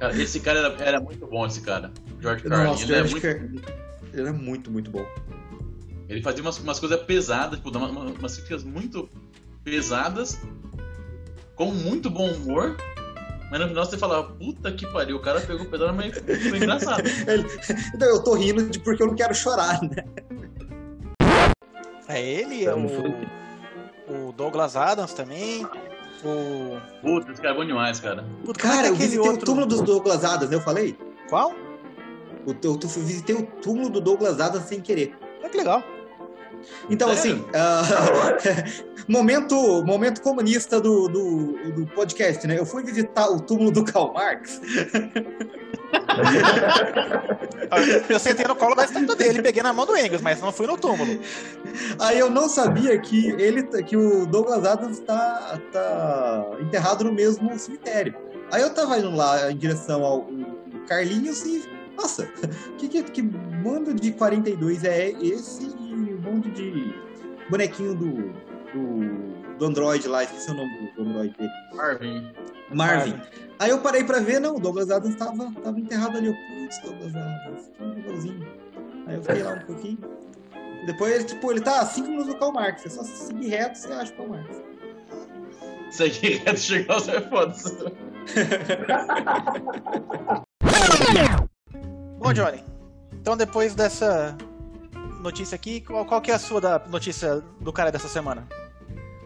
Cara, 0.00 0.16
esse 0.16 0.40
cara 0.40 0.58
era, 0.60 0.82
era, 0.82 1.00
muito 1.00 1.26
bom, 1.26 1.44
esse 1.46 1.60
cara. 1.60 1.92
George 2.22 2.42
Carlin. 2.44 2.64
Nossa, 2.64 2.84
ele, 2.84 2.94
é 2.94 3.02
muito... 3.02 3.26
ele 3.26 4.28
é 4.28 4.32
muito, 4.32 4.70
muito 4.70 4.90
bom. 4.90 5.04
Ele 6.08 6.22
fazia 6.22 6.40
umas, 6.40 6.58
umas 6.58 6.80
coisas 6.80 7.02
pesadas, 7.02 7.58
tipo, 7.58 7.68
umas, 7.76 7.90
umas 8.18 8.34
críticas 8.36 8.64
muito 8.64 9.10
pesadas, 9.62 10.40
com 11.54 11.70
muito 11.70 12.08
bom 12.08 12.32
humor, 12.32 12.78
mas 13.50 13.60
no 13.60 13.68
final 13.68 13.84
você 13.84 13.98
fala, 13.98 14.22
puta 14.22 14.70
que 14.72 14.86
pariu, 14.86 15.16
o 15.16 15.20
cara 15.20 15.40
pegou 15.40 15.66
o 15.66 15.68
pedal, 15.68 15.92
mas 15.92 16.16
foi 16.16 16.56
engraçado. 16.56 17.02
então, 17.94 18.08
eu 18.08 18.22
tô 18.22 18.34
rindo 18.34 18.68
de 18.68 18.78
porque 18.78 19.02
eu 19.02 19.08
não 19.08 19.14
quero 19.14 19.34
chorar, 19.34 19.80
né? 19.82 20.04
É 22.08 22.22
ele, 22.22 22.64
é 22.64 22.74
o, 22.74 24.28
o 24.28 24.32
Douglas 24.32 24.76
Adams 24.76 25.12
também. 25.12 25.64
O. 26.24 26.80
Puta, 27.00 27.32
esse 27.32 27.40
cara 27.40 27.54
é 27.54 27.56
bom 27.56 27.64
demais, 27.64 27.98
cara. 27.98 28.24
Puta, 28.44 28.60
cara, 28.60 28.86
é 28.86 28.90
eu 28.90 28.94
visitei 28.94 29.18
outro... 29.18 29.42
o 29.42 29.44
túmulo 29.44 29.66
dos 29.66 29.80
Douglas 29.80 30.24
Adams, 30.24 30.52
eu 30.52 30.60
falei? 30.60 30.96
Qual? 31.28 31.52
Eu, 32.46 32.56
eu, 32.62 32.78
eu 32.82 32.88
visitei 32.88 33.34
o 33.34 33.46
túmulo 33.46 33.88
do 33.88 34.00
Douglas 34.00 34.40
Adams 34.40 34.66
sem 34.66 34.80
querer. 34.80 35.16
Ah, 35.42 35.48
que 35.48 35.56
legal. 35.56 35.82
Então, 36.88 37.10
assim, 37.10 37.34
uh, 37.34 37.44
momento, 39.08 39.84
momento 39.84 40.20
comunista 40.20 40.80
do, 40.80 41.08
do, 41.08 41.72
do, 41.72 41.86
podcast, 41.86 42.46
né? 42.46 42.58
Eu 42.58 42.66
fui 42.66 42.82
visitar 42.82 43.28
o 43.28 43.40
túmulo 43.40 43.70
do 43.70 43.84
Karl 43.84 44.12
Marx. 44.12 44.60
eu 48.08 48.18
sentei 48.18 48.46
no 48.46 48.56
colo 48.56 48.74
da 48.74 48.84
estátua 48.84 49.16
dele, 49.16 49.42
peguei 49.42 49.62
na 49.62 49.72
mão 49.72 49.86
do 49.86 49.96
Engels, 49.96 50.22
mas 50.22 50.40
não 50.40 50.52
fui 50.52 50.66
no 50.66 50.76
túmulo. 50.76 51.20
Aí 51.98 52.18
eu 52.18 52.30
não 52.30 52.48
sabia 52.48 52.98
que 52.98 53.28
ele, 53.30 53.62
que 53.82 53.96
o 53.96 54.26
Douglas 54.26 54.64
Adams 54.64 54.98
está 54.98 55.58
tá 55.72 56.46
enterrado 56.60 57.04
no 57.04 57.12
mesmo 57.12 57.56
cemitério. 57.58 58.14
Aí 58.52 58.62
eu 58.62 58.70
tava 58.70 58.98
indo 58.98 59.14
lá 59.14 59.50
em 59.50 59.56
direção 59.56 60.04
ao 60.04 60.28
Carlinhos 60.88 61.44
e 61.44 61.62
nossa, 62.00 62.26
que, 62.78 62.88
que, 62.88 63.02
que 63.02 63.22
bando 63.22 63.92
de 63.92 64.12
42 64.12 64.84
é 64.84 65.10
esse 65.10 65.68
monte 66.32 66.50
de 66.50 66.92
bonequinho 67.48 67.94
do, 67.94 68.32
do, 68.72 69.56
do 69.58 69.64
Android 69.64 70.06
lá, 70.08 70.24
esqueci 70.24 70.50
o 70.50 70.54
nome 70.54 70.92
do, 70.96 71.02
Android 71.02 71.36
dele. 71.36 71.50
Marvin. 71.74 72.32
Marvin. 72.72 73.10
Marvin. 73.10 73.22
Aí 73.58 73.70
eu 73.70 73.80
parei 73.80 74.04
pra 74.04 74.20
ver, 74.20 74.40
não, 74.40 74.56
o 74.56 74.60
Douglas 74.60 74.90
Adams 74.90 75.16
tava, 75.16 75.52
tava 75.62 75.78
enterrado 75.78 76.16
ali. 76.16 76.28
Eu, 76.28 76.34
putz, 76.34 76.78
Douglas 76.82 77.14
Adams, 77.14 77.70
que 77.76 77.84
legalzinho. 77.84 78.48
Aí 79.06 79.16
eu 79.16 79.22
fiquei 79.22 79.42
lá 79.42 79.52
um 79.52 79.66
pouquinho. 79.66 79.98
Depois, 80.86 81.26
tipo, 81.26 81.50
ele 81.50 81.60
tá 81.60 81.80
a 81.80 81.86
5 81.86 82.08
minutos 82.08 82.32
do 82.32 82.38
Karl 82.38 82.52
Marx. 82.52 82.86
É 82.86 82.88
só 82.88 83.02
seguir 83.02 83.48
reto, 83.48 83.76
você 83.78 83.92
acha 83.92 84.12
o 84.12 84.16
Karl 84.16 84.28
Marx. 84.30 84.62
Seguir 85.90 86.38
reto, 86.38 86.60
chegar 86.60 86.94
aos 86.94 87.06
foda-se. 87.06 87.76
Bom, 92.18 92.32
Johnny, 92.32 92.64
então 93.14 93.36
depois 93.36 93.74
dessa 93.74 94.36
notícia 95.20 95.54
aqui, 95.54 95.80
qual, 95.80 96.04
qual 96.04 96.20
que 96.20 96.30
é 96.30 96.34
a 96.34 96.38
sua 96.38 96.60
da 96.60 96.82
notícia 96.88 97.42
do 97.60 97.72
cara 97.72 97.92
dessa 97.92 98.08
semana? 98.08 98.46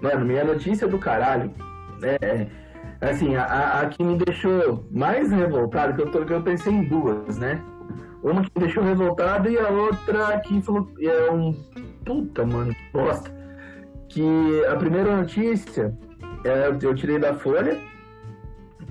Mano, 0.01 0.25
minha 0.25 0.45
notícia 0.45 0.87
do 0.87 0.99
caralho, 0.99 1.53
né? 2.01 2.51
Assim, 3.01 3.37
a, 3.37 3.81
a 3.81 3.87
que 3.87 4.03
me 4.03 4.17
deixou 4.17 4.87
mais 4.91 5.31
revoltado, 5.31 5.95
que 5.95 6.03
eu, 6.03 6.11
tô, 6.11 6.25
que 6.25 6.33
eu 6.33 6.43
pensei 6.43 6.73
em 6.73 6.85
duas, 6.85 7.39
né? 7.39 7.63
Uma 8.23 8.43
que 8.43 8.51
me 8.57 8.65
deixou 8.65 8.83
revoltado 8.83 9.51
e 9.51 9.59
a 9.59 9.69
outra 9.69 10.41
que 10.41 10.61
falou 10.63 10.89
é 11.01 11.31
um 11.31 11.53
puta, 12.05 12.45
mano, 12.45 12.75
que 12.75 12.93
bosta. 12.93 13.31
que 14.09 14.65
a 14.67 14.77
primeira 14.77 15.17
notícia 15.17 15.97
é, 16.45 16.69
eu 16.69 16.95
tirei 16.95 17.19
da 17.19 17.35
Folha 17.35 17.79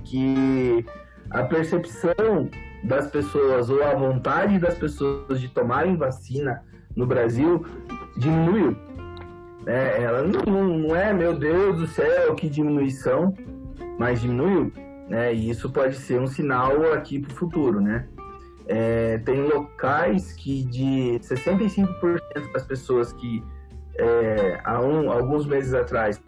que 0.04 0.86
a 1.30 1.44
percepção 1.44 2.50
das 2.84 3.08
pessoas 3.10 3.70
ou 3.70 3.84
a 3.84 3.96
vontade 3.96 4.60
das 4.60 4.78
pessoas 4.78 5.40
de 5.40 5.48
tomarem 5.48 5.96
vacina 5.96 6.64
no 6.96 7.06
Brasil 7.06 7.66
diminuiu. 8.18 8.76
É, 9.66 10.04
ela 10.04 10.24
não, 10.24 10.78
não 10.78 10.96
é, 10.96 11.14
meu 11.14 11.38
Deus 11.38 11.78
do 11.78 11.88
céu, 11.88 12.36
que 12.36 12.50
diminuição, 12.50 13.34
mas 13.98 14.22
diminuiu. 14.22 14.72
Né? 15.08 15.34
E 15.34 15.50
isso 15.50 15.70
pode 15.72 15.96
ser 15.96 16.20
um 16.20 16.28
sinal 16.28 16.94
aqui 16.94 17.20
para 17.20 17.32
o 17.32 17.36
futuro, 17.36 17.80
né? 17.80 18.08
É, 18.66 19.18
tem 19.20 19.42
locais 19.42 20.32
que 20.34 20.64
de 20.64 21.20
65% 21.20 22.20
das 22.54 22.64
pessoas 22.64 23.12
que 23.12 23.44
é, 23.96 24.60
há 24.64 24.80
um, 24.82 25.12
alguns 25.12 25.46
meses 25.46 25.74
atrás 25.74 26.22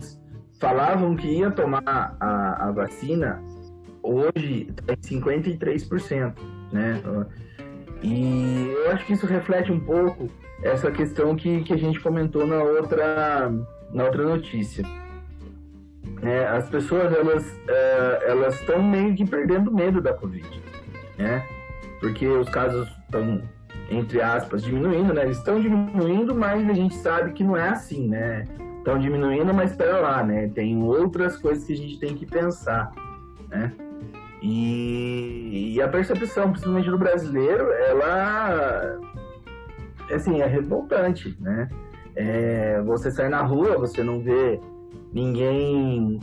falavam 0.59 1.16
que 1.16 1.28
ia 1.28 1.49
tomar 1.49 2.18
a, 2.20 2.68
a 2.68 2.72
vacina, 2.72 3.41
hoje 4.03 4.68
está 4.70 4.93
em 4.93 5.22
53%, 5.22 6.34
né? 6.72 7.01
E 8.06 8.72
eu 8.72 8.91
acho 8.91 9.03
que 9.06 9.14
isso 9.14 9.26
reflete 9.26 9.72
um 9.72 9.80
pouco 9.80 10.30
essa 10.62 10.91
questão 10.91 11.36
que, 11.36 11.64
que 11.64 11.74
a 11.74 11.78
gente 11.78 11.99
comentou 11.99 12.45
na 12.45 12.62
outra, 12.62 13.51
na 13.91 14.03
outra 14.03 14.24
notícia. 14.24 14.86
É, 16.22 16.45
as 16.45 16.70
pessoas 16.70 17.12
elas 17.12 17.60
é, 17.68 18.26
elas 18.28 18.60
estão 18.60 18.82
meio 18.82 19.16
que 19.16 19.26
perdendo 19.26 19.74
medo 19.74 19.99
da 20.01 20.14
Covid, 20.14 20.47
né? 21.18 21.43
Porque 21.99 22.28
os 22.28 22.47
casos 22.47 22.88
estão 23.06 23.41
entre 23.89 24.22
aspas 24.22 24.62
diminuindo, 24.62 25.12
né? 25.12 25.24
Eles 25.24 25.38
estão 25.38 25.60
diminuindo, 25.60 26.36
mas 26.36 26.70
a 26.70 26.74
gente 26.74 26.95
sabe 26.95 27.34
que 27.34 27.43
não 27.43 27.58
é 27.58 27.70
assim, 27.70 28.08
né? 28.08 28.47
Estão 28.78 28.99
diminuindo, 28.99 29.51
mas 29.51 29.72
espera 29.72 29.99
lá, 29.99 30.24
né? 30.24 30.47
Tem 30.53 30.78
outras 30.84 31.38
coisas 31.38 31.64
que 31.64 31.74
a 31.74 31.78
gente 31.78 31.99
tem 31.99 32.16
que 32.16 32.26
pensar, 32.26 32.91
né? 33.49 33.74
E, 34.42 35.74
e 35.76 35.82
a 35.82 35.88
percepção, 35.88 36.52
principalmente 36.52 36.90
do 36.90 36.98
brasileiro, 36.98 37.72
ela 37.72 39.00
assim, 40.14 40.42
é 40.42 40.46
revoltante, 40.46 41.36
né? 41.40 41.70
É, 42.16 42.82
você 42.82 43.12
sai 43.12 43.30
na 43.30 43.42
rua, 43.42 43.78
você 43.78 44.04
não 44.04 44.22
vê 44.22 44.60
ninguém 45.12 46.20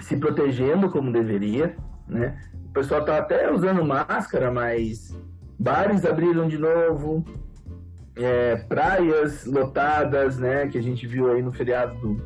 se 0.00 0.16
protegendo 0.16 0.90
como 0.90 1.12
deveria, 1.12 1.76
né? 2.06 2.38
O 2.68 2.72
pessoal 2.72 3.04
tá 3.04 3.18
até 3.18 3.50
usando 3.52 3.84
máscara, 3.84 4.50
mas 4.50 5.16
bares 5.58 6.04
abriram 6.04 6.46
de 6.46 6.58
novo, 6.58 7.24
é, 8.16 8.56
praias 8.56 9.44
lotadas, 9.46 10.38
né? 10.38 10.68
Que 10.68 10.78
a 10.78 10.82
gente 10.82 11.06
viu 11.06 11.30
aí 11.30 11.42
no 11.42 11.52
feriado 11.52 11.98
do, 11.98 12.22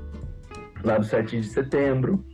lá 0.84 0.98
do 0.98 1.04
7 1.04 1.40
de 1.40 1.46
setembro, 1.48 2.24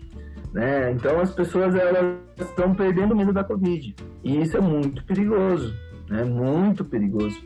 né? 0.56 0.90
Então 0.90 1.20
as 1.20 1.30
pessoas 1.30 1.74
elas 1.74 2.16
estão 2.40 2.74
perdendo 2.74 3.14
medo 3.14 3.30
da 3.30 3.44
Covid 3.44 3.94
e 4.24 4.40
isso 4.40 4.56
é 4.56 4.60
muito 4.60 5.04
perigoso, 5.04 5.74
né? 6.08 6.24
Muito 6.24 6.82
perigoso 6.82 7.38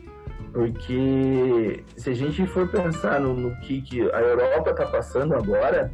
porque 0.53 1.83
se 1.95 2.09
a 2.09 2.13
gente 2.13 2.45
for 2.47 2.67
pensar 2.69 3.19
no, 3.19 3.33
no 3.33 3.55
que, 3.61 3.81
que, 3.81 4.01
a 4.01 4.19
Europa 4.19 4.71
está 4.71 4.85
passando 4.85 5.33
agora, 5.33 5.91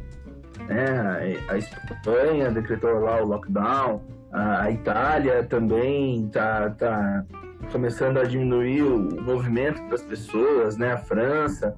né, 0.66 1.38
a 1.48 1.56
Espanha 1.56 2.50
decretou 2.50 2.98
lá 2.98 3.22
o 3.22 3.26
lockdown, 3.26 4.02
a, 4.32 4.62
a 4.62 4.70
Itália 4.70 5.44
também 5.44 6.26
está 6.26 6.70
tá 6.70 7.24
começando 7.70 8.18
a 8.18 8.24
diminuir 8.24 8.82
o 8.82 9.22
movimento 9.22 9.80
das 9.88 10.02
pessoas, 10.02 10.76
né, 10.76 10.92
a 10.92 10.98
França, 10.98 11.76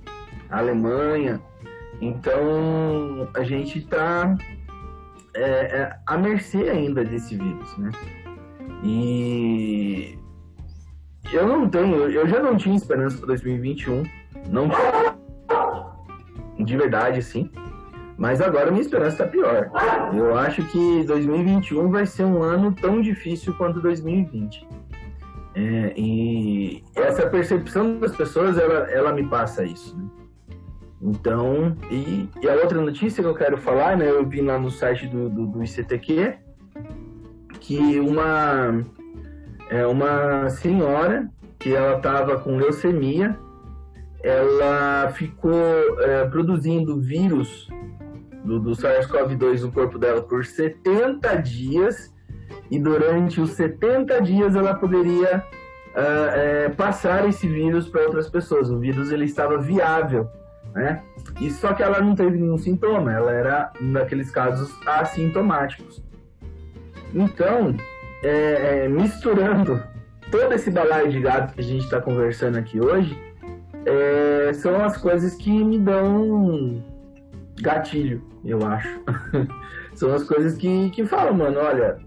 a 0.49 0.59
Alemanha. 0.59 1.38
Então 2.01 3.28
a 3.34 3.43
gente 3.43 3.78
está 3.78 4.34
é, 5.35 5.43
é, 5.43 5.99
à 6.07 6.16
mercê 6.16 6.68
ainda 6.68 7.05
desse 7.05 7.37
vírus, 7.37 7.78
né? 7.78 7.91
E 8.83 10.18
eu 11.33 11.47
não 11.47 11.68
tenho, 11.68 12.11
eu 12.11 12.26
já 12.26 12.43
não 12.43 12.57
tinha 12.57 12.76
esperança 12.76 13.18
para 13.18 13.28
2021. 13.28 14.05
Não 14.49 14.68
de 16.64 16.76
verdade, 16.76 17.22
sim. 17.22 17.51
Mas 18.16 18.41
agora 18.41 18.70
minha 18.70 18.83
esperança 18.83 19.22
está 19.22 19.26
pior. 19.26 19.70
Eu 20.14 20.37
acho 20.37 20.62
que 20.66 21.05
2021 21.05 21.91
vai 21.91 22.05
ser 22.05 22.24
um 22.24 22.43
ano 22.43 22.72
tão 22.72 23.01
difícil 23.01 23.55
quanto 23.55 23.81
2020. 23.81 24.68
É, 25.55 25.95
e 25.97 26.85
essa 26.95 27.26
percepção 27.28 27.99
das 27.99 28.14
pessoas, 28.14 28.59
ela, 28.59 28.91
ela 28.91 29.12
me 29.12 29.26
passa 29.26 29.64
isso. 29.64 29.97
Né? 29.97 30.05
Então, 31.03 31.76
e, 31.90 32.28
e, 32.42 32.48
a 32.48 32.55
outra 32.55 32.80
notícia 32.80 33.22
que 33.22 33.28
eu 33.28 33.34
quero 33.34 33.57
falar, 33.57 33.96
né? 33.96 34.09
Eu 34.09 34.26
vi 34.26 34.42
lá 34.42 34.59
no 34.59 34.70
site 34.70 35.07
do, 35.07 35.30
do, 35.30 35.46
do 35.46 35.64
ICTQ 35.64 36.36
que 37.59 38.01
uma 38.01 38.84
é 39.70 39.86
uma 39.86 40.48
senhora 40.51 41.30
que 41.59 41.74
ela 41.74 41.96
estava 41.96 42.38
com 42.40 42.57
leucemia, 42.57 43.38
ela 44.22 45.11
ficou 45.12 45.55
é, 46.01 46.26
produzindo 46.26 47.01
vírus 47.01 47.68
do, 48.44 48.59
do 48.59 48.70
SARS-CoV-2 48.70 49.62
no 49.62 49.72
corpo 49.72 49.98
dela 49.98 50.22
por 50.22 50.44
70 50.44 51.36
dias 51.36 52.12
e 52.70 52.78
durante 52.78 53.40
os 53.40 53.51
70 53.51 54.20
dias 54.22 54.57
ela 54.57 54.74
poderia 54.74 55.44
é, 55.94 56.03
é, 56.64 56.68
passar 56.70 57.28
esse 57.28 57.46
vírus 57.46 57.88
para 57.88 58.03
outras 58.03 58.28
pessoas. 58.28 58.70
O 58.70 58.78
vírus 58.78 59.11
ele 59.12 59.24
estava 59.24 59.59
viável, 59.59 60.28
né? 60.74 61.02
E 61.40 61.50
só 61.50 61.72
que 61.72 61.82
ela 61.82 62.00
não 62.00 62.14
teve 62.14 62.38
nenhum 62.38 62.58
sintoma, 62.58 63.12
ela 63.12 63.32
era 63.32 63.72
naqueles 63.80 64.30
casos 64.30 64.74
assintomáticos. 64.86 66.02
Então, 67.14 67.74
é, 68.22 68.84
é, 68.84 68.88
misturando 68.88 69.82
todo 70.30 70.52
esse 70.52 70.70
balaio 70.70 71.10
de 71.10 71.20
gato 71.20 71.54
que 71.54 71.60
a 71.60 71.64
gente 71.64 71.84
está 71.84 72.00
conversando 72.00 72.58
aqui 72.58 72.80
hoje, 72.80 73.18
é, 73.86 74.52
são 74.52 74.84
as 74.84 74.96
coisas 74.96 75.34
que 75.34 75.50
me 75.50 75.78
dão 75.78 76.84
gatilho, 77.60 78.22
eu 78.44 78.64
acho. 78.66 79.00
são 79.94 80.12
as 80.14 80.24
coisas 80.24 80.56
que, 80.56 80.90
que 80.90 81.04
falam, 81.04 81.34
mano, 81.34 81.58
olha, 81.58 81.98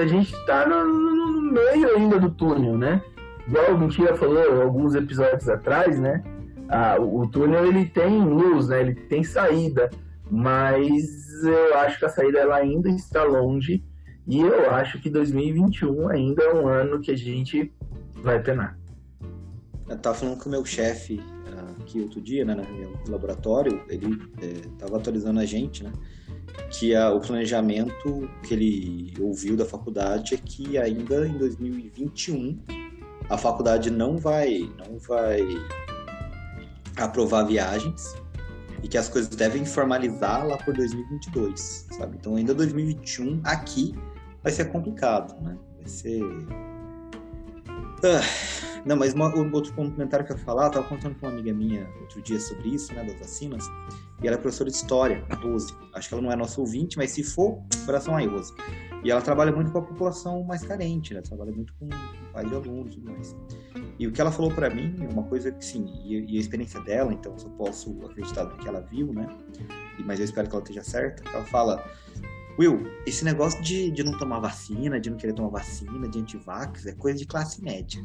a 0.00 0.06
gente 0.06 0.32
está 0.34 0.66
no, 0.66 0.84
no, 0.84 1.52
meio 1.52 1.96
ainda 1.96 2.18
do 2.18 2.30
túnel, 2.30 2.76
né? 2.76 3.00
Igual 3.46 3.74
o 3.74 3.78
Mentira 3.78 4.14
falou 4.16 4.62
alguns 4.62 4.94
episódios 4.94 5.48
atrás, 5.48 5.98
né? 5.98 6.22
Ah, 6.68 6.96
o, 7.00 7.26
túnel 7.26 7.66
ele 7.66 7.86
tem 7.86 8.22
luz, 8.22 8.68
né? 8.68 8.80
Ele 8.80 8.94
tem 8.94 9.24
saída, 9.24 9.88
mas 10.30 11.42
eu 11.42 11.78
acho 11.78 11.98
que 11.98 12.04
a 12.04 12.10
saída 12.10 12.38
ela 12.38 12.56
ainda 12.56 12.90
está 12.90 13.24
longe 13.24 13.82
e 14.26 14.40
eu 14.40 14.70
acho 14.70 15.00
que 15.00 15.08
2021 15.08 16.08
ainda 16.08 16.42
é 16.42 16.54
um 16.54 16.68
ano 16.68 17.00
que 17.00 17.10
a 17.10 17.16
gente 17.16 17.72
vai 18.16 18.42
penar. 18.42 18.78
Eu 19.88 19.96
tava 19.96 20.14
falando 20.14 20.38
com 20.38 20.50
o 20.50 20.52
meu 20.52 20.64
chefe 20.66 21.18
ah, 21.46 21.74
aqui 21.80 22.00
outro 22.00 22.20
dia, 22.20 22.44
né, 22.44 22.54
no 22.54 23.10
laboratório, 23.10 23.82
ele 23.88 24.20
estava 24.70 24.96
é, 24.96 25.00
atualizando 25.00 25.40
a 25.40 25.46
gente, 25.46 25.82
né, 25.82 25.90
que 26.70 26.94
a, 26.94 27.10
o 27.10 27.20
planejamento 27.20 28.28
que 28.46 28.52
ele 28.52 29.14
ouviu 29.18 29.56
da 29.56 29.64
faculdade 29.64 30.34
é 30.34 30.36
que 30.36 30.76
ainda 30.76 31.26
em 31.26 31.38
2021 31.38 32.58
a 33.30 33.38
faculdade 33.38 33.90
não 33.90 34.18
vai, 34.18 34.70
não 34.78 34.98
vai 34.98 35.40
aprovar 37.04 37.44
viagens 37.44 38.14
e 38.82 38.88
que 38.88 38.96
as 38.96 39.08
coisas 39.08 39.34
devem 39.34 39.64
formalizar 39.64 40.46
lá 40.46 40.56
por 40.58 40.74
2022, 40.74 41.86
sabe? 41.90 42.16
Então 42.18 42.36
ainda 42.36 42.54
2021 42.54 43.40
aqui 43.44 43.94
vai 44.42 44.52
ser 44.52 44.66
complicado, 44.66 45.34
né? 45.42 45.56
Vai 45.78 45.88
ser. 45.88 46.22
Ah, 48.04 48.67
não, 48.84 48.96
mas 48.96 49.14
uma, 49.14 49.34
um 49.34 49.52
outro 49.52 49.72
comentário 49.74 50.24
que 50.24 50.32
eu 50.32 50.36
ia 50.36 50.42
falar, 50.42 50.66
eu 50.66 50.70
tava 50.70 50.88
contando 50.88 51.14
com 51.16 51.26
uma 51.26 51.32
amiga 51.32 51.52
minha 51.52 51.88
outro 52.00 52.20
dia 52.22 52.38
sobre 52.40 52.68
isso, 52.70 52.92
né, 52.94 53.04
das 53.04 53.18
vacinas, 53.18 53.64
e 54.22 54.26
ela 54.26 54.36
é 54.36 54.38
professora 54.38 54.70
de 54.70 54.76
história, 54.76 55.24
a 55.30 55.34
Rose. 55.36 55.74
Acho 55.94 56.08
que 56.08 56.14
ela 56.14 56.22
não 56.22 56.32
é 56.32 56.36
nossa 56.36 56.60
ouvinte, 56.60 56.96
mas 56.96 57.10
se 57.10 57.22
for, 57.22 57.62
coração 57.86 58.16
aí, 58.16 58.26
Rose. 58.26 58.52
E 59.04 59.10
ela 59.10 59.20
trabalha 59.20 59.52
muito 59.52 59.70
com 59.70 59.78
a 59.78 59.82
população 59.82 60.42
mais 60.42 60.64
carente, 60.64 61.14
né? 61.14 61.20
Trabalha 61.20 61.52
muito 61.52 61.72
com 61.74 61.88
pais 62.32 62.48
de 62.48 62.54
alunos 62.54 62.94
e 62.94 62.98
tudo 62.98 63.12
mais. 63.12 63.36
E 63.98 64.06
o 64.06 64.12
que 64.12 64.20
ela 64.20 64.32
falou 64.32 64.50
para 64.50 64.68
mim, 64.68 64.96
uma 65.12 65.22
coisa 65.22 65.52
que 65.52 65.64
sim, 65.64 65.86
e, 66.04 66.36
a 66.36 66.40
experiência 66.40 66.80
dela, 66.80 67.12
então 67.12 67.32
eu 67.32 67.38
só 67.38 67.48
posso 67.50 68.04
acreditar 68.06 68.44
no 68.44 68.56
que 68.56 68.66
ela 68.66 68.80
viu, 68.80 69.12
né? 69.12 69.28
Mas 70.04 70.18
eu 70.18 70.24
espero 70.24 70.48
que 70.48 70.54
ela 70.54 70.62
esteja 70.62 70.82
certa. 70.82 71.28
Ela 71.28 71.44
fala 71.44 71.84
Will, 72.58 72.90
esse 73.06 73.24
negócio 73.24 73.62
de, 73.62 73.90
de 73.90 74.02
não 74.02 74.18
tomar 74.18 74.40
vacina, 74.40 74.98
de 74.98 75.10
não 75.10 75.16
querer 75.16 75.32
tomar 75.32 75.50
vacina, 75.50 76.08
de 76.08 76.18
antivax, 76.18 76.86
é 76.86 76.92
coisa 76.92 77.18
de 77.18 77.26
classe 77.26 77.62
média. 77.62 78.02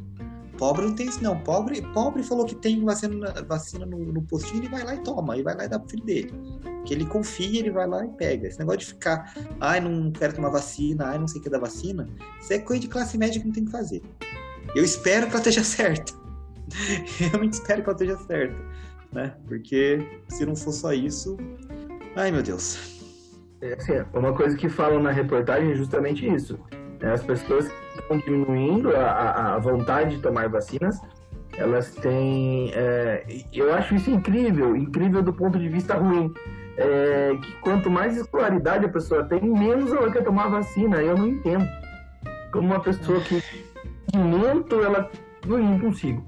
Pobre 0.57 0.85
não 0.85 0.93
tem 0.93 1.07
isso, 1.07 1.23
não. 1.23 1.39
Pobre, 1.39 1.81
pobre 1.93 2.21
falou 2.21 2.45
que 2.45 2.53
tem 2.53 2.83
vacina, 2.85 3.33
vacina 3.47 3.85
no, 3.85 3.97
no 3.97 4.21
postinho, 4.21 4.61
ele 4.61 4.69
vai 4.69 4.83
lá 4.83 4.93
e 4.93 4.99
toma, 5.03 5.35
e 5.35 5.41
vai 5.41 5.55
lá 5.55 5.65
e 5.65 5.67
dá 5.67 5.79
pro 5.79 5.89
filho 5.89 6.05
dele. 6.05 6.31
Que 6.85 6.93
ele 6.93 7.05
confia, 7.05 7.59
ele 7.59 7.71
vai 7.71 7.87
lá 7.87 8.05
e 8.05 8.09
pega. 8.09 8.47
Esse 8.47 8.59
negócio 8.59 8.81
de 8.81 8.85
ficar, 8.85 9.33
ai, 9.59 9.79
não 9.79 10.11
quero 10.11 10.35
tomar 10.35 10.49
vacina, 10.49 11.07
ai, 11.07 11.17
não 11.17 11.27
sei 11.27 11.41
o 11.41 11.43
que 11.43 11.49
da 11.49 11.57
vacina, 11.57 12.07
isso 12.39 12.53
é 12.53 12.59
coisa 12.59 12.81
de 12.81 12.87
classe 12.87 13.17
média 13.17 13.41
que 13.41 13.47
não 13.47 13.53
tem 13.53 13.65
que 13.65 13.71
fazer. 13.71 14.03
Eu 14.75 14.83
espero 14.83 15.25
que 15.25 15.31
ela 15.31 15.39
esteja 15.39 15.63
certa. 15.63 16.13
Realmente 17.17 17.53
espero 17.53 17.81
que 17.81 17.89
ela 17.89 17.97
esteja 17.97 18.17
certa. 18.27 18.55
né? 19.11 19.35
Porque 19.47 20.21
se 20.29 20.45
não 20.45 20.55
for 20.55 20.71
só 20.71 20.93
isso, 20.93 21.37
ai 22.15 22.31
meu 22.31 22.43
Deus. 22.43 22.92
É, 23.63 23.73
assim, 23.75 23.93
uma 24.13 24.33
coisa 24.33 24.57
que 24.57 24.67
falam 24.67 25.01
na 25.01 25.09
reportagem 25.11 25.71
é 25.71 25.75
justamente 25.75 26.27
isso. 26.27 26.59
né? 26.99 27.13
As 27.13 27.23
pessoas 27.23 27.71
estão 27.97 28.17
diminuindo 28.17 28.93
a, 28.95 29.53
a- 29.55 29.57
vontade 29.59 30.17
de 30.17 30.21
tomar 30.21 30.49
vacinas, 30.49 30.99
elas 31.57 31.95
têm. 31.95 32.71
é, 32.73 33.23
eu 33.53 33.73
acho 33.73 33.95
isso 33.95 34.11
incrível, 34.11 34.75
incrível 34.75 35.21
do 35.21 35.31
ponto 35.31 35.57
de 35.57 35.69
vista 35.69 35.95
ruim. 35.95 36.33
É, 36.75 37.37
que 37.41 37.51
quanto 37.61 37.89
mais 37.89 38.17
escolaridade 38.17 38.83
a 38.85 38.89
pessoa 38.89 39.23
tem, 39.23 39.39
menos 39.41 39.93
ela 39.93 40.11
quer 40.11 40.23
tomar 40.23 40.47
vacina. 40.49 40.97
Eu 41.01 41.15
não 41.17 41.27
entendo. 41.27 41.65
Como 42.51 42.67
uma 42.67 42.79
pessoa 42.81 43.19
que 43.21 43.41
conhecimento 44.11 44.81
ela 44.81 45.09
não 45.45 45.79
consigo, 45.79 46.23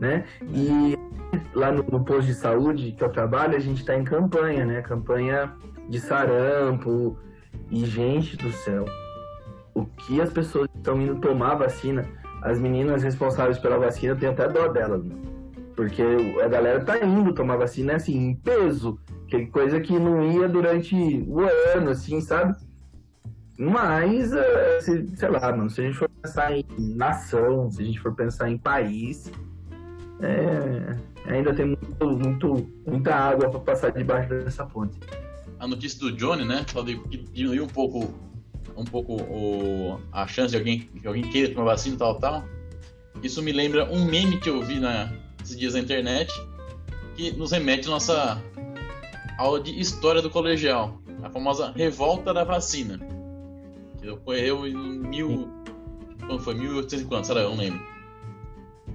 né? 0.00 0.24
E 0.50 0.98
lá 1.54 1.70
no, 1.70 1.82
no 1.84 2.04
posto 2.04 2.26
de 2.26 2.34
saúde 2.34 2.92
que 2.92 3.04
eu 3.04 3.08
trabalho, 3.10 3.56
a 3.56 3.60
gente 3.60 3.80
está 3.80 3.94
em 3.94 4.04
campanha, 4.04 4.64
né? 4.64 4.82
Campanha 4.82 5.52
de 5.88 6.00
sarampo 6.00 7.16
e 7.70 7.84
gente 7.84 8.36
do 8.36 8.50
céu. 8.52 8.84
O 9.74 9.84
que 9.84 10.20
as 10.20 10.32
pessoas 10.32 10.68
estão 10.76 11.00
indo 11.00 11.16
tomar 11.16 11.54
vacina, 11.56 12.04
as 12.42 12.58
meninas 12.58 13.02
responsáveis 13.02 13.58
pela 13.58 13.78
vacina, 13.78 14.12
eu 14.12 14.18
tenho 14.18 14.32
até 14.32 14.48
dó 14.48 14.68
delas, 14.68 15.02
porque 15.74 16.02
a 16.42 16.48
galera 16.48 16.84
tá 16.84 16.98
indo 17.04 17.32
tomar 17.34 17.56
vacina 17.56 17.96
assim, 17.96 18.16
em 18.16 18.34
peso, 18.36 18.98
que 19.26 19.46
coisa 19.46 19.80
que 19.80 19.98
não 19.98 20.22
ia 20.30 20.48
durante 20.48 20.94
o 21.26 21.40
ano, 21.40 21.90
assim, 21.90 22.20
sabe? 22.20 22.54
Mas, 23.58 24.30
se- 24.80 25.08
sei 25.16 25.28
lá, 25.28 25.50
mano, 25.56 25.70
se 25.70 25.80
a 25.80 25.84
gente 25.84 25.96
for 25.96 26.08
pensar 26.08 26.52
em 26.52 26.64
nação, 26.78 27.70
se 27.70 27.82
a 27.82 27.84
gente 27.84 28.00
for 28.00 28.14
pensar 28.14 28.50
em 28.50 28.58
país, 28.58 29.30
é, 30.20 30.96
ainda 31.26 31.52
tem 31.54 31.66
muito, 31.66 32.06
muito, 32.10 32.66
muita 32.86 33.14
água 33.14 33.48
para 33.50 33.60
passar 33.60 33.90
debaixo 33.90 34.28
dessa 34.28 34.64
ponte. 34.66 34.98
A 35.64 35.68
notícia 35.68 35.98
do 35.98 36.12
Johnny, 36.12 36.44
né? 36.44 36.64
Falou 36.68 36.84
de- 36.86 36.98
que 37.08 37.16
diminuiu 37.16 37.64
um 37.64 37.68
pouco, 37.68 38.12
um 38.76 38.84
pouco 38.84 39.14
o, 39.22 39.98
a 40.12 40.26
chance 40.26 40.50
de 40.50 40.56
alguém, 40.58 40.80
que 40.80 41.06
alguém 41.06 41.22
queira 41.30 41.52
tomar 41.54 41.70
vacina 41.72 41.96
e 41.96 41.98
tal, 41.98 42.18
tal. 42.18 42.44
Isso 43.22 43.42
me 43.42 43.52
lembra 43.52 43.90
um 43.90 44.04
meme 44.04 44.38
que 44.38 44.50
eu 44.50 44.62
vi 44.62 44.78
na, 44.78 45.10
esses 45.42 45.56
dias 45.56 45.74
na 45.74 45.80
internet, 45.80 46.30
que 47.16 47.32
nos 47.32 47.52
remete 47.52 47.88
à 47.88 47.90
nossa 47.90 48.42
aula 49.38 49.60
de 49.60 49.78
história 49.80 50.20
do 50.20 50.28
colegial, 50.28 51.00
a 51.22 51.30
famosa 51.30 51.72
revolta 51.72 52.34
da 52.34 52.44
vacina, 52.44 53.00
que 54.00 54.08
ocorreu 54.08 54.66
em 54.66 54.74
mil, 54.74 55.48
quando 56.26 56.40
foi 56.40 56.54
1800 56.54 57.00
e 57.00 57.04
quanto? 57.08 57.26
Será? 57.26 57.40
Eu 57.40 57.50
não 57.50 57.56
lembro. 57.56 57.80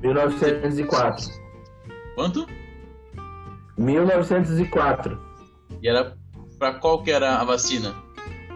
1904. 0.01 1.29
Quanto? 2.15 2.45
1904. 3.77 5.19
E 5.81 5.87
era 5.87 6.18
pra 6.59 6.73
qual 6.73 7.01
que 7.01 7.09
era 7.09 7.37
a 7.37 7.43
vacina? 7.45 7.95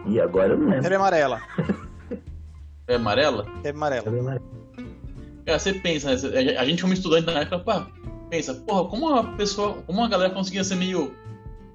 E 0.06 0.20
agora 0.20 0.50
eu 0.54 0.58
não 0.58 0.66
lembro. 0.66 0.84
Febre 0.84 0.96
amarela. 0.98 1.42
É 2.88 2.96
amarela? 2.96 3.46
Febre 3.64 3.70
amarela. 4.20 4.42
Cara, 5.46 5.60
você 5.60 5.74
pensa, 5.74 6.10
né? 6.30 6.58
A 6.58 6.66
gente 6.66 6.82
como 6.82 6.94
estudante 6.94 7.26
na 7.26 7.40
época, 7.40 7.60
pá, 7.60 7.88
pensa, 8.30 8.54
porra, 8.54 8.90
como 8.90 9.08
uma 9.08 9.24
pessoa, 9.36 9.82
como 9.86 10.00
uma 10.00 10.10
galera 10.10 10.34
conseguia 10.34 10.64
ser 10.64 10.76
meio 10.76 11.14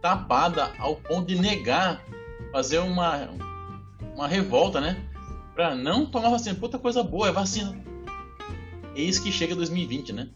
tapada 0.01 0.70
ao 0.79 0.97
ponto 0.97 1.26
de 1.26 1.41
negar, 1.41 2.03
fazer 2.53 2.79
uma, 2.79 3.29
uma 4.14 4.29
revolta, 4.29 4.81
né? 4.81 4.97
Pra 5.55 5.74
não 5.74 6.07
tomar 6.07 6.31
vacina. 6.31 6.55
Puta 6.55 6.79
coisa 6.79 7.03
boa, 7.03 7.29
é 7.29 7.33
vacina. 7.33 7.76
Eis 8.95 9.18
que 9.18 9.33
chega 9.33 9.55
2020, 9.55 10.12
né? 10.12 10.29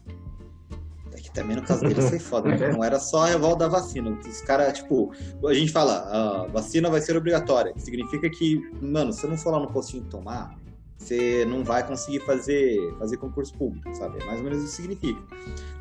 Que 1.33 1.41
também 1.41 1.55
no 1.55 1.63
caso 1.63 1.81
dele 1.81 2.01
foi 2.01 2.19
foda, 2.19 2.49
né? 2.49 2.71
Não 2.71 2.83
era 2.83 2.99
só 2.99 3.23
a 3.23 3.27
revolta 3.27 3.65
da 3.65 3.67
vacina. 3.67 4.11
Os 4.11 4.41
caras, 4.41 4.77
tipo, 4.77 5.11
a 5.45 5.53
gente 5.53 5.71
fala, 5.71 6.43
a 6.43 6.47
vacina 6.47 6.89
vai 6.89 7.01
ser 7.01 7.17
obrigatória. 7.17 7.73
Significa 7.77 8.29
que, 8.29 8.61
mano, 8.79 9.11
se 9.11 9.21
você 9.21 9.27
não 9.27 9.37
for 9.37 9.51
lá 9.51 9.59
no 9.59 9.71
postinho 9.71 10.03
tomar, 10.03 10.55
você 10.97 11.45
não 11.45 11.63
vai 11.63 11.85
conseguir 11.85 12.19
fazer, 12.21 12.77
fazer 12.97 13.17
concurso 13.17 13.53
público, 13.57 13.93
sabe? 13.95 14.21
É 14.21 14.25
mais 14.25 14.37
ou 14.39 14.43
menos 14.45 14.59
isso 14.59 14.75
que 14.77 14.81
significa. 14.83 15.21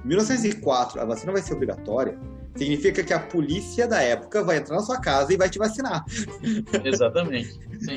Em 0.04 0.08
1904, 0.08 1.00
a 1.00 1.04
vacina 1.04 1.32
vai 1.32 1.42
ser 1.42 1.54
obrigatória. 1.54 2.18
Significa 2.56 3.02
que 3.02 3.14
a 3.14 3.18
polícia 3.18 3.88
da 3.88 4.02
época 4.02 4.44
vai 4.44 4.58
entrar 4.58 4.76
na 4.76 4.82
sua 4.82 5.00
casa 5.00 5.32
e 5.32 5.38
vai 5.38 5.48
te 5.48 5.58
vacinar. 5.58 6.04
Exatamente. 6.84 7.52
Sim. 7.80 7.96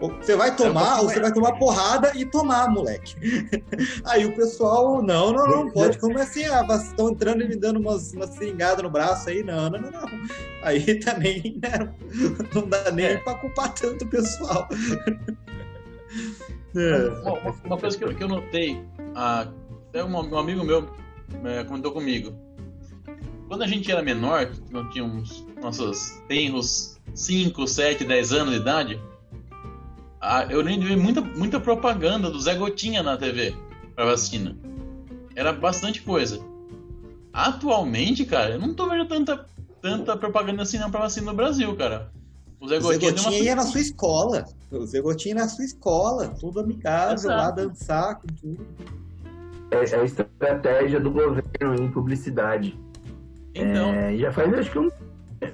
Você 0.22 0.36
vai 0.36 0.56
tomar, 0.56 0.98
É, 0.98 1.02
ou 1.02 1.08
você 1.08 1.20
vai 1.20 1.30
tomar 1.32 1.58
porrada 1.58 2.10
e 2.16 2.24
tomar, 2.24 2.70
moleque. 2.70 3.14
Aí 4.04 4.24
o 4.24 4.34
pessoal, 4.34 5.02
não, 5.02 5.32
não, 5.32 5.46
não, 5.46 5.70
pode, 5.70 5.98
como 5.98 6.18
assim? 6.18 6.44
Ah, 6.46 6.66
estão 6.74 7.10
entrando 7.10 7.42
e 7.42 7.48
me 7.48 7.56
dando 7.56 7.78
umas, 7.78 8.12
umas 8.14 8.30
seringadas 8.30 8.82
no 8.82 8.88
braço 8.88 9.28
aí? 9.28 9.42
Não, 9.42 9.68
não, 9.68 9.78
não, 9.78 9.90
não. 9.90 10.08
Aí 10.62 10.94
também, 11.00 11.60
né, 11.62 11.92
não 12.54 12.66
dá 12.66 12.90
nem 12.90 13.06
É. 13.06 13.16
pra 13.18 13.34
culpar 13.34 13.74
tanto 13.74 14.04
o 14.06 14.08
pessoal. 14.08 14.66
É. 16.76 17.08
Uma, 17.64 17.76
coisa 17.76 17.96
que 17.98 18.04
eu, 18.04 18.14
que 18.14 18.22
eu 18.22 18.28
notei, 18.28 18.82
ah, 19.14 19.46
até 19.88 20.04
um, 20.04 20.10
um 20.10 20.38
amigo 20.38 20.64
meu 20.64 20.88
eh, 21.44 21.64
comentou 21.64 21.92
comigo. 21.92 22.32
Quando 23.48 23.62
a 23.62 23.66
gente 23.66 23.90
era 23.90 24.02
menor, 24.02 24.50
não 24.70 24.88
tínhamos 24.90 25.44
nossos 25.60 26.22
tenros 26.28 26.98
5, 27.14 27.66
7, 27.66 28.04
10 28.04 28.32
anos 28.32 28.54
de 28.54 28.60
idade, 28.60 29.00
ah, 30.20 30.46
eu 30.48 30.62
de 30.62 30.78
ver 30.78 30.96
muita, 30.96 31.20
muita 31.20 31.58
propaganda 31.58 32.30
do 32.30 32.40
Zé 32.40 32.54
Gotinha 32.54 33.02
na 33.02 33.16
TV 33.16 33.54
pra 33.94 34.04
vacina. 34.04 34.56
Era 35.34 35.52
bastante 35.52 36.02
coisa. 36.02 36.40
Atualmente, 37.32 38.24
cara, 38.24 38.54
eu 38.54 38.60
não 38.60 38.74
tô 38.74 38.88
vendo 38.88 39.06
tanta, 39.06 39.46
tanta 39.80 40.16
propaganda 40.16 40.62
assim 40.62 40.78
não 40.78 40.90
pra 40.90 41.00
vacina 41.00 41.30
no 41.30 41.36
Brasil, 41.36 41.74
cara. 41.74 42.12
O 42.60 42.68
Zé 42.68 42.78
O 42.78 42.80
Zé 42.82 42.92
Gotinha, 42.98 43.12
Gotinha 43.12 43.42
ia 43.42 43.56
na 43.56 43.62
sua 43.62 43.80
escola. 43.80 44.44
O 44.70 44.86
Zé 44.86 45.00
Gotinha 45.00 45.34
ia 45.34 45.40
na 45.40 45.48
sua 45.48 45.64
escola, 45.64 46.28
tudo 46.38 46.60
amigável, 46.60 47.14
Exato. 47.14 47.28
lá 47.42 47.50
dançar 47.50 48.14
com 48.20 48.26
tudo. 48.40 48.66
É, 49.70 49.76
é 49.96 50.00
a 50.00 50.04
estratégia 50.04 51.00
do 51.00 51.10
governo 51.10 51.74
em 51.78 51.88
publicidade. 51.90 52.78
Então, 53.54 53.88
É, 53.94 54.16
já 54.16 54.32
faz 54.32 54.52
acho 54.54 54.70
que 54.70 54.78
um. 54.78 54.90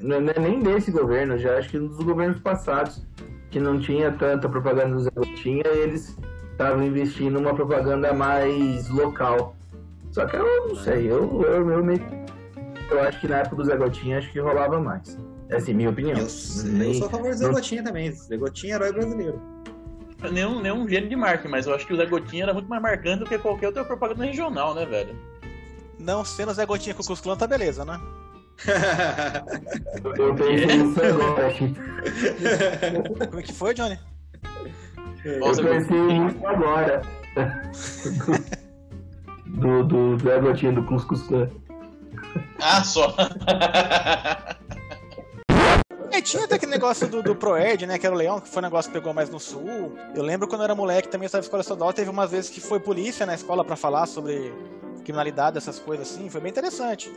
Não 0.00 0.16
é 0.16 0.38
nem 0.40 0.60
desse 0.60 0.90
governo, 0.90 1.38
já 1.38 1.56
acho 1.58 1.68
que 1.70 1.78
um 1.78 1.86
dos 1.86 1.98
governos 2.04 2.40
passados, 2.40 3.06
que 3.50 3.60
não 3.60 3.78
tinha 3.78 4.10
tanta 4.10 4.48
propaganda 4.48 4.96
do 4.96 5.00
Zé 5.02 5.10
Gotinha, 5.14 5.62
eles 5.66 6.16
estavam 6.50 6.82
investindo 6.84 7.34
numa 7.40 7.54
propaganda 7.54 8.12
mais 8.12 8.88
local. 8.88 9.54
Só 10.10 10.26
que 10.26 10.34
eu 10.36 10.68
não 10.68 10.74
sei, 10.76 11.08
eu, 11.10 11.40
eu, 11.42 11.70
eu, 11.70 11.84
meio- 11.84 12.02
eu 12.90 13.00
acho 13.02 13.20
que 13.20 13.28
na 13.28 13.36
época 13.38 13.56
do 13.56 13.64
Zé 13.64 13.76
Gotinha 13.76 14.18
acho 14.18 14.32
que 14.32 14.40
rolava 14.40 14.80
mais. 14.80 15.16
Essa 15.48 15.70
é 15.70 15.74
a 15.74 15.76
minha 15.76 15.90
opinião. 15.90 16.16
Eu, 16.16 16.24
eu 16.24 16.94
sou 16.94 17.06
a 17.06 17.10
favor 17.10 17.30
do 17.30 17.36
Zé 17.36 17.48
Gotinha 17.48 17.82
também. 17.82 18.10
Zé 18.10 18.36
Gotinha 18.36 18.74
é 18.74 18.76
herói 18.76 18.92
brasileiro. 18.92 19.40
nenhum, 20.32 20.60
nenhum 20.60 20.88
gênio 20.88 21.08
de 21.08 21.16
marketing, 21.16 21.48
mas 21.48 21.66
eu 21.66 21.74
acho 21.74 21.86
que 21.86 21.92
o 21.92 21.96
Zé 21.96 22.06
Gotinha 22.06 22.44
era 22.44 22.54
muito 22.54 22.68
mais 22.68 22.82
marcante 22.82 23.20
do 23.20 23.26
que 23.26 23.38
qualquer 23.38 23.68
outra 23.68 23.84
propaganda 23.84 24.24
regional, 24.24 24.74
né, 24.74 24.84
velho? 24.84 25.16
Não 25.98 26.24
sendo 26.24 26.52
Zé 26.52 26.66
Gotinha 26.66 26.94
com 26.94 27.02
o 27.02 27.06
Cus 27.06 27.20
Clã, 27.20 27.36
tá 27.36 27.46
beleza, 27.46 27.84
né? 27.84 28.00
Eu 30.18 30.34
pensei 30.34 30.66
nisso 30.66 31.00
agora. 31.04 31.52
Como 33.28 33.40
é 33.40 33.42
que 33.42 33.52
foi, 33.52 33.74
Johnny? 33.74 33.98
Eu 35.24 35.56
pensei 35.56 36.18
nisso 36.18 36.46
agora. 36.46 37.02
Do, 39.46 39.84
do 39.84 40.18
Zé 40.18 40.38
Gotinha 40.40 40.72
do 40.72 40.82
Cuscus 40.82 41.22
Clã. 41.22 41.48
Ah, 42.60 42.82
só! 42.82 43.14
É, 46.10 46.20
tinha 46.20 46.44
até 46.44 46.54
aquele 46.54 46.72
negócio 46.72 47.06
do, 47.08 47.22
do 47.22 47.34
Proerd, 47.34 47.86
né? 47.86 47.98
Que 47.98 48.06
era 48.06 48.14
o 48.14 48.18
leão, 48.18 48.40
que 48.40 48.48
foi 48.48 48.60
um 48.60 48.64
negócio 48.64 48.90
que 48.90 48.98
pegou 48.98 49.12
mais 49.12 49.28
no 49.28 49.38
sul. 49.40 49.96
Eu 50.14 50.22
lembro 50.22 50.48
quando 50.48 50.60
eu 50.62 50.64
era 50.64 50.74
moleque, 50.74 51.08
também 51.08 51.26
estava 51.26 51.40
na 51.40 51.44
escola 51.44 51.60
estadual, 51.60 51.92
teve 51.92 52.10
umas 52.10 52.30
vezes 52.30 52.50
que 52.50 52.60
foi 52.60 52.80
polícia 52.80 53.26
na 53.26 53.34
escola 53.34 53.64
pra 53.64 53.76
falar 53.76 54.06
sobre 54.06 54.52
criminalidade, 55.04 55.58
essas 55.58 55.78
coisas 55.78 56.10
assim. 56.10 56.28
Foi 56.30 56.40
bem 56.40 56.50
interessante. 56.50 57.12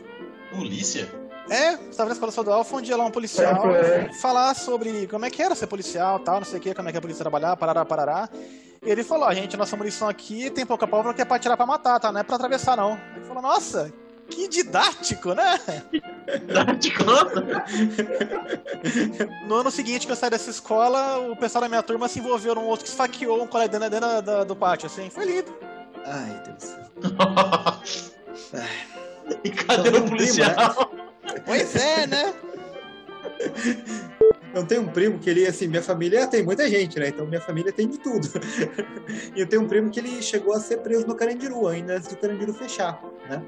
Polícia? 0.50 1.08
É, 1.48 1.74
estava 1.90 2.08
na 2.08 2.12
escola 2.14 2.30
estadual, 2.30 2.62
foi 2.64 2.80
um 2.80 2.82
dia 2.82 2.96
lá 2.96 3.04
um 3.04 3.10
policial 3.10 3.74
É, 3.74 4.08
é. 4.08 4.12
falar 4.14 4.54
sobre 4.54 5.06
como 5.08 5.24
é 5.24 5.30
que 5.30 5.42
era 5.42 5.54
ser 5.54 5.66
policial 5.66 6.20
tal, 6.20 6.36
não 6.36 6.44
sei 6.44 6.58
o 6.58 6.62
que, 6.62 6.74
como 6.74 6.88
é 6.88 6.92
que 6.92 6.98
a 6.98 7.00
polícia 7.00 7.24
trabalhar, 7.24 7.56
parará, 7.56 7.84
parará. 7.84 8.28
E 8.84 8.88
ele 8.90 9.02
falou, 9.02 9.26
a 9.26 9.34
gente, 9.34 9.56
nossa 9.56 9.76
munição 9.76 10.08
aqui 10.08 10.48
tem 10.50 10.64
pouca 10.64 10.86
pólvora 10.86 11.12
que 11.14 11.20
é 11.20 11.24
pra 11.24 11.38
tirar 11.38 11.56
pra 11.56 11.66
matar, 11.66 11.98
tá? 11.98 12.12
Não 12.12 12.20
é 12.20 12.22
pra 12.22 12.36
atravessar, 12.36 12.76
não. 12.76 12.98
Ele 13.16 13.24
falou, 13.24 13.42
nossa, 13.42 13.92
que 14.30 14.48
didático, 14.48 15.34
né? 15.34 15.58
Conta? 16.96 17.64
No 19.46 19.56
ano 19.56 19.70
seguinte 19.70 20.06
que 20.06 20.12
eu 20.12 20.16
saí 20.16 20.30
dessa 20.30 20.48
escola, 20.50 21.18
o 21.18 21.36
pessoal 21.36 21.62
da 21.62 21.68
minha 21.68 21.82
turma 21.82 22.08
se 22.08 22.18
envolveu 22.20 22.54
num 22.54 22.64
outro 22.64 22.84
que 22.84 22.90
esfaqueou 22.90 23.42
um 23.42 23.46
colega 23.46 23.78
dentro, 23.78 23.90
dentro 23.90 24.22
da- 24.22 24.44
do 24.44 24.56
pátio, 24.56 24.86
assim. 24.86 25.10
Foi 25.10 25.24
lindo. 25.26 25.54
Ai, 26.06 26.42
Deus. 26.46 26.76
e 29.44 29.50
cadê 29.50 29.76
Só 29.76 29.82
tem 29.90 30.00
o 30.00 30.04
um 30.04 30.08
policial? 30.08 30.92
Pois 31.44 31.76
é, 31.76 32.06
né? 32.06 32.34
Eu 34.54 34.66
tenho 34.66 34.82
um 34.82 34.88
primo 34.88 35.18
que 35.18 35.30
ele, 35.30 35.46
assim, 35.46 35.68
minha 35.68 35.82
família 35.82 36.26
tem 36.26 36.42
muita 36.42 36.68
gente, 36.68 36.98
né? 36.98 37.08
Então 37.08 37.26
minha 37.26 37.40
família 37.40 37.72
tem 37.72 37.88
de 37.88 37.98
tudo. 37.98 38.28
e 39.36 39.40
eu 39.40 39.46
tenho 39.46 39.62
um 39.62 39.68
primo 39.68 39.90
que 39.90 40.00
ele 40.00 40.20
chegou 40.22 40.54
a 40.54 40.60
ser 40.60 40.78
preso 40.78 41.06
no 41.06 41.14
Carandiru, 41.14 41.68
ainda 41.68 41.96
antes 41.96 42.08
do 42.08 42.16
Carandiru 42.16 42.52
fechar, 42.52 43.00
né? 43.28 43.42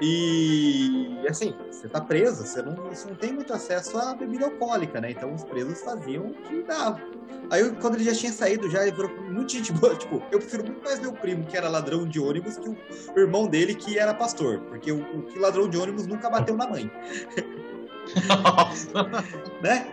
E 0.00 1.18
assim, 1.28 1.54
você 1.70 1.88
tá 1.88 2.00
preso, 2.00 2.46
você 2.46 2.62
não, 2.62 2.74
você 2.74 3.08
não 3.08 3.16
tem 3.16 3.32
muito 3.32 3.52
acesso 3.52 3.98
à 3.98 4.14
bebida 4.14 4.44
alcoólica, 4.44 5.00
né? 5.00 5.10
Então 5.10 5.34
os 5.34 5.44
presos 5.44 5.80
faziam 5.80 6.26
o 6.26 6.34
que 6.34 6.62
dava. 6.62 7.00
Aí 7.50 7.70
quando 7.80 7.94
ele 7.94 8.04
já 8.04 8.14
tinha 8.14 8.32
saído, 8.32 8.70
já 8.70 8.82
ele 8.82 8.92
virou 8.92 9.10
muito 9.30 9.52
gente 9.52 9.72
boa. 9.78 9.96
Tipo, 9.96 10.22
eu 10.30 10.38
prefiro 10.38 10.64
muito 10.64 10.84
mais 10.84 11.00
meu 11.00 11.12
primo, 11.12 11.44
que 11.46 11.56
era 11.56 11.68
ladrão 11.68 12.06
de 12.06 12.20
ônibus, 12.20 12.56
que 12.58 12.68
o, 12.68 12.76
irmão 13.16 13.46
dele, 13.46 13.74
que 13.74 13.98
era 13.98 14.14
pastor. 14.14 14.60
Porque 14.60 14.92
o, 14.92 14.98
o 15.00 15.40
ladrão 15.40 15.68
de 15.68 15.76
ônibus 15.76 16.06
nunca 16.06 16.30
bateu 16.30 16.56
na 16.56 16.68
mãe. 16.68 16.90
né? 19.62 19.86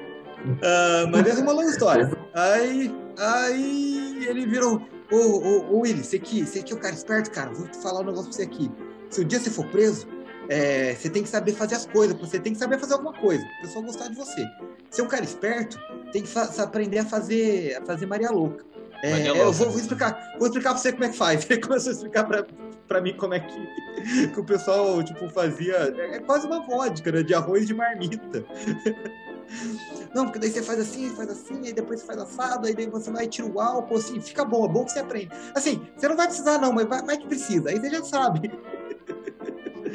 Uh, 0.45 1.09
mas 1.11 1.27
essa 1.27 1.39
é 1.39 1.43
uma 1.43 1.53
longa 1.53 1.69
história. 1.69 2.11
Aí, 2.33 2.93
aí 3.17 4.25
ele 4.27 4.45
virou. 4.45 4.81
Ô, 5.11 5.17
ô, 5.17 5.75
ô 5.75 5.79
Willy, 5.81 6.03
você 6.03 6.17
aqui, 6.17 6.45
você 6.45 6.59
aqui 6.59 6.73
é 6.73 6.75
o 6.75 6.79
cara 6.79 6.93
esperto, 6.93 7.31
cara. 7.31 7.51
Vou 7.51 7.67
te 7.67 7.77
falar 7.77 8.01
um 8.01 8.05
negócio 8.05 8.25
pra 8.25 8.33
você 8.33 8.43
aqui. 8.43 8.71
Se 9.09 9.21
um 9.21 9.23
dia 9.25 9.39
você 9.39 9.49
for 9.49 9.65
preso, 9.67 10.07
é, 10.49 10.93
você 10.93 11.09
tem 11.09 11.23
que 11.23 11.29
saber 11.29 11.53
fazer 11.53 11.75
as 11.75 11.85
coisas, 11.85 12.17
você 12.17 12.39
tem 12.39 12.53
que 12.53 12.59
saber 12.59 12.79
fazer 12.79 12.93
alguma 12.93 13.13
coisa, 13.13 13.43
o 13.43 13.61
pessoal 13.61 13.83
gostar 13.83 14.07
de 14.09 14.15
você. 14.15 14.45
Ser 14.89 15.01
um 15.01 15.07
cara 15.07 15.23
esperto, 15.23 15.79
tem 16.11 16.21
que 16.21 16.29
aprender 16.59 16.99
a 16.99 17.05
fazer, 17.05 17.75
a 17.75 17.85
fazer 17.85 18.05
Maria 18.05 18.29
Louca. 18.29 18.63
É, 19.03 19.11
Maria 19.11 19.33
Louca. 19.33 19.47
Eu 19.47 19.51
vou, 19.53 19.69
vou, 19.69 19.79
explicar, 19.79 20.35
vou 20.37 20.47
explicar 20.47 20.71
pra 20.71 20.79
você 20.79 20.91
como 20.91 21.03
é 21.05 21.09
que 21.09 21.17
faz. 21.17 21.45
Ele 21.49 21.61
começou 21.61 21.89
a 21.89 21.93
explicar 21.93 22.23
pra, 22.25 22.45
pra 22.87 23.01
mim 23.01 23.15
como 23.17 23.33
é 23.33 23.39
que, 23.39 24.27
que 24.29 24.39
o 24.39 24.43
pessoal 24.43 25.03
tipo, 25.03 25.27
fazia. 25.29 25.93
É, 25.97 26.15
é 26.17 26.19
quase 26.19 26.45
uma 26.45 26.61
vodka, 26.65 27.11
né? 27.11 27.23
De 27.23 27.33
arroz 27.33 27.65
de 27.65 27.73
marmita. 27.73 28.45
Não, 30.13 30.25
porque 30.25 30.39
daí 30.39 30.49
você 30.49 30.63
faz 30.63 30.79
assim, 30.79 31.09
faz 31.15 31.29
assim, 31.29 31.67
aí 31.67 31.73
depois 31.73 31.99
você 31.99 32.05
faz 32.07 32.19
assado, 32.19 32.65
aí 32.65 32.73
daí 32.73 32.87
você 32.87 33.11
vai 33.11 33.27
tirar 33.27 33.47
o 33.47 33.59
álcool, 33.59 33.97
assim, 33.97 34.19
fica 34.19 34.43
bom, 34.43 34.65
é 34.65 34.67
bom 34.67 34.85
que 34.85 34.91
você 34.91 34.99
aprende. 34.99 35.29
Assim, 35.53 35.85
você 35.95 36.07
não 36.07 36.15
vai 36.15 36.25
precisar 36.27 36.57
não, 36.57 36.71
mas 36.71 36.87
vai, 36.87 37.03
vai 37.03 37.17
que 37.17 37.27
precisa, 37.27 37.69
aí 37.69 37.79
você 37.79 37.89
já 37.89 38.03
sabe. 38.03 38.51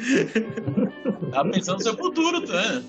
Tá 1.31 1.45
pensando 1.45 1.77
no 1.77 1.83
seu 1.83 1.95
futuro, 1.95 2.45
tá? 2.45 2.81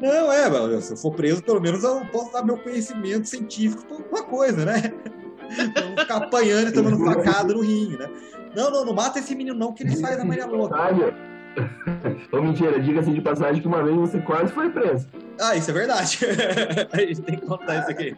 Não, 0.00 0.32
é, 0.32 0.80
se 0.80 0.92
eu 0.92 0.96
for 0.96 1.12
preso, 1.14 1.42
pelo 1.42 1.60
menos 1.60 1.84
eu 1.84 2.04
posso 2.06 2.32
dar 2.32 2.44
meu 2.44 2.58
conhecimento 2.58 3.28
científico 3.28 3.84
pra 3.84 3.96
alguma 3.96 4.22
coisa, 4.24 4.64
né? 4.64 4.82
Não 5.76 5.96
ficar 5.96 6.16
apanhando 6.16 6.68
e 6.68 6.72
tomando 6.72 7.04
facada 7.04 7.52
no 7.52 7.60
ringue, 7.60 7.98
né? 7.98 8.08
Não, 8.56 8.70
não, 8.70 8.84
não 8.84 8.94
mata 8.94 9.18
esse 9.18 9.34
menino 9.34 9.56
não, 9.56 9.72
que 9.72 9.82
ele 9.82 9.96
sai 9.96 10.16
da 10.16 10.24
Maria 10.24 10.46
Louca. 10.46 10.76
Ô, 12.32 12.40
mentira, 12.40 12.80
diga-se 12.80 13.12
de 13.12 13.20
passagem 13.20 13.60
que 13.60 13.68
uma 13.68 13.82
vez 13.82 13.96
você 13.96 14.18
quase 14.20 14.52
foi 14.52 14.70
preso. 14.70 15.06
Ah, 15.40 15.56
isso 15.56 15.70
é 15.70 15.74
verdade. 15.74 16.18
A 16.92 16.96
gente 16.98 17.22
tem 17.22 17.36
que 17.36 17.46
contar 17.46 17.80
isso 17.80 17.90
aqui. 17.90 18.16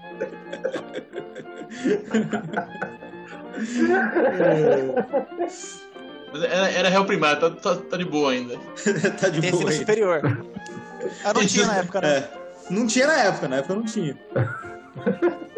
Era, 6.35 6.71
era 6.71 6.89
réu 6.89 7.05
primário, 7.05 7.41
tá, 7.41 7.51
tá, 7.51 7.77
tá, 7.77 7.97
de 7.97 8.05
boa 8.05 8.33
ainda. 8.33 8.59
tá 9.21 9.29
de 9.29 9.41
boa. 9.41 9.53
Ensino 9.53 9.73
superior. 9.73 10.21
Ah, 11.25 11.33
não 11.33 11.47
tinha 11.47 11.67
na 11.67 11.77
época, 11.77 12.01
né? 12.01 12.09
É. 12.09 12.31
Não 12.71 12.87
tinha 12.87 13.07
na 13.07 13.19
época, 13.19 13.49
na 13.49 13.57
época 13.57 13.75
não 13.75 13.85
tinha. 13.85 14.19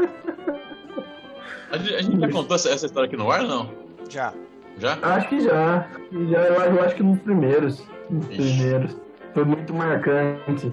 A 1.68 1.78
gente, 1.78 1.94
a 1.94 2.02
gente 2.02 2.20
já 2.20 2.30
contou 2.30 2.54
essa, 2.54 2.70
essa, 2.70 2.86
história 2.86 3.08
aqui 3.08 3.16
no 3.16 3.30
ar 3.30 3.42
ou 3.42 3.48
não? 3.48 3.70
Já. 4.08 4.32
Já? 4.78 4.98
Acho 5.02 5.28
que 5.28 5.40
já. 5.40 5.88
já 6.30 6.38
eu, 6.38 6.54
eu 6.54 6.84
acho 6.84 6.94
que 6.94 7.02
nos 7.02 7.18
primeiros. 7.20 7.82
Nos 8.08 8.24
Ixi. 8.26 8.36
primeiros. 8.36 8.96
Foi 9.34 9.44
muito 9.44 9.74
marcante. 9.74 10.72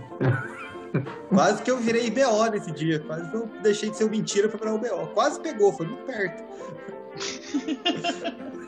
Quase 1.30 1.64
que 1.64 1.72
eu 1.72 1.78
virei 1.78 2.12
BO 2.12 2.46
nesse 2.52 2.72
dia. 2.72 3.00
Quase 3.00 3.30
que 3.30 3.36
eu 3.36 3.50
deixei 3.62 3.90
de 3.90 3.98
ser 3.98 4.10
mentira 4.10 4.48
pra 4.48 4.60
virar 4.60 4.76
o 4.76 4.78
BO. 4.78 5.08
Quase 5.14 5.40
pegou, 5.40 5.74
foi 5.74 5.88
muito 5.88 6.06
perto. 6.06 6.44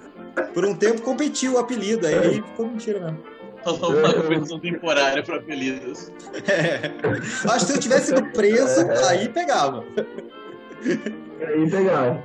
Por 0.53 0.65
um 0.65 0.75
tempo 0.75 1.01
competiu 1.01 1.53
o 1.53 1.57
apelido, 1.57 2.05
aí 2.07 2.35
ficou 2.35 2.67
mentira 2.67 2.99
mesmo. 2.99 3.35
Uma 3.65 4.13
convenção 4.13 4.59
temporária 4.59 5.23
para 5.23 5.37
apelidos. 5.37 6.11
É. 6.47 6.91
Acho 7.49 7.65
que 7.65 7.71
se 7.71 7.77
eu 7.77 7.79
tivesse 7.79 8.07
sido 8.07 8.23
preso, 8.31 8.81
é. 8.81 9.07
aí 9.07 9.29
pegava. 9.29 9.83
Aí 11.41 11.69
pegava. 11.69 12.23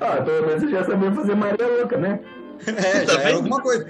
ah, 0.00 0.22
pelo 0.22 0.46
menos 0.46 0.62
você 0.62 0.70
já 0.70 0.84
sabia 0.84 1.12
fazer 1.12 1.34
Maria 1.34 1.66
Louca, 1.66 1.96
né? 1.96 2.20
É, 2.66 3.06
já 3.06 3.20
era 3.20 3.34
alguma 3.36 3.60
coisa. 3.60 3.86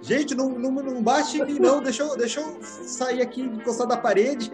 Gente, 0.00 0.34
não, 0.34 0.48
não, 0.50 0.70
não 0.70 1.02
bate 1.02 1.38
em 1.38 1.44
mim, 1.44 1.58
não. 1.58 1.82
Deixa 1.82 2.02
eu, 2.02 2.16
deixa 2.16 2.40
eu 2.40 2.58
sair 2.62 3.20
aqui, 3.20 3.42
encostar 3.42 3.86
da 3.86 3.96
parede. 3.96 4.50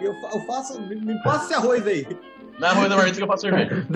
Eu, 0.00 0.12
eu 0.12 0.40
faço. 0.46 0.80
Me, 0.82 0.96
me 0.96 1.22
passa 1.22 1.44
esse 1.44 1.54
arroz 1.54 1.86
aí. 1.86 2.06
Na 2.60 2.68
é 2.68 2.70
arroz 2.70 2.88
da 2.90 2.96
Martins 2.96 3.16
que 3.16 3.22
eu 3.22 3.26
faço 3.26 3.42
cerveja. 3.42 3.86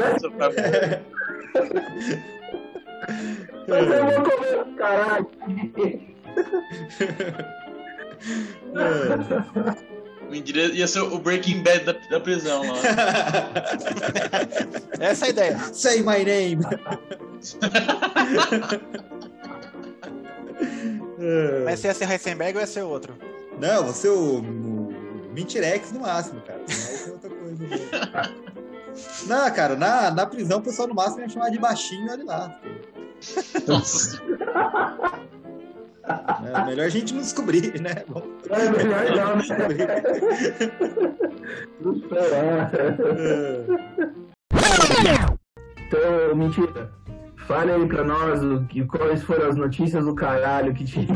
Mas 3.68 3.86
eu 3.86 4.06
vou 4.06 4.22
comer, 4.22 4.64
caralho. 4.76 5.30
Mentira, 10.30 10.62
ia 10.62 10.88
ser 10.88 11.00
o 11.00 11.18
Breaking 11.18 11.62
Bad 11.62 11.84
da, 11.84 11.92
da 11.92 12.18
prisão 12.20 12.62
lá. 12.62 12.78
Essa 14.98 15.26
é 15.26 15.28
a 15.28 15.30
ideia. 15.30 15.58
Say 15.72 16.00
my 16.00 16.24
name. 16.24 16.64
Mas 21.64 21.80
se 21.80 21.86
ia 21.86 21.94
ser 21.94 22.10
Heisenberg 22.10 22.56
ou 22.56 22.62
ia 22.62 22.66
ser 22.66 22.82
outro? 22.82 23.14
Não, 23.60 23.84
você 23.84 24.08
o, 24.08 24.40
o 24.40 24.92
Mentirex 25.34 25.92
no 25.92 26.00
máximo, 26.00 26.40
cara. 26.40 26.64
Não 26.66 26.74
é 27.06 27.10
outra 27.12 27.30
coisa. 27.30 27.64
Não, 29.26 29.50
cara, 29.52 29.76
na, 29.76 30.10
na 30.10 30.26
prisão 30.26 30.58
o 30.58 30.62
pessoal 30.62 30.88
no 30.88 30.94
máximo 30.94 31.22
ia 31.22 31.28
chamar 31.28 31.50
de 31.50 31.58
baixinho 31.58 32.10
olha 32.10 32.24
lá. 32.24 32.60
Nossa. 33.66 34.20
É, 36.06 36.64
melhor 36.66 36.86
a 36.86 36.88
gente 36.90 37.14
não 37.14 37.22
descobrir, 37.22 37.80
né? 37.80 38.04
Bom, 38.08 38.22
é 38.50 38.70
melhor 38.70 39.04
não, 39.16 39.36
né? 39.36 39.44
Então, 45.86 46.36
mentira. 46.36 46.90
Fale 47.46 47.72
aí 47.72 47.86
pra 47.86 48.04
nós 48.04 48.42
o, 48.42 48.64
que, 48.64 48.84
quais 48.86 49.22
foram 49.22 49.48
as 49.48 49.56
notícias 49.56 50.04
do 50.04 50.14
caralho 50.14 50.74
que 50.74 50.84
te, 50.84 51.06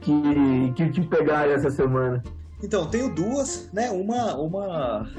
que, 0.00 0.72
que 0.74 0.90
te 0.90 1.00
pegaram 1.02 1.52
essa 1.52 1.70
semana. 1.70 2.22
Então, 2.62 2.88
tenho 2.88 3.14
duas, 3.14 3.70
né? 3.72 3.90
Uma, 3.90 4.34
uma 4.36 5.10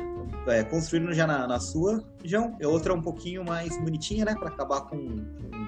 é, 0.47 0.63
construindo 0.63 1.13
já 1.13 1.27
na, 1.27 1.47
na 1.47 1.59
sua 1.59 2.03
região, 2.21 2.55
e 2.59 2.65
outra 2.65 2.93
um 2.93 3.01
pouquinho 3.01 3.43
mais 3.43 3.77
bonitinha, 3.77 4.25
né? 4.25 4.35
Para 4.35 4.49
acabar 4.49 4.81
com 4.81 4.95
um, 4.95 5.67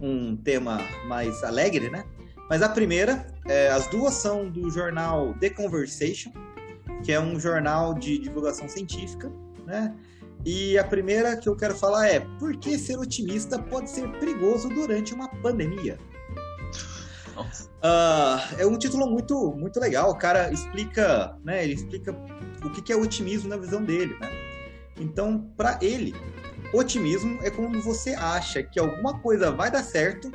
um, 0.00 0.36
tema 0.36 0.78
mais 1.06 1.42
alegre, 1.42 1.90
né? 1.90 2.04
Mas 2.48 2.62
a 2.62 2.68
primeira, 2.68 3.26
é, 3.46 3.70
as 3.70 3.86
duas 3.88 4.14
são 4.14 4.48
do 4.48 4.70
jornal 4.70 5.34
The 5.40 5.50
Conversation, 5.50 6.30
que 7.02 7.12
é 7.12 7.20
um 7.20 7.40
jornal 7.40 7.94
de 7.94 8.18
divulgação 8.18 8.68
científica, 8.68 9.30
né? 9.66 9.94
E 10.44 10.76
a 10.76 10.84
primeira 10.84 11.36
que 11.36 11.48
eu 11.48 11.56
quero 11.56 11.74
falar 11.74 12.08
é 12.08 12.20
por 12.38 12.56
que 12.56 12.76
ser 12.76 12.98
otimista 12.98 13.58
pode 13.58 13.90
ser 13.90 14.08
perigoso 14.18 14.68
durante 14.68 15.14
uma 15.14 15.28
pandemia? 15.28 15.98
Uh, 17.40 18.58
é 18.58 18.66
um 18.66 18.78
título 18.78 19.06
muito, 19.06 19.52
muito 19.52 19.80
legal. 19.80 20.10
O 20.10 20.16
cara 20.16 20.52
explica, 20.52 21.36
né? 21.44 21.64
Ele 21.64 21.74
explica 21.74 22.12
o 22.64 22.70
que 22.70 22.92
é 22.92 22.96
otimismo 22.96 23.48
na 23.48 23.56
visão 23.56 23.82
dele, 23.82 24.16
né? 24.20 24.30
Então, 24.98 25.50
para 25.56 25.78
ele, 25.80 26.14
otimismo 26.72 27.38
é 27.42 27.50
quando 27.50 27.80
você 27.80 28.14
acha 28.14 28.62
que 28.62 28.78
alguma 28.78 29.18
coisa 29.20 29.50
vai 29.50 29.70
dar 29.70 29.82
certo 29.82 30.30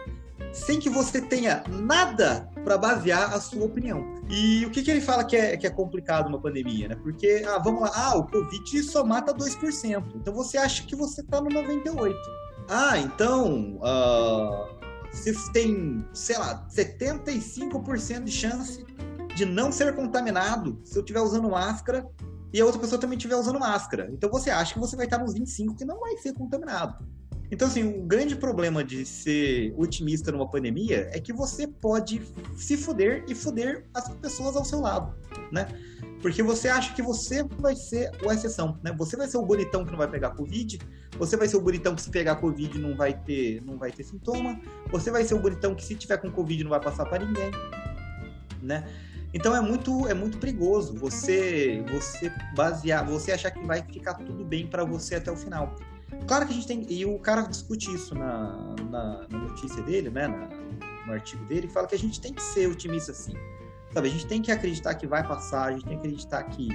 sem 0.51 0.79
que 0.79 0.89
você 0.89 1.21
tenha 1.21 1.63
nada 1.67 2.49
para 2.63 2.77
basear 2.77 3.33
a 3.33 3.39
sua 3.39 3.65
opinião. 3.65 4.15
E 4.29 4.65
o 4.65 4.71
que, 4.71 4.81
que 4.81 4.91
ele 4.91 5.01
fala 5.01 5.23
que 5.23 5.35
é, 5.35 5.55
que 5.55 5.67
é 5.67 5.69
complicado 5.69 6.27
uma 6.27 6.41
pandemia, 6.41 6.89
né? 6.89 6.95
Porque, 6.95 7.43
ah, 7.47 7.59
vamos 7.59 7.81
lá, 7.81 7.91
ah, 7.93 8.17
o 8.17 8.27
Covid 8.27 8.83
só 8.83 9.03
mata 9.03 9.33
2%. 9.33 10.03
Então 10.15 10.33
você 10.33 10.57
acha 10.57 10.83
que 10.83 10.95
você 10.95 11.21
está 11.21 11.39
no 11.39 11.49
98%. 11.49 12.13
Ah, 12.69 12.97
então, 12.97 13.77
uh, 13.77 14.76
você 15.17 15.33
tem, 15.51 16.05
sei 16.13 16.37
lá, 16.37 16.67
75% 16.69 18.23
de 18.23 18.31
chance 18.31 18.85
de 19.35 19.45
não 19.45 19.71
ser 19.71 19.95
contaminado 19.95 20.79
se 20.83 20.97
eu 20.97 21.01
estiver 21.01 21.21
usando 21.21 21.49
máscara 21.49 22.07
e 22.53 22.61
a 22.61 22.65
outra 22.65 22.79
pessoa 22.79 22.99
também 22.99 23.17
estiver 23.17 23.35
usando 23.35 23.59
máscara. 23.59 24.09
Então 24.11 24.29
você 24.29 24.49
acha 24.49 24.73
que 24.73 24.79
você 24.79 24.95
vai 24.95 25.05
estar 25.05 25.17
nos 25.17 25.33
25 25.33 25.75
que 25.75 25.85
não 25.85 25.99
vai 25.99 26.17
ser 26.17 26.33
contaminado. 26.33 27.05
Então, 27.49 27.67
assim, 27.67 27.83
o 27.83 28.01
grande 28.01 28.35
problema 28.35 28.83
de 28.83 29.05
ser 29.05 29.73
otimista 29.77 30.31
numa 30.31 30.49
pandemia 30.49 31.09
é 31.13 31.19
que 31.19 31.31
você 31.31 31.65
pode 31.65 32.21
se 32.57 32.75
fuder 32.75 33.23
e 33.27 33.33
fuder 33.33 33.85
as 33.93 34.09
pessoas 34.15 34.55
ao 34.57 34.65
seu 34.65 34.81
lado, 34.81 35.15
né? 35.51 35.67
Porque 36.21 36.41
você 36.41 36.67
acha 36.67 36.93
que 36.93 37.01
você 37.01 37.43
vai 37.43 37.75
ser 37.75 38.11
a 38.27 38.33
exceção, 38.33 38.79
né? 38.83 38.91
Você 38.97 39.15
vai 39.15 39.27
ser 39.27 39.37
o 39.37 39.45
bonitão 39.45 39.85
que 39.85 39.91
não 39.91 39.97
vai 39.97 40.09
pegar 40.09 40.31
Covid, 40.31 40.79
você 41.17 41.37
vai 41.37 41.47
ser 41.47 41.57
o 41.57 41.61
bonitão 41.61 41.95
que 41.95 42.01
se 42.01 42.09
pegar 42.09 42.37
Covid 42.37 42.77
não 42.79 42.95
vai 42.95 43.13
ter, 43.13 43.61
não 43.63 43.77
vai 43.77 43.91
ter 43.91 44.03
sintoma, 44.03 44.59
você 44.89 45.11
vai 45.11 45.23
ser 45.23 45.35
o 45.35 45.39
bonitão 45.39 45.75
que 45.75 45.83
se 45.83 45.95
tiver 45.95 46.17
com 46.17 46.31
Covid 46.31 46.63
não 46.63 46.71
vai 46.71 46.81
passar 46.81 47.05
para 47.05 47.23
ninguém, 47.23 47.51
né? 48.61 48.83
Então 49.33 49.55
é 49.55 49.61
muito, 49.61 50.07
é 50.07 50.13
muito 50.13 50.37
perigoso 50.37 50.95
você, 50.95 51.83
você 51.91 52.31
basear, 52.55 53.05
você 53.05 53.31
achar 53.31 53.51
que 53.51 53.63
vai 53.65 53.83
ficar 53.83 54.15
tudo 54.15 54.43
bem 54.43 54.65
para 54.65 54.83
você 54.83 55.15
até 55.15 55.31
o 55.31 55.35
final. 55.35 55.75
Claro 56.27 56.45
que 56.45 56.51
a 56.53 56.55
gente 56.55 56.67
tem. 56.67 56.85
E 56.89 57.05
o 57.05 57.19
cara 57.19 57.41
discute 57.41 57.93
isso 57.93 58.15
na, 58.15 58.75
na, 58.89 59.27
na 59.29 59.37
notícia 59.37 59.83
dele, 59.83 60.09
né? 60.09 60.27
Na, 60.27 60.49
no 61.05 61.13
artigo 61.13 61.43
dele, 61.45 61.67
fala 61.67 61.87
que 61.87 61.95
a 61.95 61.99
gente 61.99 62.19
tem 62.19 62.33
que 62.33 62.41
ser 62.41 62.67
otimista 62.67 63.11
assim. 63.11 63.33
Sabe, 63.93 64.07
a 64.07 64.11
gente 64.11 64.27
tem 64.27 64.41
que 64.41 64.51
acreditar 64.51 64.95
que 64.95 65.07
vai 65.07 65.25
passar, 65.25 65.69
a 65.69 65.71
gente 65.71 65.85
tem 65.85 65.97
que 65.97 66.07
acreditar 66.07 66.43
que, 66.43 66.67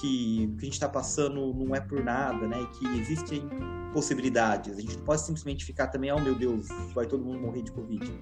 que 0.00 0.50
o 0.52 0.56
que 0.56 0.62
a 0.62 0.64
gente 0.64 0.72
está 0.72 0.88
passando 0.88 1.52
não 1.54 1.74
é 1.74 1.80
por 1.80 2.02
nada, 2.02 2.46
né? 2.46 2.66
Que 2.78 2.86
existem 2.98 3.48
possibilidades. 3.92 4.76
A 4.76 4.80
gente 4.80 4.96
não 4.96 5.04
pode 5.04 5.22
simplesmente 5.22 5.64
ficar 5.64 5.88
também, 5.88 6.12
oh 6.12 6.20
meu 6.20 6.34
Deus, 6.34 6.68
vai 6.94 7.06
todo 7.06 7.24
mundo 7.24 7.40
morrer 7.40 7.62
de 7.62 7.72
Covid. 7.72 8.12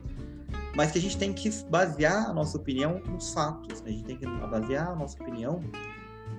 Mas 0.75 0.93
que 0.93 0.99
a 0.99 1.01
gente 1.01 1.17
tem 1.17 1.33
que 1.33 1.51
basear 1.65 2.29
a 2.29 2.33
nossa 2.33 2.57
opinião 2.59 3.01
nos 3.01 3.33
fatos. 3.33 3.81
Né? 3.83 3.91
A 3.91 3.93
gente 3.93 4.05
tem 4.05 4.17
que 4.17 4.27
basear 4.27 4.91
a 4.91 4.95
nossa 4.95 5.21
opinião 5.23 5.61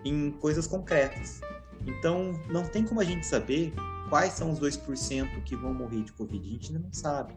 em 0.06 0.32
coisas 0.32 0.68
concretas. 0.68 1.42
Então, 1.86 2.34
não 2.50 2.64
tem 2.64 2.84
como 2.84 3.00
a 3.00 3.04
gente 3.04 3.26
saber 3.26 3.74
quais 4.10 4.34
são 4.34 4.52
os 4.52 4.60
2% 4.60 5.44
que 5.44 5.56
vão 5.56 5.74
morrer 5.74 6.04
de 6.04 6.14
Covid. 6.14 6.48
A 6.48 6.52
gente 6.52 6.68
ainda 6.68 6.84
não 6.84 6.94
sabe. 6.94 7.36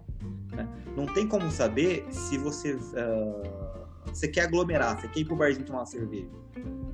Né? 0.53 0.69
Não 0.97 1.07
tem 1.07 1.27
como 1.27 1.51
saber 1.51 2.07
se 2.11 2.37
você, 2.39 2.75
uh, 2.75 3.89
você 4.07 4.29
quer 4.29 4.43
aglomerar, 4.43 5.01
você 5.01 5.09
quer 5.09 5.21
ir 5.21 5.25
pro 5.25 5.37
barzinho 5.37 5.67
tomar 5.67 5.81
uma 5.81 5.87
cerveja. 5.87 6.29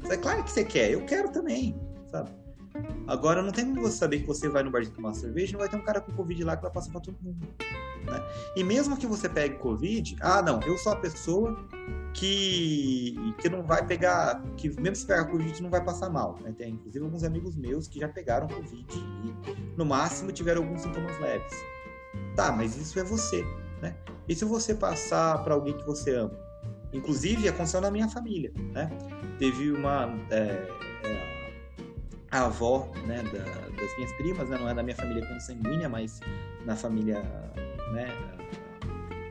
É 0.09 0.17
claro 0.17 0.45
que 0.45 0.51
você 0.51 0.65
quer, 0.65 0.91
eu 0.91 1.05
quero 1.05 1.31
também, 1.31 1.79
sabe? 2.11 2.31
Agora, 3.07 3.43
não 3.43 3.53
tem 3.53 3.65
como 3.65 3.81
você 3.81 3.97
saber 3.97 4.21
que 4.21 4.27
você 4.27 4.49
vai 4.49 4.63
no 4.63 4.71
barzinho 4.71 4.95
tomar 4.95 5.09
uma 5.09 5.15
cerveja 5.15 5.53
não 5.53 5.61
vai 5.61 5.69
ter 5.69 5.77
um 5.77 5.85
cara 5.85 6.01
com 6.01 6.13
Covid 6.13 6.45
lá 6.45 6.57
que 6.57 6.63
vai 6.63 6.71
passar 6.71 6.91
pra 6.91 7.01
todo 7.01 7.17
mundo. 7.23 7.49
Né? 8.05 8.23
E 8.55 8.63
mesmo 8.63 8.97
que 8.97 9.07
você 9.07 9.29
pegue 9.29 9.57
Covid, 9.57 10.17
ah, 10.21 10.43
não, 10.43 10.61
eu 10.63 10.77
sou 10.79 10.93
a 10.93 10.97
pessoa 10.97 11.57
que, 12.15 13.15
que 13.39 13.49
não 13.49 13.63
vai 13.63 13.85
pegar, 13.87 14.43
que 14.57 14.69
mesmo 14.81 14.97
se 14.97 15.07
pegar 15.07 15.27
Covid 15.27 15.63
não 15.63 15.71
vai 15.71 15.85
passar 15.85 16.11
mal. 16.11 16.39
Né? 16.43 16.53
Tem 16.57 16.75
inclusive 16.75 17.05
alguns 17.05 17.25
amigos 17.25 17.57
meus 17.57 17.89
que 17.89 18.01
já 18.01 18.09
pegaram 18.09 18.49
Covid 18.49 18.87
e 18.91 19.77
no 19.77 19.85
máximo 19.85 20.33
tiveram 20.33 20.63
alguns 20.63 20.83
sintomas 20.83 21.19
leves. 21.21 21.55
Tá, 22.35 22.53
mas 22.53 22.77
isso 22.77 22.99
é 22.99 23.05
você, 23.05 23.45
né? 23.81 23.97
E 24.29 24.35
se 24.35 24.45
você 24.45 24.75
passar 24.75 25.43
para 25.45 25.55
alguém 25.55 25.77
que 25.77 25.85
você 25.85 26.15
ama? 26.15 26.46
Inclusive 26.97 27.49
aconteceu 27.49 27.81
na 27.81 27.91
minha 27.91 28.09
família, 28.09 28.51
né? 28.73 28.91
Teve 29.39 29.71
uma 29.71 30.09
é, 30.31 30.67
é, 31.05 31.47
a 32.31 32.47
avó, 32.47 32.91
né, 33.07 33.23
da, 33.23 33.45
das 33.81 33.97
minhas 33.97 34.13
primas, 34.15 34.49
né? 34.49 34.59
não 34.59 34.69
é 34.69 34.75
da 34.75 34.83
minha 34.83 34.97
família 34.97 35.27
consanguínea, 35.27 35.89
mas 35.89 36.21
na 36.65 36.75
família, 36.75 37.21
né, 37.93 38.09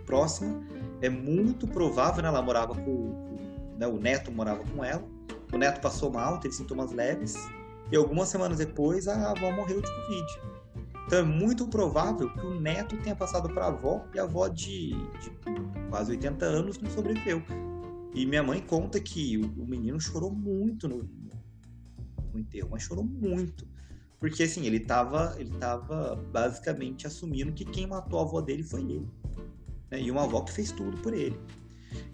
próxima 0.05 0.63
é 1.01 1.09
muito 1.09 1.67
provável, 1.67 2.21
né? 2.21 2.29
Ela 2.29 2.41
morava 2.41 2.73
com, 2.75 3.73
né? 3.77 3.87
o 3.87 3.97
neto 3.97 4.31
morava 4.31 4.63
com 4.63 4.83
ela. 4.83 5.03
O 5.51 5.57
neto 5.57 5.81
passou 5.81 6.11
mal, 6.11 6.39
teve 6.39 6.53
sintomas 6.53 6.91
leves. 6.91 7.35
E 7.91 7.95
algumas 7.95 8.29
semanas 8.29 8.57
depois 8.57 9.07
a 9.07 9.31
avó 9.31 9.51
morreu 9.51 9.81
de 9.81 9.87
Covid. 9.87 10.54
Então 11.05 11.19
é 11.19 11.23
muito 11.23 11.67
provável 11.67 12.29
que 12.31 12.39
o 12.39 12.59
neto 12.59 12.97
tenha 12.97 13.15
passado 13.15 13.47
para 13.53 13.65
a 13.65 13.67
avó 13.67 14.05
e 14.13 14.19
a 14.19 14.23
avó 14.23 14.47
de, 14.47 14.89
de, 14.89 15.31
quase 15.89 16.11
80 16.11 16.45
anos 16.45 16.79
não 16.79 16.89
sobreviveu. 16.89 17.43
E 18.13 18.25
minha 18.25 18.41
mãe 18.41 18.59
conta 18.61 18.99
que 18.99 19.37
o, 19.37 19.61
o 19.61 19.67
menino 19.67 19.99
chorou 19.99 20.31
muito 20.31 20.87
no, 20.87 21.03
no, 22.33 22.39
enterro, 22.39 22.69
mas 22.71 22.83
chorou 22.83 23.03
muito. 23.03 23.67
Porque 24.19 24.43
assim, 24.43 24.65
ele 24.65 24.77
estava 24.77 25.35
ele 25.37 25.51
tava 25.57 26.15
basicamente 26.31 27.05
assumindo 27.05 27.51
que 27.51 27.65
quem 27.65 27.85
matou 27.85 28.19
a 28.19 28.23
avó 28.23 28.41
dele 28.41 28.63
foi 28.63 28.81
ele 28.81 29.07
né? 29.91 30.01
e 30.01 30.09
uma 30.09 30.23
avó 30.23 30.41
que 30.41 30.51
fez 30.51 30.71
tudo 30.71 30.97
por 30.97 31.13
ele. 31.13 31.37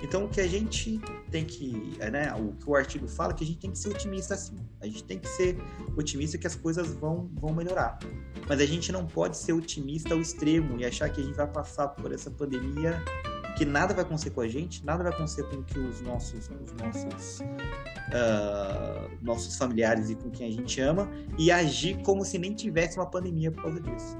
Então, 0.01 0.25
o 0.25 0.29
que 0.29 0.41
a 0.41 0.47
gente 0.47 0.99
tem 1.29 1.45
que, 1.45 1.97
né, 2.11 2.33
o 2.33 2.53
que 2.53 2.69
o 2.69 2.75
artigo 2.75 3.07
fala, 3.07 3.33
é 3.33 3.35
que 3.35 3.43
a 3.43 3.47
gente 3.47 3.59
tem 3.59 3.71
que 3.71 3.77
ser 3.77 3.89
otimista 3.89 4.33
assim. 4.33 4.57
A 4.79 4.85
gente 4.85 5.03
tem 5.03 5.19
que 5.19 5.27
ser 5.27 5.57
otimista 5.97 6.37
que 6.37 6.47
as 6.47 6.55
coisas 6.55 6.93
vão, 6.93 7.29
vão 7.33 7.53
melhorar. 7.53 7.99
Mas 8.47 8.59
a 8.59 8.65
gente 8.65 8.91
não 8.91 9.05
pode 9.05 9.37
ser 9.37 9.53
otimista 9.53 10.13
ao 10.13 10.21
extremo 10.21 10.79
e 10.79 10.85
achar 10.85 11.09
que 11.09 11.21
a 11.21 11.23
gente 11.23 11.35
vai 11.35 11.47
passar 11.47 11.89
por 11.89 12.11
essa 12.11 12.29
pandemia 12.29 13.01
que 13.57 13.65
nada 13.65 13.93
vai 13.93 14.03
acontecer 14.03 14.31
com 14.31 14.41
a 14.41 14.47
gente, 14.47 14.85
nada 14.85 15.03
vai 15.03 15.11
acontecer 15.11 15.43
com 15.43 15.61
que 15.63 15.77
os 15.77 16.01
nossos, 16.01 16.49
os 16.49 16.73
nossos, 16.73 17.39
uh, 17.41 19.17
nossos 19.21 19.57
familiares 19.57 20.09
e 20.09 20.15
com 20.15 20.29
quem 20.29 20.47
a 20.47 20.51
gente 20.51 20.79
ama 20.81 21.09
e 21.37 21.51
agir 21.51 22.01
como 22.01 22.23
se 22.25 22.37
nem 22.37 22.53
tivesse 22.53 22.97
uma 22.97 23.05
pandemia 23.05 23.51
por 23.51 23.63
causa 23.63 23.79
disso, 23.79 24.17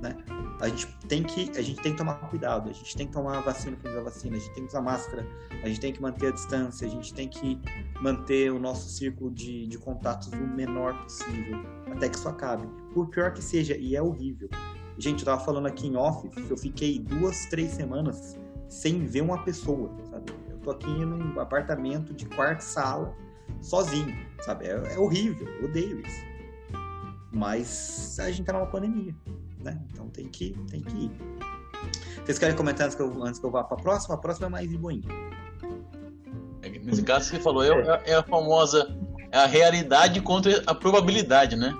né? 0.00 0.16
a 0.60 0.68
gente 0.68 0.86
tem 1.08 1.22
que 1.22 1.50
a 1.56 1.62
gente 1.62 1.80
tem 1.82 1.92
que 1.92 1.98
tomar 1.98 2.14
cuidado, 2.14 2.70
a 2.70 2.72
gente 2.72 2.96
tem 2.96 3.06
que 3.06 3.12
tomar 3.12 3.40
vacina 3.40 3.76
quando 3.80 3.98
a 3.98 4.02
vacina, 4.02 4.36
a 4.36 4.38
gente 4.38 4.52
tem 4.52 4.62
que 4.64 4.68
usar 4.68 4.80
máscara, 4.80 5.26
a 5.62 5.68
gente 5.68 5.80
tem 5.80 5.92
que 5.92 6.00
manter 6.00 6.28
a 6.28 6.30
distância, 6.30 6.86
a 6.86 6.90
gente 6.90 7.12
tem 7.12 7.28
que 7.28 7.60
manter 8.00 8.50
o 8.50 8.58
nosso 8.58 8.88
círculo 8.88 9.30
de, 9.30 9.66
de 9.66 9.78
contatos 9.78 10.28
o 10.28 10.36
menor 10.36 10.94
possível, 11.02 11.58
até 11.90 12.08
que 12.08 12.16
isso 12.16 12.28
acabe. 12.28 12.66
Por 12.94 13.08
pior 13.08 13.32
que 13.32 13.42
seja, 13.42 13.76
e 13.76 13.94
é 13.94 14.02
horrível. 14.02 14.48
Gente, 14.98 15.20
eu 15.20 15.26
tava 15.26 15.44
falando 15.44 15.66
aqui 15.66 15.86
em 15.86 15.96
off, 15.96 16.28
eu 16.48 16.56
fiquei 16.56 16.98
duas, 16.98 17.46
três 17.46 17.72
semanas 17.72 18.38
sem 18.68 19.04
ver 19.04 19.20
uma 19.20 19.42
pessoa, 19.44 19.94
sabe? 20.10 20.32
Eu 20.48 20.58
tô 20.58 20.70
aqui 20.70 20.88
num 20.88 21.38
apartamento 21.38 22.14
de 22.14 22.24
quarto 22.26 22.62
sala, 22.62 23.14
sozinho, 23.60 24.16
sabe? 24.40 24.66
É, 24.66 24.94
é 24.94 24.98
horrível, 24.98 25.46
eu 25.60 25.66
odeio 25.66 26.00
isso. 26.00 26.24
Mas 27.30 28.18
a 28.18 28.30
gente 28.30 28.46
tá 28.46 28.54
numa 28.54 28.66
pandemia 28.66 29.14
né? 29.66 29.78
Então 29.92 30.08
tem 30.08 30.26
que, 30.28 30.56
tem 30.70 30.80
que 30.80 30.96
ir. 30.96 31.10
Vocês 32.24 32.38
querem 32.38 32.56
comentar 32.56 32.86
antes 32.86 32.96
que 32.96 33.02
eu, 33.02 33.22
antes 33.22 33.38
que 33.38 33.46
eu 33.46 33.50
vá 33.50 33.62
para 33.62 33.76
a 33.76 33.80
próxima? 33.80 34.14
A 34.14 34.18
próxima 34.18 34.46
é 34.46 34.50
mais 34.50 34.68
de 34.68 34.76
boinha. 34.76 35.08
Nesse 36.82 37.02
caso 37.02 37.30
que 37.30 37.36
você 37.36 37.42
falou, 37.42 37.62
é, 37.62 38.02
é 38.06 38.14
a 38.14 38.22
famosa 38.22 38.96
é 39.30 39.38
a 39.38 39.46
realidade 39.46 40.20
contra 40.20 40.62
a 40.66 40.74
probabilidade, 40.74 41.56
né? 41.56 41.74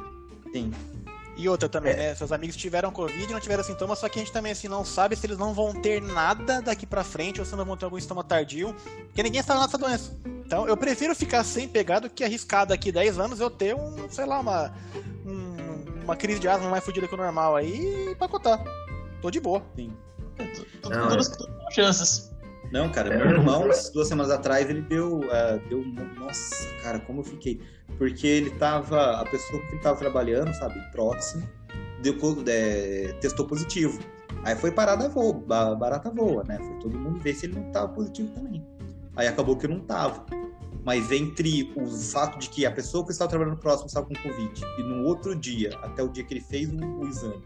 Sim. 0.53 0.73
E 1.37 1.49
outra 1.49 1.69
também, 1.69 1.93
é. 1.93 1.97
né? 1.97 2.15
Seus 2.15 2.33
amigos 2.33 2.57
tiveram 2.57 2.91
Covid, 2.91 3.33
não 3.33 3.41
tiveram 3.41 3.63
sintomas, 3.63 3.99
só 3.99 4.09
que 4.09 4.19
a 4.19 4.23
gente 4.23 4.33
também 4.33 4.53
assim, 4.53 4.69
não 4.69 4.85
sabe 4.85 5.15
se 5.17 5.27
eles 5.27 5.39
não 5.39 5.53
vão 5.53 5.73
ter 5.75 6.01
nada 6.01 6.63
daqui 6.63 6.87
pra 6.87 7.05
frente 7.05 7.41
ou 7.41 7.47
se 7.47 7.55
não 7.55 7.65
vão 7.65 7.77
ter 7.77 7.85
algum 7.85 8.01
sintoma 8.01 8.25
tardio, 8.25 8.75
porque 9.07 9.23
ninguém 9.23 9.43
sabe 9.43 9.61
nessa 9.61 9.77
doença. 9.77 10.17
Então 10.25 10.67
eu 10.67 10.77
prefiro 10.77 11.15
ficar 11.15 11.45
sem 11.45 11.69
pegar 11.69 12.01
do 12.01 12.09
que 12.09 12.25
arriscar 12.25 12.67
daqui 12.67 12.91
10 12.91 13.19
anos 13.19 13.41
eu 13.41 13.51
ter 13.51 13.75
um, 13.75 14.09
sei 14.09 14.25
lá, 14.25 14.41
uma, 14.41 14.73
um 15.27 15.56
uma 16.07 16.17
crise 16.17 16.39
de 16.39 16.49
asma 16.49 16.71
mais 16.71 16.85
fodida 16.85 17.09
que 17.09 17.15
o 17.15 17.19
normal 17.19 17.57
aí 17.57 18.11
e 18.11 18.15
pacotar. 18.15 18.63
Tô 19.21 19.31
de 19.31 19.41
boa. 19.41 19.63
Sim. 19.75 19.93
Não, 20.85 21.09
todas 21.09 21.31
é. 21.31 21.75
chances. 21.75 22.33
Não, 22.71 22.91
cara, 22.91 23.11
meu 23.17 23.31
irmão, 23.31 23.63
duas 23.93 24.09
semanas 24.09 24.31
atrás, 24.31 24.69
ele 24.69 24.83
deu, 24.83 25.21
uh, 25.21 25.69
deu. 25.69 25.85
Nossa, 26.19 26.69
cara, 26.83 26.99
como 27.01 27.21
eu 27.21 27.25
fiquei. 27.25 27.61
Porque 27.99 28.27
ele 28.27 28.51
tava. 28.51 29.21
A 29.21 29.25
pessoa 29.25 29.61
que 29.63 29.75
ele 29.75 29.83
tava 29.83 29.99
trabalhando, 29.99 30.53
sabe, 30.55 30.75
próximo, 30.93 31.49
deu, 32.03 32.15
é, 32.47 33.15
testou 33.21 33.47
positivo. 33.47 33.99
Aí 34.45 34.55
foi 34.55 34.71
parada 34.71 35.09
voa, 35.09 35.75
barata 35.75 36.11
voa, 36.11 36.45
né? 36.45 36.59
Foi 36.59 36.79
todo 36.79 36.99
mundo 36.99 37.19
ver 37.21 37.35
se 37.35 37.47
ele 37.47 37.55
não 37.55 37.71
tava 37.73 37.89
positivo 37.89 38.31
também. 38.31 38.65
Aí 39.17 39.27
acabou 39.27 39.57
que 39.57 39.67
não 39.67 39.81
tava. 39.81 40.25
Mas 40.87 41.11
entre 41.11 41.73
o 41.75 41.85
fato 41.85 42.39
de 42.39 42.49
que 42.49 42.65
a 42.65 42.71
pessoa 42.71 43.05
que 43.05 43.11
estava 43.11 43.29
trabalhando 43.29 43.59
próximo 43.59 43.89
estava 43.89 44.07
com 44.07 44.15
Covid 44.15 44.63
e 44.79 44.83
no 44.85 45.03
outro 45.03 45.35
dia, 45.35 45.77
até 45.83 46.01
o 46.01 46.09
dia 46.09 46.23
que 46.23 46.33
ele 46.33 46.41
fez 46.41 46.71
o, 46.71 46.77
o 46.77 47.09
exame 47.09 47.43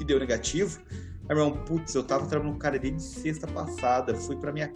e 0.00 0.04
deu 0.04 0.20
negativo, 0.20 0.80
aí 1.28 1.34
meu 1.34 1.46
irmão, 1.46 1.64
putz, 1.64 1.92
eu 1.96 2.04
tava 2.04 2.28
trabalhando 2.28 2.52
com 2.52 2.60
cara 2.60 2.78
desde 2.78 3.02
sexta 3.02 3.48
passada, 3.48 4.14
fui 4.14 4.36
para 4.36 4.52
minha. 4.52 4.72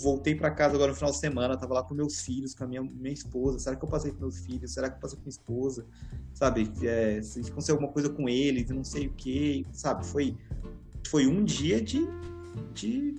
Voltei 0.00 0.36
para 0.36 0.48
casa 0.52 0.76
agora 0.76 0.92
no 0.92 0.96
final 0.96 1.10
de 1.10 1.18
semana, 1.18 1.56
tava 1.56 1.74
lá 1.74 1.82
com 1.82 1.92
meus 1.92 2.20
filhos, 2.20 2.54
com 2.54 2.62
a 2.62 2.66
minha, 2.68 2.82
minha 2.82 3.12
esposa. 3.12 3.58
Será 3.58 3.74
que 3.74 3.84
eu 3.84 3.88
passei 3.88 4.12
com 4.12 4.20
meus 4.20 4.38
filhos? 4.38 4.72
Será 4.72 4.88
que 4.88 4.94
eu 4.94 5.00
passei 5.00 5.16
com 5.16 5.24
minha 5.24 5.30
esposa? 5.30 5.84
Sabe? 6.32 6.70
É, 6.84 7.20
se 7.20 7.40
aconteceu 7.40 7.74
alguma 7.74 7.90
coisa 7.90 8.10
com 8.10 8.28
eles, 8.28 8.70
não 8.70 8.84
sei 8.84 9.08
o 9.08 9.10
que, 9.10 9.66
sabe? 9.72 10.06
Foi, 10.06 10.36
foi 11.08 11.26
um 11.26 11.42
dia 11.42 11.82
de. 11.82 12.06
de... 12.72 13.18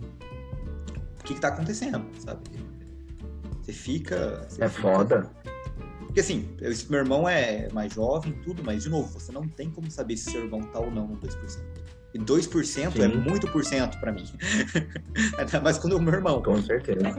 O 1.19 1.23
que, 1.25 1.33
que 1.33 1.41
tá 1.41 1.49
acontecendo, 1.49 2.05
sabe? 2.19 2.54
Você 3.65 3.73
fica. 3.73 4.45
Você 4.47 4.63
é 4.63 4.69
fica... 4.69 4.81
foda. 4.81 5.29
Porque 5.99 6.19
assim, 6.19 6.47
eu, 6.61 6.71
meu 6.89 6.99
irmão 6.99 7.27
é 7.27 7.67
mais 7.73 7.93
jovem 7.93 8.31
tudo, 8.43 8.63
mas 8.63 8.83
de 8.83 8.89
novo, 8.89 9.19
você 9.19 9.31
não 9.31 9.47
tem 9.47 9.69
como 9.69 9.89
saber 9.89 10.15
se 10.15 10.31
seu 10.31 10.43
irmão 10.43 10.61
tá 10.61 10.79
ou 10.79 10.91
não 10.91 11.07
no 11.07 11.17
2%. 11.17 11.59
E 12.13 12.19
2% 12.19 12.63
Sim. 12.63 13.01
é 13.01 13.07
muito 13.07 13.51
por 13.51 13.65
cento 13.65 13.99
pra 13.99 14.11
mim. 14.11 14.23
Ainda 15.37 15.59
mais 15.59 15.77
quando 15.77 15.93
é 15.93 15.95
o 15.97 16.01
meu 16.01 16.13
irmão. 16.13 16.41
Com 16.41 16.61
certeza. 16.61 17.13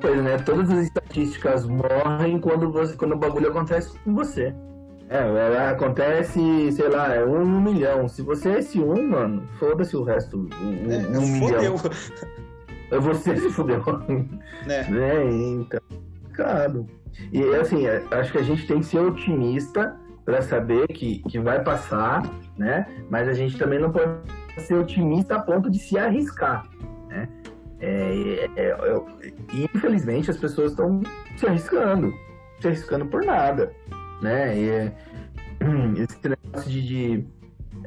Pois, 0.00 0.22
né? 0.22 0.36
Todas 0.38 0.68
as 0.70 0.84
estatísticas 0.84 1.64
morrem 1.64 2.38
quando, 2.40 2.70
você, 2.70 2.94
quando 2.96 3.12
o 3.12 3.16
bagulho 3.16 3.48
acontece 3.48 3.96
com 4.00 4.14
você. 4.14 4.52
É, 5.08 5.18
é 5.18 5.68
acontece, 5.68 6.72
sei 6.72 6.88
lá, 6.88 7.14
é 7.14 7.24
um, 7.24 7.40
um 7.40 7.60
milhão. 7.60 8.08
Se 8.08 8.20
você 8.20 8.50
é 8.50 8.58
esse 8.58 8.78
um, 8.80 9.08
mano, 9.08 9.48
foda-se 9.58 9.96
o 9.96 10.02
resto. 10.02 10.36
Um, 10.60 10.92
é, 10.92 11.18
um 11.18 11.26
milhão. 11.26 11.76
Você 12.90 13.36
se 13.38 13.50
fudeu. 13.50 13.82
Né? 14.66 14.82
né? 14.88 15.24
Então, 15.30 15.80
claro. 16.34 16.86
E 17.32 17.42
assim, 17.56 17.86
é, 17.86 18.02
acho 18.10 18.32
que 18.32 18.38
a 18.38 18.42
gente 18.42 18.66
tem 18.66 18.80
que 18.80 18.86
ser 18.86 18.98
otimista 18.98 19.96
para 20.24 20.42
saber 20.42 20.88
que, 20.88 21.20
que 21.20 21.38
vai 21.38 21.62
passar, 21.62 22.22
né? 22.58 22.86
Mas 23.08 23.28
a 23.28 23.32
gente 23.32 23.56
também 23.56 23.78
não 23.78 23.90
pode 23.90 24.10
ser 24.58 24.74
otimista 24.74 25.36
a 25.36 25.40
ponto 25.40 25.70
de 25.70 25.78
se 25.78 25.96
arriscar, 25.96 26.68
né? 27.08 27.28
É, 27.78 28.48
é, 28.56 28.70
é, 28.70 29.32
infelizmente 29.52 30.30
as 30.30 30.38
pessoas 30.38 30.72
estão 30.72 31.02
se 31.36 31.46
arriscando, 31.46 32.12
se 32.60 32.68
arriscando 32.68 33.06
por 33.06 33.24
nada, 33.24 33.72
né? 34.20 34.56
E, 34.56 34.92
esse 36.02 36.18
negócio 36.28 36.70
de, 36.70 36.82
de, 36.82 37.26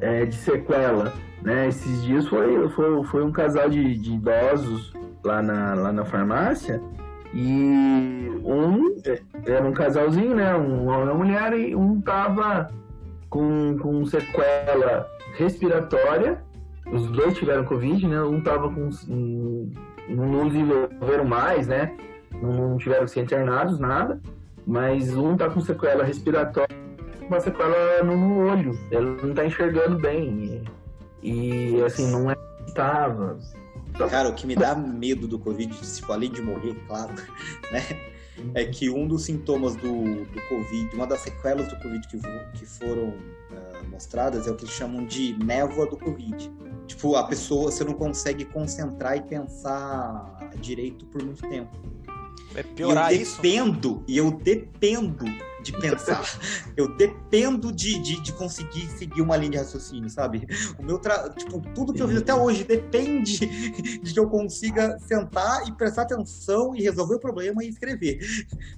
é, 0.00 0.24
de 0.24 0.34
sequela, 0.34 1.12
né? 1.42 1.68
Esses 1.68 2.02
dias 2.02 2.26
foi, 2.28 2.68
foi, 2.70 3.04
foi 3.04 3.24
um 3.24 3.32
casal 3.32 3.68
de, 3.68 3.96
de 3.96 4.14
idosos 4.14 4.92
lá 5.24 5.42
na, 5.42 5.74
lá 5.74 5.92
na 5.92 6.04
farmácia 6.04 6.80
e 7.32 8.28
um 8.44 8.96
era 9.46 9.64
um 9.64 9.72
casalzinho, 9.72 10.34
né? 10.34 10.54
Um 10.56 10.84
uma 10.84 11.14
mulher, 11.14 11.52
e 11.52 11.74
um 11.76 12.00
tava 12.00 12.68
com, 13.28 13.78
com 13.78 14.04
sequela 14.04 15.08
respiratória. 15.34 16.42
Os 16.92 17.06
dois 17.10 17.36
tiveram 17.36 17.64
Covid, 17.64 18.06
né? 18.06 18.20
Um 18.22 18.40
tava 18.40 18.68
com. 18.72 18.88
Um, 19.08 19.70
não 20.08 20.48
desenvolveram 20.48 21.24
mais, 21.24 21.68
né? 21.68 21.94
Não 22.42 22.76
tiveram 22.78 23.04
que 23.04 23.12
ser 23.12 23.20
internados, 23.20 23.78
nada. 23.78 24.20
Mas 24.66 25.14
um 25.16 25.36
tá 25.36 25.48
com 25.48 25.60
sequela 25.60 26.02
respiratória, 26.02 26.76
uma 27.30 27.40
sequela 27.40 28.02
no, 28.02 28.16
no 28.16 28.38
olho. 28.38 28.78
Ele 28.90 29.22
não 29.22 29.34
tá 29.34 29.46
enxergando 29.46 29.98
bem. 29.98 30.64
E, 31.22 31.76
e 31.76 31.82
assim, 31.82 32.10
não 32.10 32.30
é 32.30 32.36
estava. 32.66 33.38
Cara, 34.08 34.28
o 34.30 34.34
que 34.34 34.46
me 34.46 34.56
dá 34.56 34.74
medo 34.74 35.28
do 35.28 35.38
Covid, 35.38 35.74
tipo, 35.74 36.12
além 36.12 36.30
de 36.30 36.42
morrer, 36.42 36.74
claro, 36.86 37.12
né? 37.70 37.82
É 38.54 38.64
que 38.64 38.88
um 38.88 39.06
dos 39.06 39.24
sintomas 39.24 39.76
do, 39.76 40.24
do 40.24 40.40
Covid, 40.48 40.94
uma 40.94 41.06
das 41.06 41.20
sequelas 41.20 41.68
do 41.68 41.76
Covid 41.76 42.08
que, 42.08 42.18
que 42.58 42.64
foram 42.64 43.08
uh, 43.10 43.90
mostradas 43.90 44.46
é 44.46 44.50
o 44.50 44.56
que 44.56 44.64
eles 44.64 44.74
chamam 44.74 45.04
de 45.04 45.36
névoa 45.44 45.86
do 45.86 45.98
Covid. 45.98 46.50
Tipo, 46.86 47.16
a 47.16 47.24
pessoa, 47.24 47.70
você 47.70 47.84
não 47.84 47.92
consegue 47.92 48.46
concentrar 48.46 49.18
e 49.18 49.22
pensar 49.22 50.38
direito 50.56 51.04
por 51.06 51.22
muito 51.22 51.46
tempo. 51.48 51.70
É 52.54 52.62
piorar 52.62 53.12
e 53.12 53.16
eu 53.16 53.22
isso? 53.22 53.42
dependo, 53.42 54.02
e 54.08 54.16
eu 54.16 54.30
dependo 54.30 55.24
de 55.62 55.72
pensar. 55.72 56.24
eu 56.76 56.94
dependo 56.96 57.72
de, 57.72 57.98
de, 57.98 58.20
de, 58.20 58.32
conseguir 58.32 58.86
seguir 58.88 59.20
uma 59.20 59.36
linha 59.36 59.52
de 59.52 59.58
raciocínio, 59.58 60.08
sabe? 60.08 60.46
O 60.78 60.82
meu 60.82 60.98
tra... 60.98 61.28
tipo, 61.30 61.60
tudo 61.74 61.92
que 61.92 62.02
eu 62.02 62.08
fiz 62.08 62.18
até 62.18 62.34
hoje 62.34 62.64
depende 62.64 63.46
de 64.02 64.12
que 64.12 64.18
eu 64.18 64.28
consiga 64.28 64.98
sentar 64.98 65.66
e 65.68 65.72
prestar 65.72 66.02
atenção 66.02 66.74
e 66.74 66.82
resolver 66.82 67.14
o 67.16 67.20
problema 67.20 67.64
e 67.64 67.68
escrever. 67.68 68.20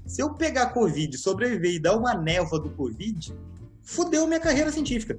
Se 0.07 0.23
eu 0.23 0.35
pegar 0.35 0.73
Covid, 0.73 1.17
sobreviver 1.19 1.75
e 1.75 1.79
dar 1.79 1.97
uma 1.97 2.15
névoa 2.15 2.61
do 2.61 2.71
Covid, 2.71 3.35
fudeu 3.83 4.27
minha 4.27 4.41
carreira 4.41 4.71
científica. 4.71 5.19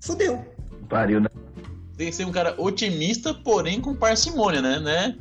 Fudeu. 0.00 0.44
Pariu, 0.88 1.20
né? 1.20 1.28
Tem 1.96 2.10
que 2.10 2.16
ser 2.16 2.24
um 2.24 2.32
cara 2.32 2.60
otimista, 2.60 3.32
porém 3.32 3.80
com 3.80 3.94
parcimônia, 3.94 4.60
né? 4.60 4.80
né? 4.80 5.16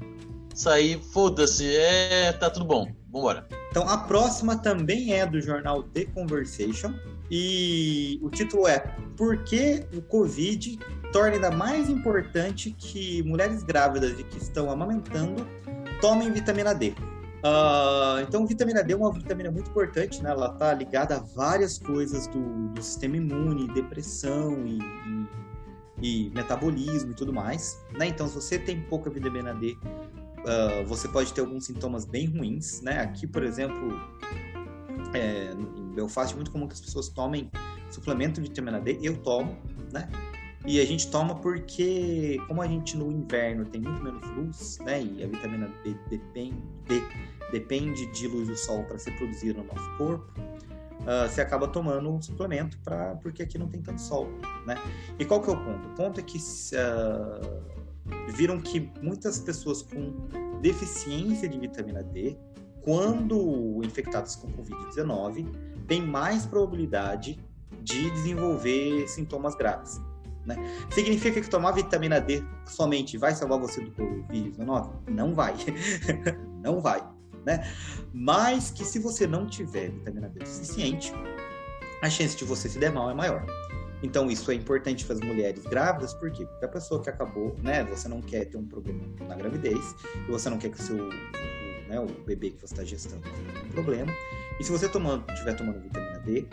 Sair, 0.53 0.99
foda-se, 1.11 1.75
é. 1.75 2.31
tá 2.33 2.49
tudo 2.49 2.65
bom. 2.65 2.91
Vambora. 3.11 3.47
Então 3.69 3.87
a 3.87 3.97
próxima 3.97 4.57
também 4.57 5.13
é 5.13 5.25
do 5.25 5.41
jornal 5.41 5.83
The 5.83 6.05
Conversation. 6.05 6.93
E 7.31 8.19
o 8.21 8.29
título 8.29 8.67
é 8.67 8.79
Por 9.17 9.43
que 9.43 9.85
o 9.95 10.01
Covid 10.01 10.77
torna 11.11 11.35
ainda 11.35 11.51
mais 11.51 11.89
importante 11.89 12.71
que 12.77 13.23
mulheres 13.23 13.63
grávidas 13.63 14.19
e 14.19 14.23
que 14.23 14.37
estão 14.37 14.69
amamentando 14.69 15.47
tomem 16.01 16.31
vitamina 16.31 16.73
D. 16.73 16.93
Uh, 17.43 18.21
então, 18.21 18.47
vitamina 18.47 18.81
D 18.81 18.93
é 18.93 18.95
uma 18.95 19.11
vitamina 19.11 19.51
muito 19.51 19.69
importante, 19.69 20.23
né? 20.23 20.31
Ela 20.31 20.47
está 20.47 20.73
ligada 20.73 21.17
a 21.17 21.19
várias 21.19 21.77
coisas 21.77 22.25
do, 22.27 22.69
do 22.69 22.81
sistema 22.81 23.17
imune, 23.17 23.67
depressão 23.73 24.65
e, 24.65 24.79
e, 26.01 26.27
e, 26.27 26.29
metabolismo 26.29 27.11
e 27.11 27.13
tudo 27.13 27.33
mais. 27.33 27.83
Né? 27.97 28.07
Então, 28.07 28.27
se 28.29 28.35
você 28.35 28.57
tem 28.57 28.81
pouca 28.83 29.09
vitamina 29.09 29.53
D, 29.53 29.77
uh, 30.43 30.85
você 30.85 31.07
pode 31.07 31.33
ter 31.33 31.41
alguns 31.41 31.65
sintomas 31.65 32.05
bem 32.05 32.27
ruins, 32.27 32.81
né? 32.81 32.99
Aqui, 32.99 33.25
por 33.27 33.43
exemplo, 33.43 33.99
é, 35.13 35.51
em 35.53 35.93
Belfast 35.93 36.33
é 36.33 36.35
muito 36.35 36.51
comum 36.51 36.67
que 36.67 36.73
as 36.73 36.81
pessoas 36.81 37.09
tomem 37.09 37.49
suplemento 37.89 38.41
de 38.41 38.49
vitamina 38.49 38.79
D. 38.79 38.99
Eu 39.01 39.17
tomo, 39.17 39.57
né? 39.91 40.09
E 40.65 40.79
a 40.79 40.85
gente 40.85 41.09
toma 41.11 41.35
porque, 41.35 42.37
como 42.47 42.61
a 42.61 42.67
gente 42.67 42.95
no 42.95 43.11
inverno 43.11 43.65
tem 43.65 43.81
muito 43.81 44.01
menos 44.01 44.23
luz, 44.29 44.79
né? 44.79 45.03
E 45.03 45.23
a 45.23 45.27
vitamina 45.27 45.69
D 45.83 45.93
depende, 46.09 46.63
depende 47.51 48.05
de 48.13 48.27
luz 48.27 48.47
do 48.47 48.55
sol 48.55 48.83
para 48.85 48.97
ser 48.97 49.11
produzida 49.17 49.61
no 49.61 49.67
nosso 49.67 49.97
corpo, 49.97 50.31
uh, 50.39 51.29
você 51.29 51.41
acaba 51.41 51.67
tomando 51.67 52.09
um 52.09 52.21
suplemento 52.21 52.77
pra, 52.79 53.15
porque 53.17 53.43
aqui 53.43 53.57
não 53.57 53.67
tem 53.67 53.81
tanto 53.81 53.99
sol, 53.99 54.29
né? 54.65 54.75
E 55.19 55.25
qual 55.25 55.41
que 55.41 55.49
é 55.49 55.53
o 55.53 55.57
ponto? 55.57 55.87
O 55.89 55.91
ponto 55.95 56.19
é 56.21 56.23
que 56.23 56.37
uh, 56.37 57.82
viram 58.29 58.59
que 58.59 58.91
muitas 59.01 59.39
pessoas 59.39 59.81
com 59.81 60.13
deficiência 60.61 61.47
de 61.47 61.59
vitamina 61.59 62.03
D, 62.03 62.37
quando 62.81 63.81
infectadas 63.83 64.35
com 64.35 64.51
Covid-19, 64.51 65.47
têm 65.87 66.01
mais 66.01 66.45
probabilidade 66.45 67.39
de 67.81 68.09
desenvolver 68.11 69.07
sintomas 69.07 69.55
graves. 69.55 70.01
Né? 70.45 70.57
Significa 70.89 71.39
que 71.39 71.49
tomar 71.49 71.71
vitamina 71.71 72.19
D 72.19 72.43
somente 72.65 73.17
vai 73.17 73.33
salvar 73.33 73.59
você 73.59 73.81
do 73.81 73.91
Covid-19? 73.91 74.91
Não 75.09 75.33
vai. 75.33 75.55
não 76.61 76.81
vai. 76.81 77.01
Né? 77.45 77.65
Mas 78.13 78.71
que 78.71 78.83
se 78.85 78.99
você 78.99 79.27
não 79.27 79.47
tiver 79.47 79.89
vitamina 79.91 80.29
D 80.29 80.45
suficiente, 80.45 81.13
a 82.01 82.09
chance 82.09 82.35
de 82.35 82.43
você 82.43 82.67
se 82.67 82.79
der 82.79 82.91
mal 82.91 83.09
é 83.09 83.13
maior. 83.13 83.45
Então, 84.03 84.29
isso 84.29 84.51
é 84.51 84.53
importante 84.53 85.05
para 85.05 85.15
as 85.15 85.21
mulheres 85.21 85.63
grávidas, 85.63 86.13
por 86.13 86.29
quê? 86.29 86.45
Porque 86.45 86.65
a 86.65 86.67
pessoa 86.67 87.01
que 87.01 87.09
acabou, 87.09 87.55
né, 87.63 87.85
você 87.85 88.09
não 88.09 88.21
quer 88.21 88.45
ter 88.45 88.57
um 88.57 88.65
problema 88.65 89.01
na 89.27 89.35
gravidez, 89.35 89.95
e 90.27 90.29
você 90.31 90.49
não 90.49 90.57
quer 90.57 90.69
que 90.69 90.79
o 90.79 90.83
seu 90.83 91.09
né, 91.87 91.99
o 91.99 92.05
bebê 92.25 92.51
que 92.51 92.59
você 92.59 92.73
está 92.73 92.83
gestando 92.83 93.21
tenha 93.21 93.65
um 93.65 93.69
problema. 93.69 94.11
E 94.59 94.63
se 94.63 94.71
você 94.71 94.89
tomando, 94.89 95.23
estiver 95.31 95.55
tomando 95.55 95.79
vitamina 95.79 96.19
D, 96.19 96.45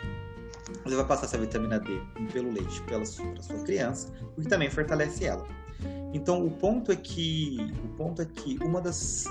você 0.84 0.94
vai 0.94 1.04
passar 1.04 1.24
essa 1.26 1.38
vitamina 1.38 1.80
D 1.80 2.00
pelo 2.32 2.52
leite 2.52 2.80
para 2.82 3.04
sua 3.04 3.58
criança, 3.64 4.12
o 4.36 4.40
que 4.40 4.48
também 4.48 4.70
fortalece 4.70 5.24
ela. 5.24 5.44
Então, 6.12 6.44
o 6.44 6.50
ponto 6.50 6.92
é 6.92 6.96
que, 6.96 7.56
o 7.84 7.88
ponto 7.96 8.22
é 8.22 8.26
que 8.26 8.58
uma 8.62 8.80
das 8.80 9.24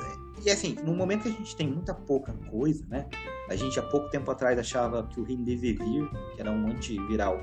e 0.46 0.50
assim, 0.50 0.76
no 0.86 0.94
momento 0.94 1.24
que 1.24 1.30
a 1.30 1.32
gente 1.32 1.56
tem 1.56 1.68
muita 1.68 1.94
pouca 1.94 2.32
coisa, 2.50 2.86
né? 2.88 3.08
A 3.50 3.56
gente 3.56 3.78
há 3.78 3.84
pouco 3.84 4.10
tempo 4.10 4.32
atrás 4.32 4.58
achava 4.58 5.06
que 5.08 5.20
o 5.20 5.24
Remdesivir, 5.24 6.10
que 6.34 6.40
era 6.40 6.50
um 6.50 6.68
antiviral, 6.68 7.42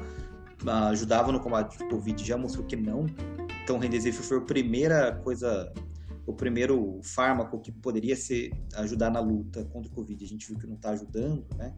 ajudava 0.90 1.32
no 1.32 1.40
combate 1.40 1.78
do 1.78 1.88
Covid, 1.88 2.24
já 2.24 2.36
mostrou 2.36 2.64
que 2.64 2.76
não. 2.76 3.06
Então, 3.62 3.76
o 3.76 3.78
Remdesivir 3.78 4.20
foi 4.20 4.38
a 4.38 4.40
primeira 4.40 5.12
coisa, 5.16 5.72
o 6.24 6.32
primeiro 6.32 7.00
fármaco 7.02 7.58
que 7.60 7.72
poderia 7.72 8.16
ser 8.16 8.52
ajudar 8.76 9.10
na 9.10 9.20
luta 9.20 9.64
contra 9.64 9.90
o 9.90 9.94
Covid. 9.94 10.24
A 10.24 10.28
gente 10.28 10.46
viu 10.46 10.58
que 10.58 10.66
não 10.66 10.76
está 10.76 10.90
ajudando, 10.90 11.44
né? 11.56 11.74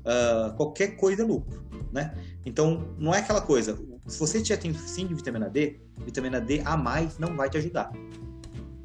Uh, 0.00 0.56
qualquer 0.56 0.96
coisa 0.96 1.22
é 1.22 1.24
lucro, 1.24 1.64
né? 1.92 2.14
Então, 2.44 2.94
não 2.98 3.14
é 3.14 3.18
aquela 3.18 3.40
coisa. 3.40 3.78
Se 4.06 4.18
você 4.18 4.44
já 4.44 4.56
tem 4.56 4.72
sim 4.74 5.06
de 5.06 5.14
vitamina 5.14 5.48
D, 5.48 5.80
vitamina 6.04 6.40
D 6.40 6.62
a 6.64 6.76
mais 6.76 7.18
não 7.18 7.36
vai 7.36 7.50
te 7.50 7.58
ajudar. 7.58 7.92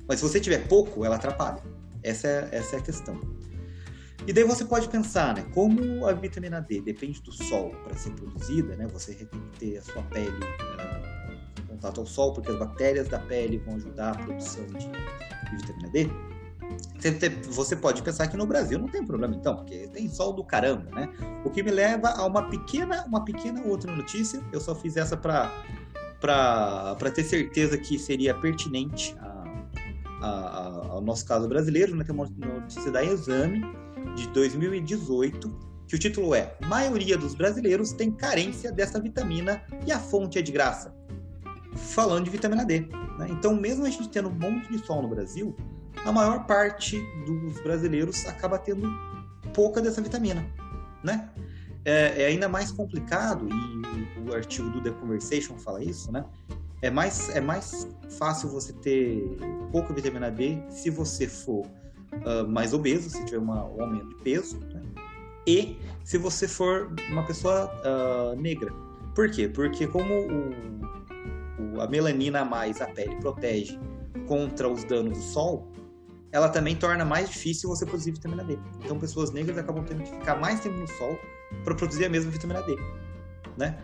Mas 0.07 0.19
se 0.19 0.27
você 0.27 0.39
tiver 0.39 0.67
pouco, 0.67 1.05
ela 1.05 1.15
atrapalha. 1.15 1.63
Essa 2.03 2.27
é, 2.27 2.49
essa 2.51 2.75
é 2.75 2.79
a 2.79 2.81
questão. 2.81 3.19
E 4.25 4.31
daí 4.31 4.43
você 4.43 4.63
pode 4.63 4.87
pensar, 4.87 5.35
né? 5.35 5.45
Como 5.53 6.05
a 6.07 6.13
vitamina 6.13 6.61
D 6.61 6.81
depende 6.81 7.21
do 7.21 7.31
sol 7.31 7.71
para 7.83 7.95
ser 7.97 8.11
produzida, 8.11 8.75
né? 8.75 8.87
Você 8.87 9.13
tem 9.13 9.27
que 9.27 9.59
ter 9.59 9.77
a 9.77 9.81
sua 9.81 10.01
pele 10.03 10.29
uh, 10.29 11.61
em 11.61 11.67
contato 11.67 11.99
ao 11.99 12.05
sol, 12.05 12.33
porque 12.33 12.49
as 12.49 12.57
bactérias 12.57 13.09
da 13.09 13.19
pele 13.19 13.57
vão 13.57 13.75
ajudar 13.75 14.11
a 14.11 14.15
produção 14.15 14.65
de, 14.67 14.87
de 14.87 15.57
vitamina 15.57 15.89
D. 15.89 16.09
Você 17.49 17.75
pode 17.75 18.01
pensar 18.01 18.27
que 18.27 18.37
no 18.37 18.45
Brasil 18.45 18.79
não 18.79 18.87
tem 18.87 19.05
problema, 19.05 19.35
então, 19.35 19.57
porque 19.57 19.89
tem 19.89 20.07
sol 20.07 20.31
do 20.31 20.43
caramba, 20.43 20.89
né? 20.91 21.09
O 21.43 21.49
que 21.49 21.61
me 21.61 21.71
leva 21.71 22.09
a 22.09 22.25
uma 22.25 22.49
pequena, 22.49 23.03
uma 23.05 23.25
pequena 23.25 23.61
outra 23.65 23.93
notícia. 23.93 24.41
Eu 24.53 24.61
só 24.61 24.73
fiz 24.73 24.95
essa 24.95 25.17
para 25.17 25.51
para 26.21 27.11
ter 27.13 27.25
certeza 27.25 27.77
que 27.77 27.99
seria 27.99 28.33
pertinente 28.33 29.13
a, 29.19 29.43
a, 30.21 30.87
ao 30.91 31.01
nosso 31.01 31.25
caso 31.25 31.49
brasileiro, 31.49 31.93
né? 31.93 32.05
Tem 32.05 32.15
uma 32.15 32.25
notícia 32.25 32.89
da 32.89 33.03
Exame 33.03 33.82
de 34.15 34.27
2018, 34.29 35.73
que 35.87 35.95
o 35.95 35.99
título 35.99 36.33
é 36.33 36.55
Maioria 36.65 37.17
dos 37.17 37.35
brasileiros 37.35 37.91
tem 37.91 38.11
carência 38.11 38.71
dessa 38.71 38.99
vitamina 38.99 39.63
e 39.85 39.91
a 39.91 39.99
fonte 39.99 40.37
é 40.37 40.41
de 40.41 40.51
graça. 40.51 40.95
Falando 41.75 42.25
de 42.25 42.29
vitamina 42.29 42.65
D. 42.65 42.81
Né? 43.17 43.27
Então, 43.29 43.55
mesmo 43.55 43.85
a 43.85 43.89
gente 43.89 44.09
tendo 44.09 44.29
um 44.29 44.33
monte 44.33 44.71
de 44.71 44.85
sol 44.85 45.01
no 45.01 45.07
Brasil, 45.07 45.55
a 46.05 46.11
maior 46.11 46.45
parte 46.45 46.99
dos 47.25 47.59
brasileiros 47.61 48.25
acaba 48.25 48.57
tendo 48.57 48.87
pouca 49.53 49.81
dessa 49.81 50.01
vitamina. 50.01 50.45
Né? 51.03 51.29
É, 51.85 52.23
é 52.23 52.25
ainda 52.27 52.47
mais 52.47 52.71
complicado, 52.71 53.47
e 53.49 54.29
o 54.29 54.33
artigo 54.33 54.69
do 54.69 54.81
The 54.81 54.91
Conversation 54.91 55.57
fala 55.57 55.83
isso, 55.83 56.11
né? 56.11 56.23
É 56.81 56.89
mais, 56.89 57.29
é 57.29 57.39
mais 57.39 57.87
fácil 58.17 58.49
você 58.49 58.73
ter 58.73 59.37
pouca 59.71 59.93
vitamina 59.93 60.29
D 60.29 60.61
se 60.69 60.89
você 60.89 61.27
for 61.27 61.65
uh, 62.25 62.47
mais 62.47 62.73
obeso, 62.73 63.09
se 63.09 63.23
tiver 63.25 63.39
uma, 63.39 63.65
um 63.65 63.81
aumento 63.81 64.09
de 64.09 64.15
peso, 64.23 64.59
né? 64.59 64.81
e 65.47 65.77
se 66.03 66.17
você 66.17 66.47
for 66.47 66.93
uma 67.09 67.23
pessoa 67.23 67.71
uh, 67.83 68.39
negra. 68.39 68.71
Por 69.15 69.29
quê? 69.29 69.47
Porque 69.47 69.87
como 69.87 70.13
o, 70.13 71.75
o, 71.75 71.81
a 71.81 71.87
melanina 71.87 72.41
a 72.41 72.45
mais 72.45 72.81
a 72.81 72.87
pele 72.87 73.15
protege 73.17 73.79
contra 74.27 74.67
os 74.67 74.83
danos 74.83 75.17
do 75.17 75.23
sol, 75.23 75.71
ela 76.31 76.49
também 76.49 76.75
torna 76.75 77.05
mais 77.05 77.29
difícil 77.29 77.69
você 77.69 77.85
produzir 77.85 78.11
vitamina 78.11 78.43
D. 78.43 78.57
Então 78.83 78.97
pessoas 78.97 79.31
negras 79.31 79.57
acabam 79.57 79.83
tendo 79.85 80.03
que 80.03 80.09
ficar 80.09 80.35
mais 80.35 80.59
tempo 80.61 80.77
no 80.77 80.87
sol 80.87 81.17
para 81.63 81.75
produzir 81.75 82.05
a 82.05 82.09
mesma 82.09 82.31
vitamina 82.31 82.61
D. 82.63 82.75
né? 83.57 83.77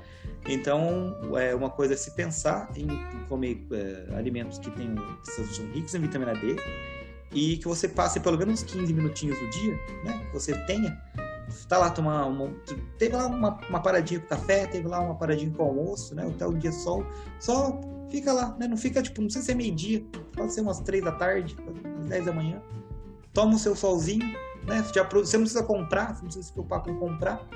Então, 0.48 1.16
é 1.38 1.54
uma 1.54 1.70
coisa 1.70 1.94
é 1.94 1.98
se 1.98 2.16
pensar 2.16 2.72
em 2.76 2.88
comer 3.28 3.68
é, 3.72 4.16
alimentos 4.16 4.58
que, 4.58 4.72
tenham, 4.72 4.96
que 4.96 5.32
sejam 5.32 5.66
ricos 5.72 5.94
em 5.94 6.00
vitamina 6.00 6.34
D 6.34 6.56
e 7.34 7.58
que 7.58 7.68
você 7.68 7.88
passe 7.88 8.20
pelo 8.20 8.38
menos 8.38 8.64
15 8.64 8.94
minutinhos 8.94 9.40
do 9.40 9.50
dia, 9.50 9.80
né? 10.04 10.20
Que 10.26 10.34
você 10.34 10.54
tenha. 10.66 11.00
Tá 11.68 11.80
lá, 11.80 11.90
tomar 11.90 12.26
uma, 12.26 12.52
teve 12.98 13.16
lá 13.16 13.26
uma, 13.26 13.60
uma 13.70 13.80
paradinha 13.80 14.20
com 14.20 14.28
café, 14.28 14.68
teve 14.68 14.88
lá 14.88 15.00
uma 15.00 15.16
paradinha 15.16 15.52
com 15.52 15.64
almoço, 15.64 16.14
né? 16.14 16.28
Até 16.28 16.46
o 16.46 16.54
dia 16.54 16.72
sol. 16.72 17.04
Só 17.40 17.80
fica 18.10 18.32
lá, 18.32 18.56
né? 18.60 18.68
Não 18.68 18.78
fica, 18.78 19.02
tipo, 19.02 19.22
não 19.22 19.30
sei 19.30 19.42
se 19.42 19.52
é 19.52 19.56
meio-dia, 19.56 20.04
pode 20.36 20.54
ser 20.54 20.62
umas 20.62 20.80
3 20.80 21.04
da 21.04 21.12
tarde, 21.12 21.56
umas 21.96 22.06
10 22.08 22.26
da 22.26 22.34
manhã. 22.34 22.62
Toma 23.34 23.56
o 23.56 23.60
seu 23.60 23.76
solzinho, 23.76 24.28
né? 24.68 24.86
Já, 24.94 25.04
você 25.04 25.38
não 25.38 25.44
precisa 25.44 25.64
comprar, 25.64 26.16
você 26.16 26.22
não 26.22 26.26
precisa 26.26 26.46
se 26.46 26.54
preocupar 26.54 26.84
com 26.84 26.96
comprar 26.98 27.48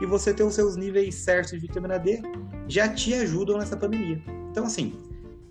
e 0.00 0.06
você 0.06 0.34
ter 0.34 0.42
os 0.42 0.54
seus 0.54 0.76
níveis 0.76 1.14
certos 1.14 1.52
de 1.52 1.58
vitamina 1.58 1.98
D 1.98 2.20
já 2.66 2.88
te 2.88 3.14
ajudam 3.14 3.58
nessa 3.58 3.76
pandemia. 3.76 4.22
Então, 4.50 4.64
assim, 4.64 4.94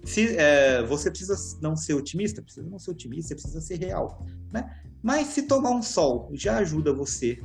se 0.03 0.35
é, 0.37 0.83
você 0.83 1.09
precisa 1.09 1.35
não 1.61 1.75
ser 1.75 1.93
otimista, 1.93 2.41
precisa 2.41 2.67
não 2.67 2.79
ser 2.79 2.91
otimista, 2.91 3.29
você 3.29 3.35
precisa 3.35 3.61
ser 3.61 3.75
real, 3.75 4.25
né? 4.51 4.81
Mas 5.01 5.27
se 5.27 5.43
tomar 5.43 5.71
um 5.71 5.81
sol 5.81 6.29
já 6.33 6.57
ajuda 6.57 6.93
você 6.93 7.39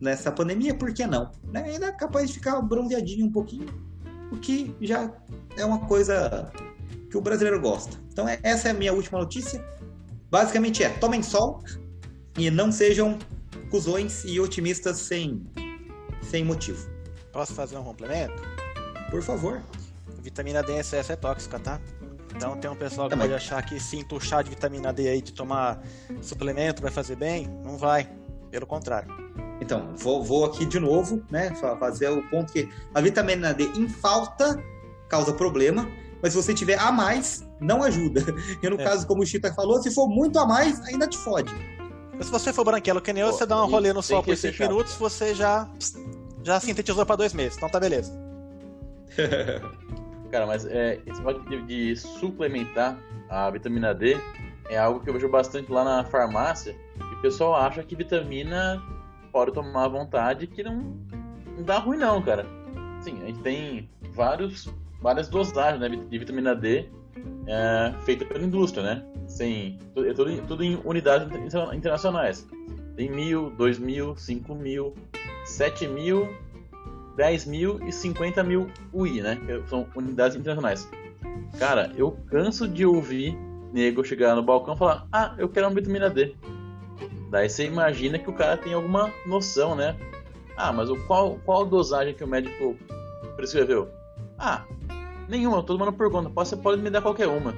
nessa 0.00 0.30
pandemia, 0.32 0.74
por 0.74 0.92
que 0.92 1.06
não? 1.06 1.30
Né? 1.44 1.62
Ainda 1.62 1.86
é 1.86 1.92
capaz 1.92 2.28
de 2.28 2.34
ficar 2.34 2.60
bronzeadinho 2.60 3.26
um 3.26 3.32
pouquinho, 3.32 3.66
o 4.30 4.36
que 4.36 4.74
já 4.80 5.12
é 5.56 5.64
uma 5.64 5.86
coisa 5.86 6.50
que 7.10 7.16
o 7.16 7.20
brasileiro 7.20 7.60
gosta. 7.60 7.96
Então, 8.10 8.26
é, 8.26 8.38
essa 8.42 8.68
é 8.68 8.70
a 8.70 8.74
minha 8.74 8.92
última 8.92 9.18
notícia. 9.18 9.64
Basicamente 10.30 10.82
é, 10.82 10.88
tomem 10.88 11.22
sol 11.22 11.62
e 12.38 12.50
não 12.50 12.72
sejam 12.72 13.18
cuzões 13.70 14.24
e 14.24 14.40
otimistas 14.40 14.98
sem 14.98 15.46
sem 16.22 16.44
motivo. 16.44 16.88
Posso 17.32 17.54
fazer 17.54 17.76
um 17.76 17.84
complemento? 17.84 18.42
Por 19.10 19.22
favor. 19.22 19.62
Vitamina 20.22 20.62
D 20.62 20.72
em 20.72 20.78
excesso 20.78 21.12
é 21.12 21.16
tóxica, 21.16 21.58
tá? 21.58 21.80
Então 22.34 22.56
tem 22.56 22.70
um 22.70 22.76
pessoal 22.76 23.08
que 23.08 23.14
Também. 23.14 23.28
pode 23.28 23.36
achar 23.36 23.62
que 23.62 23.78
se 23.78 23.96
entuchar 23.96 24.42
de 24.42 24.50
vitamina 24.50 24.92
D 24.92 25.08
aí, 25.08 25.22
de 25.22 25.32
tomar 25.32 25.82
suplemento, 26.20 26.82
vai 26.82 26.90
fazer 26.90 27.16
bem. 27.16 27.46
Não 27.64 27.76
vai. 27.76 28.08
Pelo 28.50 28.66
contrário. 28.66 29.10
Então, 29.60 29.94
vou, 29.96 30.22
vou 30.22 30.44
aqui 30.44 30.66
de 30.66 30.80
novo, 30.80 31.22
né? 31.30 31.54
Fazer 31.78 32.08
o 32.08 32.22
ponto 32.28 32.52
que 32.52 32.68
a 32.94 33.00
vitamina 33.00 33.54
D 33.54 33.64
em 33.76 33.88
falta 33.88 34.62
causa 35.08 35.32
problema, 35.32 35.88
mas 36.22 36.32
se 36.32 36.42
você 36.42 36.52
tiver 36.52 36.78
a 36.78 36.90
mais, 36.90 37.46
não 37.60 37.82
ajuda. 37.82 38.22
E 38.62 38.68
no 38.68 38.80
é. 38.80 38.84
caso, 38.84 39.06
como 39.06 39.22
o 39.22 39.26
Chita 39.26 39.52
falou, 39.54 39.80
se 39.82 39.90
for 39.90 40.08
muito 40.08 40.38
a 40.38 40.46
mais, 40.46 40.80
ainda 40.86 41.06
te 41.06 41.16
fode. 41.18 41.54
Mas 42.14 42.26
se 42.26 42.32
você 42.32 42.52
for 42.52 42.64
branquelo 42.64 43.00
que 43.00 43.12
nem 43.12 43.22
eu, 43.22 43.32
você 43.32 43.46
dá 43.46 43.62
um 43.62 43.68
rolê 43.68 43.92
no 43.92 44.02
sol 44.02 44.22
por 44.22 44.36
5 44.36 44.62
minutos, 44.62 44.94
você 44.94 45.34
já 45.34 45.68
já 46.42 46.58
sintetizou 46.58 47.06
para 47.06 47.16
dois 47.16 47.32
meses, 47.32 47.56
então 47.56 47.68
tá 47.68 47.78
beleza. 47.78 48.12
Cara, 50.32 50.46
mas 50.46 50.64
é, 50.64 50.98
esse 51.06 51.22
negócio 51.22 51.42
de, 51.42 51.62
de, 51.62 51.94
suplementar 51.94 52.98
a 53.28 53.50
vitamina 53.50 53.94
D 53.94 54.16
é 54.70 54.78
algo 54.78 55.00
que 55.00 55.10
eu 55.10 55.12
vejo 55.12 55.28
bastante 55.28 55.70
lá 55.70 55.84
na 55.84 56.04
farmácia. 56.04 56.74
E 56.98 57.14
o 57.16 57.20
pessoal 57.20 57.54
acha 57.54 57.82
que 57.82 57.94
vitamina 57.94 58.82
pode 59.30 59.52
tomar 59.52 59.84
à 59.84 59.88
vontade, 59.88 60.46
que 60.46 60.62
não, 60.62 60.96
não 61.54 61.62
dá 61.62 61.78
ruim 61.78 61.98
não, 61.98 62.22
cara. 62.22 62.46
Sim, 63.02 63.22
a 63.22 63.26
gente 63.26 63.40
tem 63.40 63.90
vários, 64.14 64.72
várias 65.02 65.28
dosagens 65.28 65.78
né, 65.78 65.90
de 65.90 66.18
vitamina 66.18 66.56
D 66.56 66.88
é, 67.46 67.92
feita 68.00 68.24
pela 68.24 68.42
indústria, 68.42 68.82
né? 68.82 69.04
Sem, 69.26 69.78
é 69.98 70.14
tudo, 70.14 70.34
tudo 70.48 70.64
em 70.64 70.80
unidades 70.82 71.28
internacionais. 71.74 72.48
Tem 72.96 73.10
mil, 73.10 73.50
dois 73.50 73.78
mil, 73.78 74.16
cinco 74.16 74.54
mil, 74.54 74.94
7 75.44 75.86
mil, 75.88 76.34
10 77.16 77.46
mil 77.46 77.80
e 77.86 77.92
50 77.92 78.42
mil 78.42 78.70
UI, 78.92 79.20
né? 79.20 79.38
Que 79.46 79.68
são 79.68 79.86
unidades 79.94 80.36
internacionais. 80.36 80.88
Cara, 81.58 81.92
eu 81.96 82.12
canso 82.30 82.66
de 82.66 82.86
ouvir 82.86 83.36
nego 83.72 84.04
chegar 84.04 84.34
no 84.34 84.42
balcão 84.42 84.74
e 84.74 84.78
falar: 84.78 85.06
Ah, 85.12 85.34
eu 85.38 85.48
quero 85.48 85.66
uma 85.66 85.74
vitamina 85.74 86.08
D. 86.08 86.34
Daí 87.30 87.48
você 87.48 87.66
imagina 87.66 88.18
que 88.18 88.28
o 88.28 88.32
cara 88.32 88.56
tem 88.56 88.74
alguma 88.74 89.10
noção, 89.26 89.74
né? 89.74 89.96
Ah, 90.56 90.72
mas 90.72 90.88
qual, 91.06 91.38
qual 91.44 91.64
dosagem 91.64 92.14
que 92.14 92.22
o 92.22 92.28
médico 92.28 92.76
prescreveu? 93.36 93.88
Ah, 94.38 94.64
nenhuma, 95.28 95.62
todo 95.62 95.78
mundo 95.78 95.92
pergunta, 95.92 96.28
você 96.28 96.56
pode 96.56 96.82
me 96.82 96.90
dar 96.90 97.00
qualquer 97.00 97.28
uma. 97.28 97.54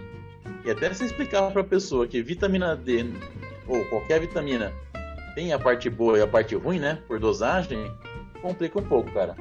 E 0.65 0.71
até 0.71 0.93
você 0.93 1.05
explicar 1.05 1.51
para 1.51 1.61
a 1.61 1.65
pessoa 1.65 2.07
que 2.07 2.23
vitamina 2.23 2.77
D 2.77 3.05
ou 3.67 3.85
qualquer 3.87 4.21
vitamina 4.21 4.73
tem 5.35 5.53
a 5.53 5.59
parte 5.59 5.91
boa 5.91 6.19
e 6.19 6.23
a 6.23 6.27
parte 6.27 6.55
ruim, 6.55 6.79
né? 6.79 7.03
Por 7.09 7.19
dosagem, 7.19 7.91
complica 8.45 8.79
um 8.79 8.83
pouco, 8.83 9.11
cara. 9.13 9.35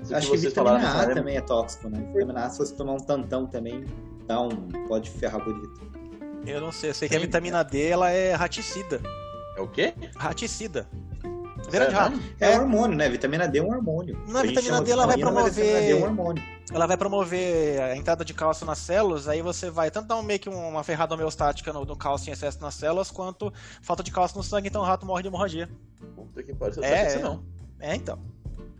Isso 0.00 0.14
Acho 0.14 0.30
que, 0.30 0.38
que 0.38 0.46
vitamina 0.46 0.88
A 0.88 1.06
né? 1.06 1.14
também 1.14 1.36
é 1.36 1.40
tóxico, 1.40 1.88
né? 1.88 1.98
Vitamina 2.12 2.46
A, 2.46 2.50
se 2.50 2.58
você 2.58 2.74
tomar 2.74 2.92
um 2.92 3.00
tantão 3.00 3.46
também, 3.46 3.84
dá 4.26 4.40
um... 4.40 4.68
pode 4.86 5.10
ferrar 5.10 5.44
bonito. 5.44 5.80
Eu 6.46 6.60
não 6.60 6.70
sei, 6.70 6.90
eu 6.90 6.94
sei 6.94 7.08
que 7.08 7.16
a 7.16 7.18
vitamina 7.18 7.64
D 7.64 7.88
ela 7.88 8.10
é 8.10 8.32
raticida. 8.34 9.00
É 9.56 9.60
o 9.60 9.66
quê? 9.66 9.92
Raticida. 10.16 10.88
De 11.68 11.78
rato. 11.78 12.18
É, 12.40 12.52
é 12.52 12.58
hormônio, 12.58 12.96
né? 12.96 13.08
Vitamina 13.08 13.46
D 13.48 13.58
é 13.58 13.62
um 13.62 13.70
hormônio. 13.70 14.16
Não, 14.28 14.40
a 14.40 14.42
vitamina 14.44 14.80
D 14.80 14.92
ela 14.92 15.06
vai 15.06 15.18
promover. 15.18 15.90
É 15.90 15.94
um 15.96 16.04
hormônio. 16.04 16.42
Ela 16.72 16.86
vai 16.86 16.96
promover 16.96 17.80
a 17.80 17.96
entrada 17.96 18.24
de 18.24 18.32
cálcio 18.32 18.64
nas 18.64 18.78
células, 18.78 19.26
aí 19.26 19.42
você 19.42 19.68
vai 19.68 19.90
tanto 19.90 20.06
dar 20.06 20.16
um, 20.16 20.22
meio 20.22 20.38
que 20.38 20.48
uma 20.48 20.84
ferrada 20.84 21.14
homeostática 21.14 21.72
no, 21.72 21.84
no 21.84 21.96
cálcio 21.96 22.28
em 22.28 22.32
excesso 22.32 22.60
nas 22.60 22.74
células, 22.74 23.10
quanto 23.10 23.52
falta 23.80 24.02
de 24.02 24.12
cálcio 24.12 24.36
no 24.36 24.44
sangue, 24.44 24.68
então 24.68 24.82
o 24.82 24.84
rato 24.84 25.04
morre 25.04 25.22
de 25.22 25.28
hemorragia. 25.28 25.68
Puta 26.14 26.42
que 26.42 26.54
pariu, 26.54 26.74
você 26.74 26.84
é, 26.84 27.18
não 27.18 27.34
não. 27.34 27.57
É, 27.80 27.94
então. 27.94 28.18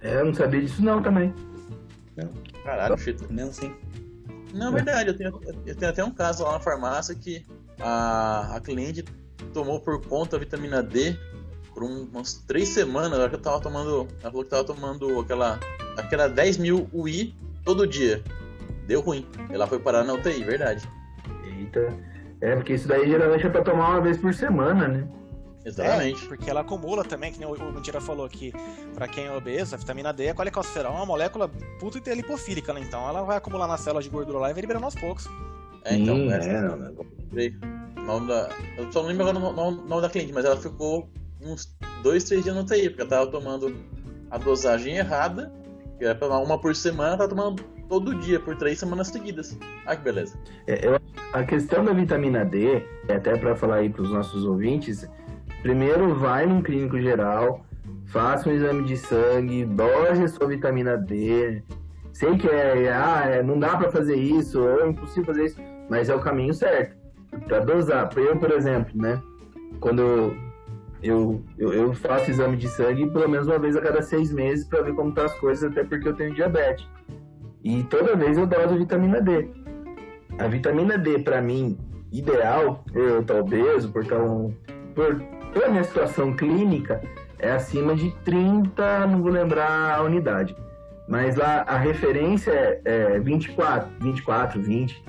É, 0.01 0.20
eu 0.20 0.26
não 0.26 0.34
sabia 0.34 0.61
disso 0.61 0.82
não 0.82 1.03
também. 1.03 1.34
Caralho, 2.64 2.99
shit. 2.99 3.20
Não, 3.30 3.53
sim. 3.53 3.72
Não, 4.53 4.68
é 4.68 4.72
verdade, 4.72 5.11
eu 5.11 5.16
tenho, 5.16 5.40
eu 5.66 5.74
tenho 5.74 5.90
até 5.90 6.03
um 6.05 6.11
caso 6.11 6.42
lá 6.42 6.53
na 6.53 6.61
farmácia 6.61 7.14
que 7.14 7.44
a, 7.78 8.57
a 8.57 8.61
cliente 8.61 9.05
tomou 9.53 9.80
por 9.80 10.05
conta 10.07 10.36
a 10.36 10.38
vitamina 10.38 10.82
D 10.82 11.16
por 11.78 11.84
um, 11.84 12.09
umas 12.12 12.34
três 12.34 12.68
semanas, 12.70 13.12
ela 13.12 13.28
que 13.28 13.36
eu 13.36 13.40
tava 13.40 13.61
tomando. 13.61 14.09
Ela 14.20 14.30
falou 14.30 14.44
que 14.44 14.51
tava 14.51 14.64
tomando 14.64 15.20
aquela. 15.20 15.61
aquela 15.96 16.28
10 16.28 16.59
mil 16.59 16.88
UI 16.92 17.34
todo 17.64 17.86
dia. 17.86 18.22
Deu 18.86 19.01
ruim. 19.01 19.26
Ela 19.51 19.66
foi 19.66 19.78
parar 19.78 20.03
na 20.03 20.14
UTI, 20.14 20.42
verdade. 20.42 20.88
Eita. 21.44 21.94
É, 22.40 22.55
porque 22.57 22.74
isso 22.74 22.88
daí 22.88 23.09
geralmente 23.09 23.46
é 23.46 23.49
pra 23.49 23.62
tomar 23.62 23.90
uma 23.90 24.01
vez 24.01 24.16
por 24.16 24.34
semana, 24.34 24.88
né? 24.88 25.07
Exatamente. 25.69 26.25
É, 26.25 26.29
porque 26.29 26.51
ela 26.51 26.61
acumula 26.61 27.05
também, 27.05 27.33
que 27.33 27.39
nem 27.39 27.49
o 27.49 27.73
Mentira 27.73 28.01
falou 28.01 28.25
aqui, 28.25 28.53
pra 28.95 29.07
quem 29.07 29.27
é 29.27 29.33
obeso, 29.33 29.75
a 29.75 29.79
vitamina 29.79 30.12
D, 30.12 30.31
a 30.31 30.35
colecalciferol 30.35 30.93
é 30.93 30.97
uma 30.97 31.07
molécula 31.07 31.51
puta 31.79 31.99
e 32.11 32.14
lipofílica, 32.14 32.73
né? 32.73 32.81
Então 32.81 33.07
ela 33.09 33.23
vai 33.23 33.37
acumular 33.37 33.66
nas 33.66 33.81
células 33.81 34.05
de 34.05 34.11
gordura 34.11 34.39
lá 34.39 34.51
e 34.51 34.53
vai 34.53 34.61
liberando 34.61 34.87
aos 34.87 34.95
poucos. 34.95 35.29
É, 35.85 35.95
então, 35.95 36.31
essa, 36.31 36.49
é. 36.49 37.53
Nome 38.03 38.29
da, 38.29 38.49
eu 38.79 38.91
só 38.91 39.03
não 39.03 39.09
lembro 39.11 39.29
agora 39.29 39.39
o 39.39 39.71
nome 39.71 40.01
da 40.01 40.09
cliente, 40.09 40.33
mas 40.33 40.45
ela 40.45 40.57
ficou 40.57 41.11
uns 41.43 41.77
dois, 42.03 42.25
três 42.25 42.43
dias 42.43 42.57
no 42.57 42.64
TI, 42.64 42.89
porque 42.89 43.03
eu 43.03 43.09
tava 43.09 43.27
tomando 43.31 43.77
a 44.31 44.39
dosagem 44.39 44.97
errada, 44.97 45.53
que 45.99 46.05
era 46.05 46.14
pra 46.14 46.29
tomar 46.29 46.41
uma 46.41 46.59
por 46.59 46.75
semana, 46.75 47.14
eu 47.14 47.19
tava 47.19 47.29
tomando 47.29 47.62
todo 47.89 48.14
dia, 48.14 48.41
por 48.41 48.57
três 48.57 48.79
semanas 48.79 49.09
seguidas. 49.09 49.59
Ah, 49.87 49.95
que 49.95 50.03
beleza. 50.03 50.39
É, 50.66 50.87
eu, 50.87 50.99
a 51.33 51.45
questão 51.45 51.85
da 51.85 51.93
vitamina 51.93 52.45
D, 52.45 52.83
é 53.09 53.14
até 53.14 53.37
para 53.37 53.55
falar 53.55 53.77
aí 53.77 53.91
pros 53.91 54.11
nossos 54.11 54.45
ouvintes, 54.45 55.09
primeiro 55.62 56.14
vai 56.14 56.46
num 56.46 56.62
clínico 56.62 57.00
geral, 57.00 57.64
faça 58.06 58.48
um 58.48 58.52
exame 58.52 58.84
de 58.84 58.96
sangue, 58.96 59.64
dose 59.64 60.24
a 60.24 60.28
sua 60.28 60.46
vitamina 60.48 60.96
D. 60.96 61.62
Sei 62.12 62.36
que 62.36 62.48
é, 62.48 62.92
ah, 62.92 63.22
é, 63.26 63.42
não 63.42 63.59
dá 63.59 63.76
para 63.76 63.92
fazer 63.92 64.16
isso, 64.16 64.61
ou 64.61 64.82
é 64.82 64.88
impossível 64.88 65.24
fazer 65.24 65.46
isso, 65.46 65.61
mas 65.88 66.09
é 66.09 66.14
o 66.14 66.20
caminho 66.20 66.52
certo. 66.52 66.96
Para 67.46 67.61
dosar. 67.61 68.11
Eu, 68.16 68.36
por 68.36 68.50
exemplo, 68.50 68.90
né? 68.94 69.22
Quando 69.78 70.34
eu, 71.02 71.42
eu, 71.56 71.72
eu, 71.72 71.94
faço 71.94 72.30
exame 72.30 72.56
de 72.56 72.68
sangue 72.68 73.09
pelo 73.11 73.28
menos 73.28 73.46
uma 73.46 73.59
vez 73.59 73.76
a 73.76 73.80
cada 73.80 74.02
seis 74.02 74.32
meses 74.32 74.66
para 74.66 74.82
ver 74.82 74.94
como 74.94 75.12
tá 75.12 75.26
as 75.26 75.34
coisas, 75.34 75.70
até 75.70 75.84
porque 75.84 76.09
eu 76.09 76.14
tenho 76.14 76.34
diabetes. 76.34 76.88
E 77.62 77.84
toda 77.84 78.16
vez 78.16 78.36
eu 78.36 78.46
doso 78.46 78.76
vitamina 78.76 79.20
D. 79.20 79.48
A 80.38 80.48
vitamina 80.48 80.96
D, 80.96 81.18
para 81.20 81.40
mim, 81.40 81.78
ideal, 82.11 82.84
eu 82.94 83.20
estar 83.20 83.40
obeso, 83.40 83.92
por, 83.92 84.04
um, 84.12 84.54
por 84.94 85.20
toda 85.53 85.66
a 85.66 85.68
minha 85.70 85.84
situação 85.84 86.34
clínica, 86.34 87.01
é 87.38 87.51
acima 87.51 87.94
de 87.94 88.11
30, 88.24 89.07
não 89.07 89.22
vou 89.22 89.30
lembrar 89.30 89.94
a 89.94 90.03
unidade. 90.03 90.57
Mas 91.07 91.36
lá 91.36 91.64
a 91.66 91.76
referência 91.76 92.51
é, 92.53 92.80
é 92.84 93.18
24, 93.18 93.88
24, 94.01 94.61
20. 94.61 95.03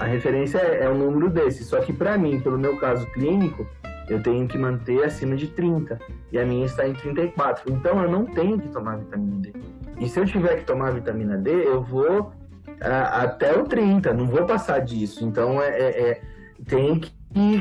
A 0.00 0.04
referência 0.04 0.58
é, 0.58 0.84
é 0.84 0.90
um 0.90 0.98
número 0.98 1.28
desse. 1.28 1.64
Só 1.64 1.80
que 1.80 1.92
para 1.92 2.16
mim, 2.16 2.40
pelo 2.40 2.58
meu 2.58 2.76
caso 2.78 3.06
clínico, 3.12 3.66
eu 4.08 4.22
tenho 4.22 4.46
que 4.46 4.56
manter 4.56 5.04
acima 5.04 5.36
de 5.36 5.48
30 5.48 5.98
e 6.32 6.38
a 6.38 6.46
minha 6.46 6.64
está 6.64 6.86
em 6.86 6.94
34. 6.94 7.70
Então 7.72 8.02
eu 8.02 8.10
não 8.10 8.24
tenho 8.24 8.58
que 8.58 8.68
tomar 8.68 8.96
vitamina 8.96 9.40
D. 9.40 9.52
E 9.98 10.08
se 10.08 10.18
eu 10.18 10.24
tiver 10.24 10.56
que 10.56 10.64
tomar 10.64 10.92
vitamina 10.92 11.36
D, 11.36 11.50
eu 11.50 11.82
vou 11.82 12.32
a, 12.80 13.22
até 13.22 13.56
o 13.56 13.64
30, 13.64 14.12
não 14.12 14.26
vou 14.26 14.44
passar 14.46 14.80
disso. 14.80 15.24
Então 15.24 15.60
é, 15.60 15.68
é, 15.68 16.10
é 16.10 16.20
tem 16.66 16.98
que, 16.98 17.12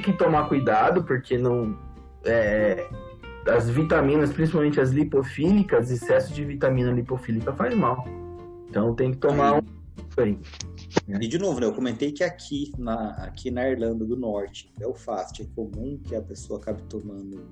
que, 0.02 0.14
tomar 0.14 0.48
cuidado, 0.48 1.04
porque 1.04 1.38
não. 1.38 1.78
É, 2.26 2.90
as 3.48 3.70
vitaminas, 3.70 4.34
principalmente 4.34 4.80
as 4.80 4.90
lipofílicas, 4.90 5.92
excesso 5.92 6.34
de 6.34 6.44
vitamina 6.44 6.92
lipofílica 6.92 7.54
faz 7.54 7.76
mal. 7.76 8.04
Então 8.70 8.94
tem 8.96 9.12
que 9.12 9.18
tomar 9.18 9.60
um 9.60 9.62
bem. 10.16 10.40
E 11.08 11.28
de 11.28 11.38
novo, 11.38 11.60
né, 11.60 11.68
eu 11.68 11.74
comentei 11.74 12.12
que 12.12 12.24
aqui 12.24 12.72
na, 12.78 13.10
aqui 13.24 13.52
na 13.52 13.70
Irlanda 13.70 14.06
do 14.06 14.16
Norte, 14.16 14.72
Belfast, 14.78 15.42
é 15.42 15.46
comum 15.56 16.00
que 16.04 16.16
a 16.16 16.22
pessoa 16.22 16.60
acabe 16.60 16.82
tomando 16.84 17.46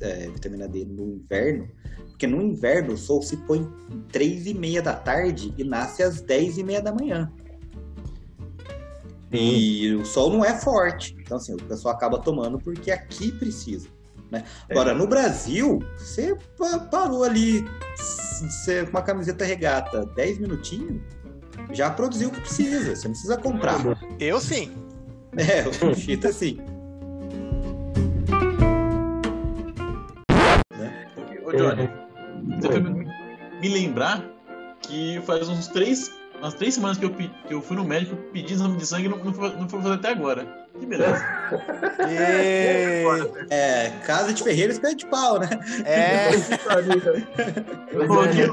é, 0.00 0.28
vitamina 0.28 0.68
D 0.68 0.84
no 0.84 1.14
inverno, 1.14 1.68
porque 2.08 2.26
no 2.26 2.40
inverno 2.40 2.94
o 2.94 2.96
sol 2.96 3.22
se 3.22 3.36
põe 3.38 3.66
3 4.12 4.46
e 4.46 4.54
meia 4.54 4.80
da 4.80 4.94
tarde 4.94 5.52
e 5.58 5.64
nasce 5.64 6.02
às 6.02 6.20
10 6.20 6.58
e 6.58 6.62
meia 6.62 6.80
da 6.80 6.92
manhã. 6.92 7.32
E 9.32 9.94
o 9.94 10.04
sol 10.04 10.30
não 10.30 10.44
é 10.44 10.58
forte. 10.58 11.16
Então, 11.20 11.36
assim, 11.36 11.54
o 11.54 11.56
pessoal 11.64 11.94
acaba 11.94 12.18
tomando 12.18 12.58
porque 12.58 12.90
aqui 12.90 13.30
precisa. 13.30 13.88
Né? 14.30 14.44
Agora, 14.70 14.94
no 14.94 15.06
Brasil, 15.06 15.80
você 15.96 16.36
parou 16.90 17.24
ali 17.24 17.64
você, 17.96 18.84
com 18.84 18.90
uma 18.90 19.02
camiseta 19.02 19.44
regata 19.44 20.06
10 20.14 20.38
minutinhos, 20.38 21.02
já 21.72 21.90
produziu 21.90 22.28
o 22.28 22.32
que 22.32 22.40
precisa. 22.40 22.94
Você 22.94 23.08
não 23.08 23.12
precisa 23.12 23.36
comprar. 23.36 23.78
Eu 24.18 24.40
sim. 24.40 24.72
É, 25.36 25.62
o 25.86 25.94
Chita 25.94 26.32
sim. 26.32 26.58
Ô, 31.44 31.52
Johnny, 31.52 31.88
você 32.60 32.68
foi 32.68 32.80
me 32.80 33.68
lembrar 33.68 34.24
que 34.82 35.22
faz 35.24 35.48
uns 35.48 35.68
três 35.68 36.10
umas 36.40 36.54
três 36.54 36.74
semanas 36.74 36.98
que 36.98 37.04
eu, 37.04 37.12
que 37.12 37.30
eu 37.48 37.62
fui 37.62 37.76
no 37.76 37.84
médico 37.84 38.16
pedir 38.32 38.54
exame 38.54 38.76
de 38.76 38.86
sangue 38.86 39.06
e 39.06 39.08
não, 39.08 39.18
não, 39.18 39.32
foi, 39.32 39.56
não 39.56 39.68
foi 39.68 39.80
fazer 39.82 39.94
até 39.94 40.08
agora. 40.08 40.59
Que 40.78 40.86
beleza. 40.86 41.24
E... 42.08 43.50
É, 43.50 43.90
casa 44.06 44.32
de 44.32 44.42
ferreiros 44.42 44.78
pé 44.78 44.94
de 44.94 45.06
pau, 45.06 45.38
né? 45.38 45.48
É. 45.84 46.30
eu 47.92 48.06
coloquei, 48.06 48.44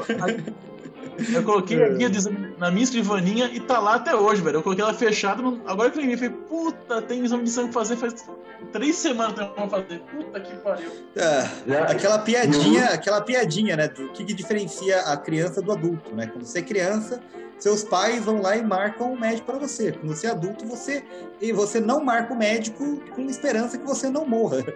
eu 1.34 1.44
coloquei 1.44 1.84
a 1.84 1.90
guia 1.90 2.10
na 2.58 2.70
minha 2.70 2.84
escrivaninha 2.84 3.50
e 3.52 3.60
tá 3.60 3.80
lá 3.80 3.96
até 3.96 4.16
hoje, 4.16 4.42
velho. 4.42 4.58
Eu 4.58 4.64
coloquei 4.64 4.84
ela 4.84 4.94
fechada. 4.94 5.42
Agora 5.66 5.90
que 5.90 5.98
eu 5.98 6.02
lembrei, 6.02 6.18
falei, 6.30 6.44
puta, 6.48 7.02
tem 7.02 7.24
exame 7.24 7.44
de 7.44 7.50
sangue 7.50 7.72
pra 7.72 7.82
fazer 7.82 7.96
faz 7.96 8.26
três 8.72 8.96
semanas 8.96 9.34
que 9.34 9.42
eu 9.42 9.56
vou 9.56 9.70
fazer. 9.70 10.00
Puta 10.00 10.40
que 10.40 10.56
pariu. 10.58 10.92
É, 11.16 11.78
aquela 11.92 12.20
piadinha, 12.20 12.86
aquela 12.86 13.22
piadinha, 13.22 13.76
né? 13.76 13.88
Do 13.88 14.10
que, 14.10 14.26
que 14.26 14.34
diferencia 14.34 15.02
a 15.02 15.18
criança 15.18 15.62
do 15.62 15.72
adulto, 15.72 16.16
né? 16.16 16.28
Quando 16.28 16.46
você 16.46 16.60
é 16.60 16.62
criança, 16.62 17.20
seus 17.60 17.84
pais 17.84 18.26
vão 18.26 18.42
lá 18.42 18.56
e 18.56 18.64
marcam 18.64 19.14
o 19.14 19.20
médico 19.20 19.48
para 19.48 19.60
você. 19.60 19.92
Quando 19.92 20.16
você 20.16 20.28
é 20.28 20.32
adulto, 20.32 20.66
você 20.66 21.04
e 21.42 21.52
você 21.52 21.80
não 21.80 22.04
marca 22.04 22.34
o 22.34 22.38
médico 22.38 22.98
com 23.16 23.22
esperança 23.24 23.78
que 23.78 23.86
você 23.86 24.10
não 24.10 24.26
morra. 24.26 24.64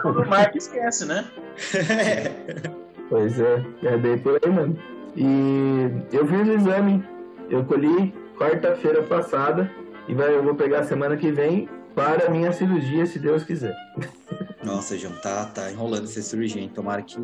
Quando 0.00 0.26
marca, 0.26 0.56
esquece, 0.58 1.04
né? 1.04 1.24
Pois 3.08 3.38
é, 3.38 3.64
é 3.82 3.96
bem 3.96 4.18
por 4.18 4.40
aí, 4.42 4.50
mano. 4.50 4.78
E 5.16 5.90
eu 6.12 6.26
fiz 6.26 6.48
o 6.48 6.52
exame, 6.52 7.04
eu 7.50 7.64
colhi 7.64 8.14
quarta-feira 8.38 9.02
passada 9.02 9.70
e 10.08 10.14
vai, 10.14 10.34
eu 10.34 10.42
vou 10.42 10.54
pegar 10.54 10.84
semana 10.84 11.16
que 11.16 11.30
vem 11.30 11.68
para 11.94 12.26
a 12.26 12.30
minha 12.30 12.52
cirurgia, 12.52 13.04
se 13.04 13.18
Deus 13.18 13.44
quiser. 13.44 13.74
Nossa, 14.64 14.96
João, 14.96 15.12
tá, 15.16 15.44
tá 15.46 15.70
enrolando 15.70 16.04
essa 16.04 16.22
cirurgia, 16.22 16.62
hein? 16.62 16.70
Tomara 16.74 17.02
que 17.02 17.20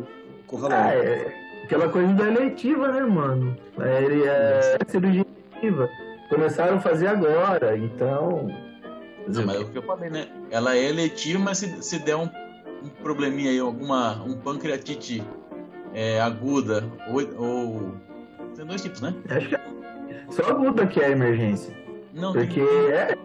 corra 0.49 0.63
logo. 0.63 0.73
Ah, 0.73 0.93
é 0.93 1.49
aquela 1.63 1.87
coisa 1.89 2.11
da 2.13 2.27
eleitiva, 2.27 2.87
né, 2.91 3.01
mano? 3.01 3.55
É, 3.79 4.03
ele 4.03 4.23
é 4.23 4.79
cirurgia 4.87 5.25
eleitiva. 5.51 5.89
Começaram 6.29 6.77
a 6.77 6.81
fazer 6.81 7.07
agora, 7.07 7.77
então. 7.77 8.47
Não, 9.27 9.45
mas 9.45 9.55
é 9.55 9.59
o 9.59 9.69
que 9.69 9.77
eu 9.77 9.83
falei, 9.83 10.09
né? 10.09 10.27
Ela 10.49 10.75
é 10.75 10.89
eletiva, 10.89 11.39
mas 11.39 11.59
se, 11.59 11.83
se 11.83 11.99
der 11.99 12.15
um, 12.15 12.29
um 12.83 12.89
probleminha 13.03 13.51
aí, 13.51 13.59
alguma 13.59 14.23
um 14.23 14.33
pancreatite 14.33 15.23
é, 15.93 16.19
aguda 16.19 16.83
ou, 17.07 17.43
ou, 17.43 17.91
Tem 18.55 18.65
dois 18.65 18.81
tipos, 18.81 19.01
né? 19.01 19.13
Acho 19.29 19.49
que 19.49 19.55
é 19.55 19.61
só 20.29 20.43
aguda 20.49 20.87
que 20.87 20.99
é 20.99 21.11
emergência. 21.11 21.73
Não, 22.13 22.33
Porque 22.33 22.59
tem... 22.59 22.91
é, 22.91 23.17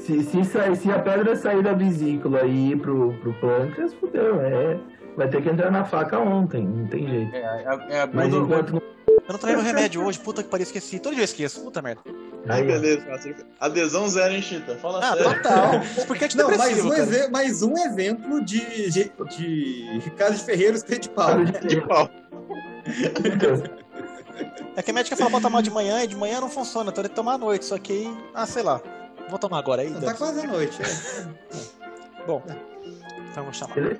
se, 0.00 0.22
se, 0.24 0.44
sair, 0.44 0.76
se 0.76 0.90
a 0.90 0.98
pedra 0.98 1.34
sair 1.36 1.62
da 1.62 1.72
vesícula 1.72 2.42
e 2.44 2.72
ir 2.72 2.76
pro, 2.80 3.12
pro 3.20 3.32
pâncreas, 3.34 3.94
fudeu. 3.94 4.40
É, 4.40 4.78
vai 5.16 5.28
ter 5.28 5.42
que 5.42 5.48
entrar 5.48 5.70
na 5.70 5.84
faca 5.84 6.18
ontem, 6.18 6.64
não 6.66 6.86
tem 6.86 7.06
jeito. 7.08 7.34
É, 7.34 7.64
é, 7.90 7.96
é 7.98 8.06
Mas 8.12 8.32
enquanto 8.32 8.72
não. 8.74 8.82
Eu 9.28 9.34
não 9.34 9.38
tomei 9.38 9.54
meu 9.54 9.64
remédio 9.64 10.04
hoje, 10.04 10.18
puta 10.18 10.42
que 10.42 10.48
pariu, 10.48 10.64
esqueci. 10.64 10.98
Todo 10.98 11.12
dia 11.14 11.22
eu 11.22 11.24
esqueço, 11.24 11.60
puta 11.62 11.80
merda. 11.80 12.00
Ai, 12.48 12.64
beleza. 12.64 13.06
Adesão 13.60 14.08
zero, 14.08 14.32
hein, 14.34 14.42
Chita? 14.42 14.74
Fala 14.76 14.98
Ah, 15.04 15.12
sério. 15.16 15.34
total. 15.36 15.70
Por 16.06 16.16
que 16.16 16.36
Não, 16.36 16.56
mais 16.56 16.84
um, 16.84 16.94
exe- 16.94 17.28
mais 17.28 17.62
um 17.62 17.76
exemplo 17.76 18.44
de, 18.44 18.90
de, 18.90 19.12
de 20.00 20.10
casa 20.16 20.34
de 20.34 20.44
ferreiros 20.44 20.82
pé 20.82 20.96
de 20.98 21.08
pau. 21.10 21.38
né? 21.38 21.52
De 21.62 21.80
pau. 21.82 22.10
É 24.76 24.82
que 24.82 24.90
a 24.90 24.94
médica 24.94 25.16
fala 25.16 25.30
bota 25.30 25.50
mal 25.50 25.62
de 25.62 25.70
manhã 25.70 26.02
e 26.02 26.06
de 26.06 26.16
manhã 26.16 26.40
não 26.40 26.48
funciona, 26.48 26.90
então 26.90 27.02
ele 27.04 27.12
tomar 27.12 27.34
à 27.34 27.38
noite. 27.38 27.64
Só 27.66 27.78
que 27.78 27.92
aí, 27.92 28.16
ah, 28.34 28.46
sei 28.46 28.62
lá. 28.62 28.80
Vou 29.30 29.38
tomar 29.38 29.58
agora 29.58 29.82
aí. 29.82 29.90
Tá 29.90 30.00
dane-se. 30.00 30.18
quase 30.18 30.40
a 30.40 30.46
noite. 30.46 30.82
é. 30.82 32.26
Bom, 32.26 32.42
então 33.30 33.44
vou 33.44 33.52
chamar. 33.52 33.78
É. 33.78 33.94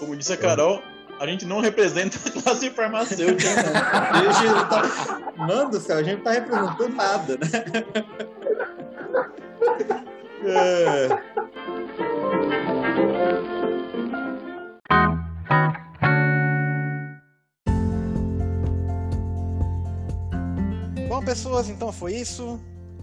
Como 0.00 0.16
disse 0.16 0.32
a 0.32 0.36
Carol, 0.36 0.82
a 1.20 1.26
gente 1.26 1.44
não 1.44 1.60
representa 1.60 2.16
a 2.26 2.30
classe 2.42 2.70
farmacêutica. 2.70 3.50
A 3.50 4.32
gente 4.32 4.44
não 4.44 4.68
tá... 4.68 5.32
Mano 5.36 5.70
do 5.70 5.80
céu, 5.80 5.98
a 5.98 6.02
gente 6.02 6.16
não 6.16 6.24
tá 6.24 6.32
representando 6.32 6.94
nada, 6.94 7.36
né? 7.36 7.48
É. 10.44 11.08
Bom, 21.08 21.24
pessoas, 21.24 21.68
então 21.68 21.92
foi 21.92 22.14
isso. 22.14 22.60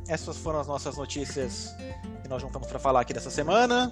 Essas 0.08 0.38
foram 0.38 0.60
as 0.60 0.68
nossas 0.68 0.98
notícias 0.98 1.76
que 2.22 2.30
nós 2.30 2.42
juntamos 2.42 2.68
pra 2.68 2.78
falar 2.80 3.02
aqui 3.02 3.14
dessa 3.14 3.30
semana. 3.30 3.92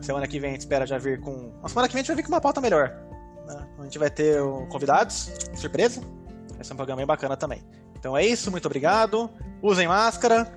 Semana 0.00 0.26
que 0.26 0.38
vem 0.38 0.50
a 0.50 0.52
gente 0.52 0.60
espera 0.62 0.86
já 0.86 0.98
vir 0.98 1.20
com. 1.20 1.52
Na 1.62 1.68
semana 1.68 1.88
que 1.88 1.94
vem 1.94 2.00
a 2.00 2.02
gente 2.02 2.08
vai 2.08 2.16
vir 2.16 2.22
com 2.22 2.28
uma 2.28 2.40
pauta 2.40 2.60
melhor. 2.60 2.92
né? 3.46 3.66
A 3.78 3.82
gente 3.84 3.98
vai 3.98 4.10
ter 4.10 4.40
convidados, 4.68 5.30
surpresa. 5.54 6.00
Vai 6.54 6.64
ser 6.64 6.72
um 6.72 6.76
programa 6.76 6.98
bem 6.98 7.06
bacana 7.06 7.36
também. 7.36 7.62
Então 7.98 8.16
é 8.16 8.24
isso, 8.24 8.50
muito 8.50 8.66
obrigado. 8.66 9.30
Usem 9.62 9.88
máscara, 9.88 10.52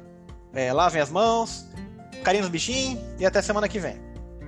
é, 0.54 0.74
lavem 0.74 1.02
as 1.02 1.10
mãos, 1.10 1.68
carinho 2.24 2.44
nos 2.44 2.52
bichinhos 2.52 3.00
e 3.20 3.26
até 3.26 3.42
semana 3.42 3.68
que 3.68 3.80
vem. 3.80 3.98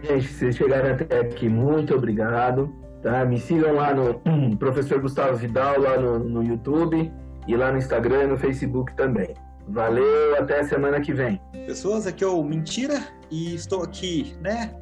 Gente, 0.03 0.27
vocês 0.27 0.55
chegaram 0.55 0.93
até 0.93 1.19
aqui, 1.19 1.47
muito 1.47 1.95
obrigado. 1.95 2.73
Tá? 3.01 3.25
Me 3.25 3.39
sigam 3.39 3.73
lá 3.73 3.93
no 3.93 4.21
Professor 4.57 4.99
Gustavo 4.99 5.35
Vidal, 5.35 5.79
lá 5.79 5.97
no, 5.97 6.19
no 6.19 6.43
YouTube, 6.43 7.11
e 7.47 7.55
lá 7.55 7.71
no 7.71 7.77
Instagram 7.77 8.23
e 8.23 8.27
no 8.27 8.37
Facebook 8.37 8.93
também. 8.95 9.33
Valeu, 9.67 10.35
até 10.37 10.59
a 10.59 10.63
semana 10.63 10.99
que 11.01 11.13
vem. 11.13 11.39
Pessoas, 11.65 12.07
aqui 12.07 12.23
é 12.23 12.27
o 12.27 12.43
Mentira 12.43 13.01
e 13.29 13.55
estou 13.55 13.83
aqui, 13.83 14.35
né? 14.41 14.75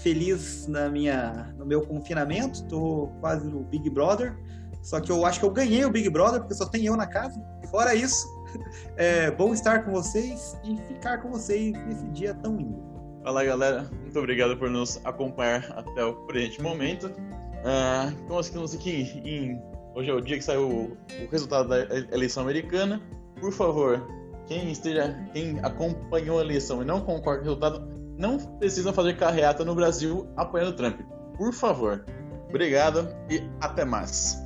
Feliz 0.00 0.66
na 0.66 0.88
minha, 0.88 1.54
no 1.56 1.64
meu 1.64 1.82
confinamento. 1.82 2.60
Estou 2.62 3.08
quase 3.20 3.48
no 3.48 3.60
Big 3.64 3.88
Brother. 3.88 4.36
Só 4.82 5.00
que 5.00 5.10
eu 5.10 5.24
acho 5.24 5.40
que 5.40 5.46
eu 5.46 5.50
ganhei 5.50 5.84
o 5.84 5.90
Big 5.90 6.10
Brother 6.10 6.40
porque 6.40 6.54
só 6.54 6.66
tem 6.66 6.84
eu 6.84 6.96
na 6.96 7.06
casa. 7.06 7.40
Fora 7.70 7.94
isso, 7.94 8.26
é 8.96 9.30
bom 9.30 9.54
estar 9.54 9.84
com 9.84 9.92
vocês 9.92 10.56
e 10.62 10.76
ficar 10.88 11.18
com 11.22 11.30
vocês 11.30 11.72
nesse 11.86 12.06
dia 12.08 12.34
tão 12.34 12.56
lindo. 12.56 12.82
Fala 13.22 13.42
galera, 13.42 13.90
muito 14.02 14.18
obrigado 14.18 14.56
por 14.58 14.68
nos 14.68 15.00
acompanhar 15.04 15.64
até 15.72 16.04
o 16.04 16.14
presente 16.26 16.60
momento. 16.60 17.10
Ah, 17.64 18.12
como 18.28 18.40
estamos 18.40 18.74
aqui 18.74 19.10
em. 19.24 19.58
Hoje 19.94 20.10
é 20.10 20.12
o 20.12 20.20
dia 20.20 20.36
que 20.36 20.44
saiu 20.44 20.68
o, 20.68 20.82
o 21.24 21.30
resultado 21.30 21.68
da 21.68 21.80
eleição 22.12 22.42
americana. 22.42 23.00
Por 23.40 23.52
favor, 23.52 24.06
quem 24.46 24.70
esteja. 24.70 25.14
Quem 25.32 25.58
acompanhou 25.62 26.38
a 26.38 26.42
eleição 26.42 26.82
e 26.82 26.84
não 26.84 27.00
concorda 27.00 27.42
com 27.42 27.46
o 27.46 27.54
resultado, 27.54 27.88
não 28.18 28.38
precisa 28.38 28.92
fazer 28.92 29.16
carreata 29.16 29.64
no 29.64 29.74
Brasil 29.74 30.28
apoiando 30.36 30.76
Trump. 30.76 31.00
Por 31.36 31.52
favor. 31.52 32.04
Obrigado 32.48 33.08
e 33.30 33.42
até 33.60 33.84
mais. 33.84 34.43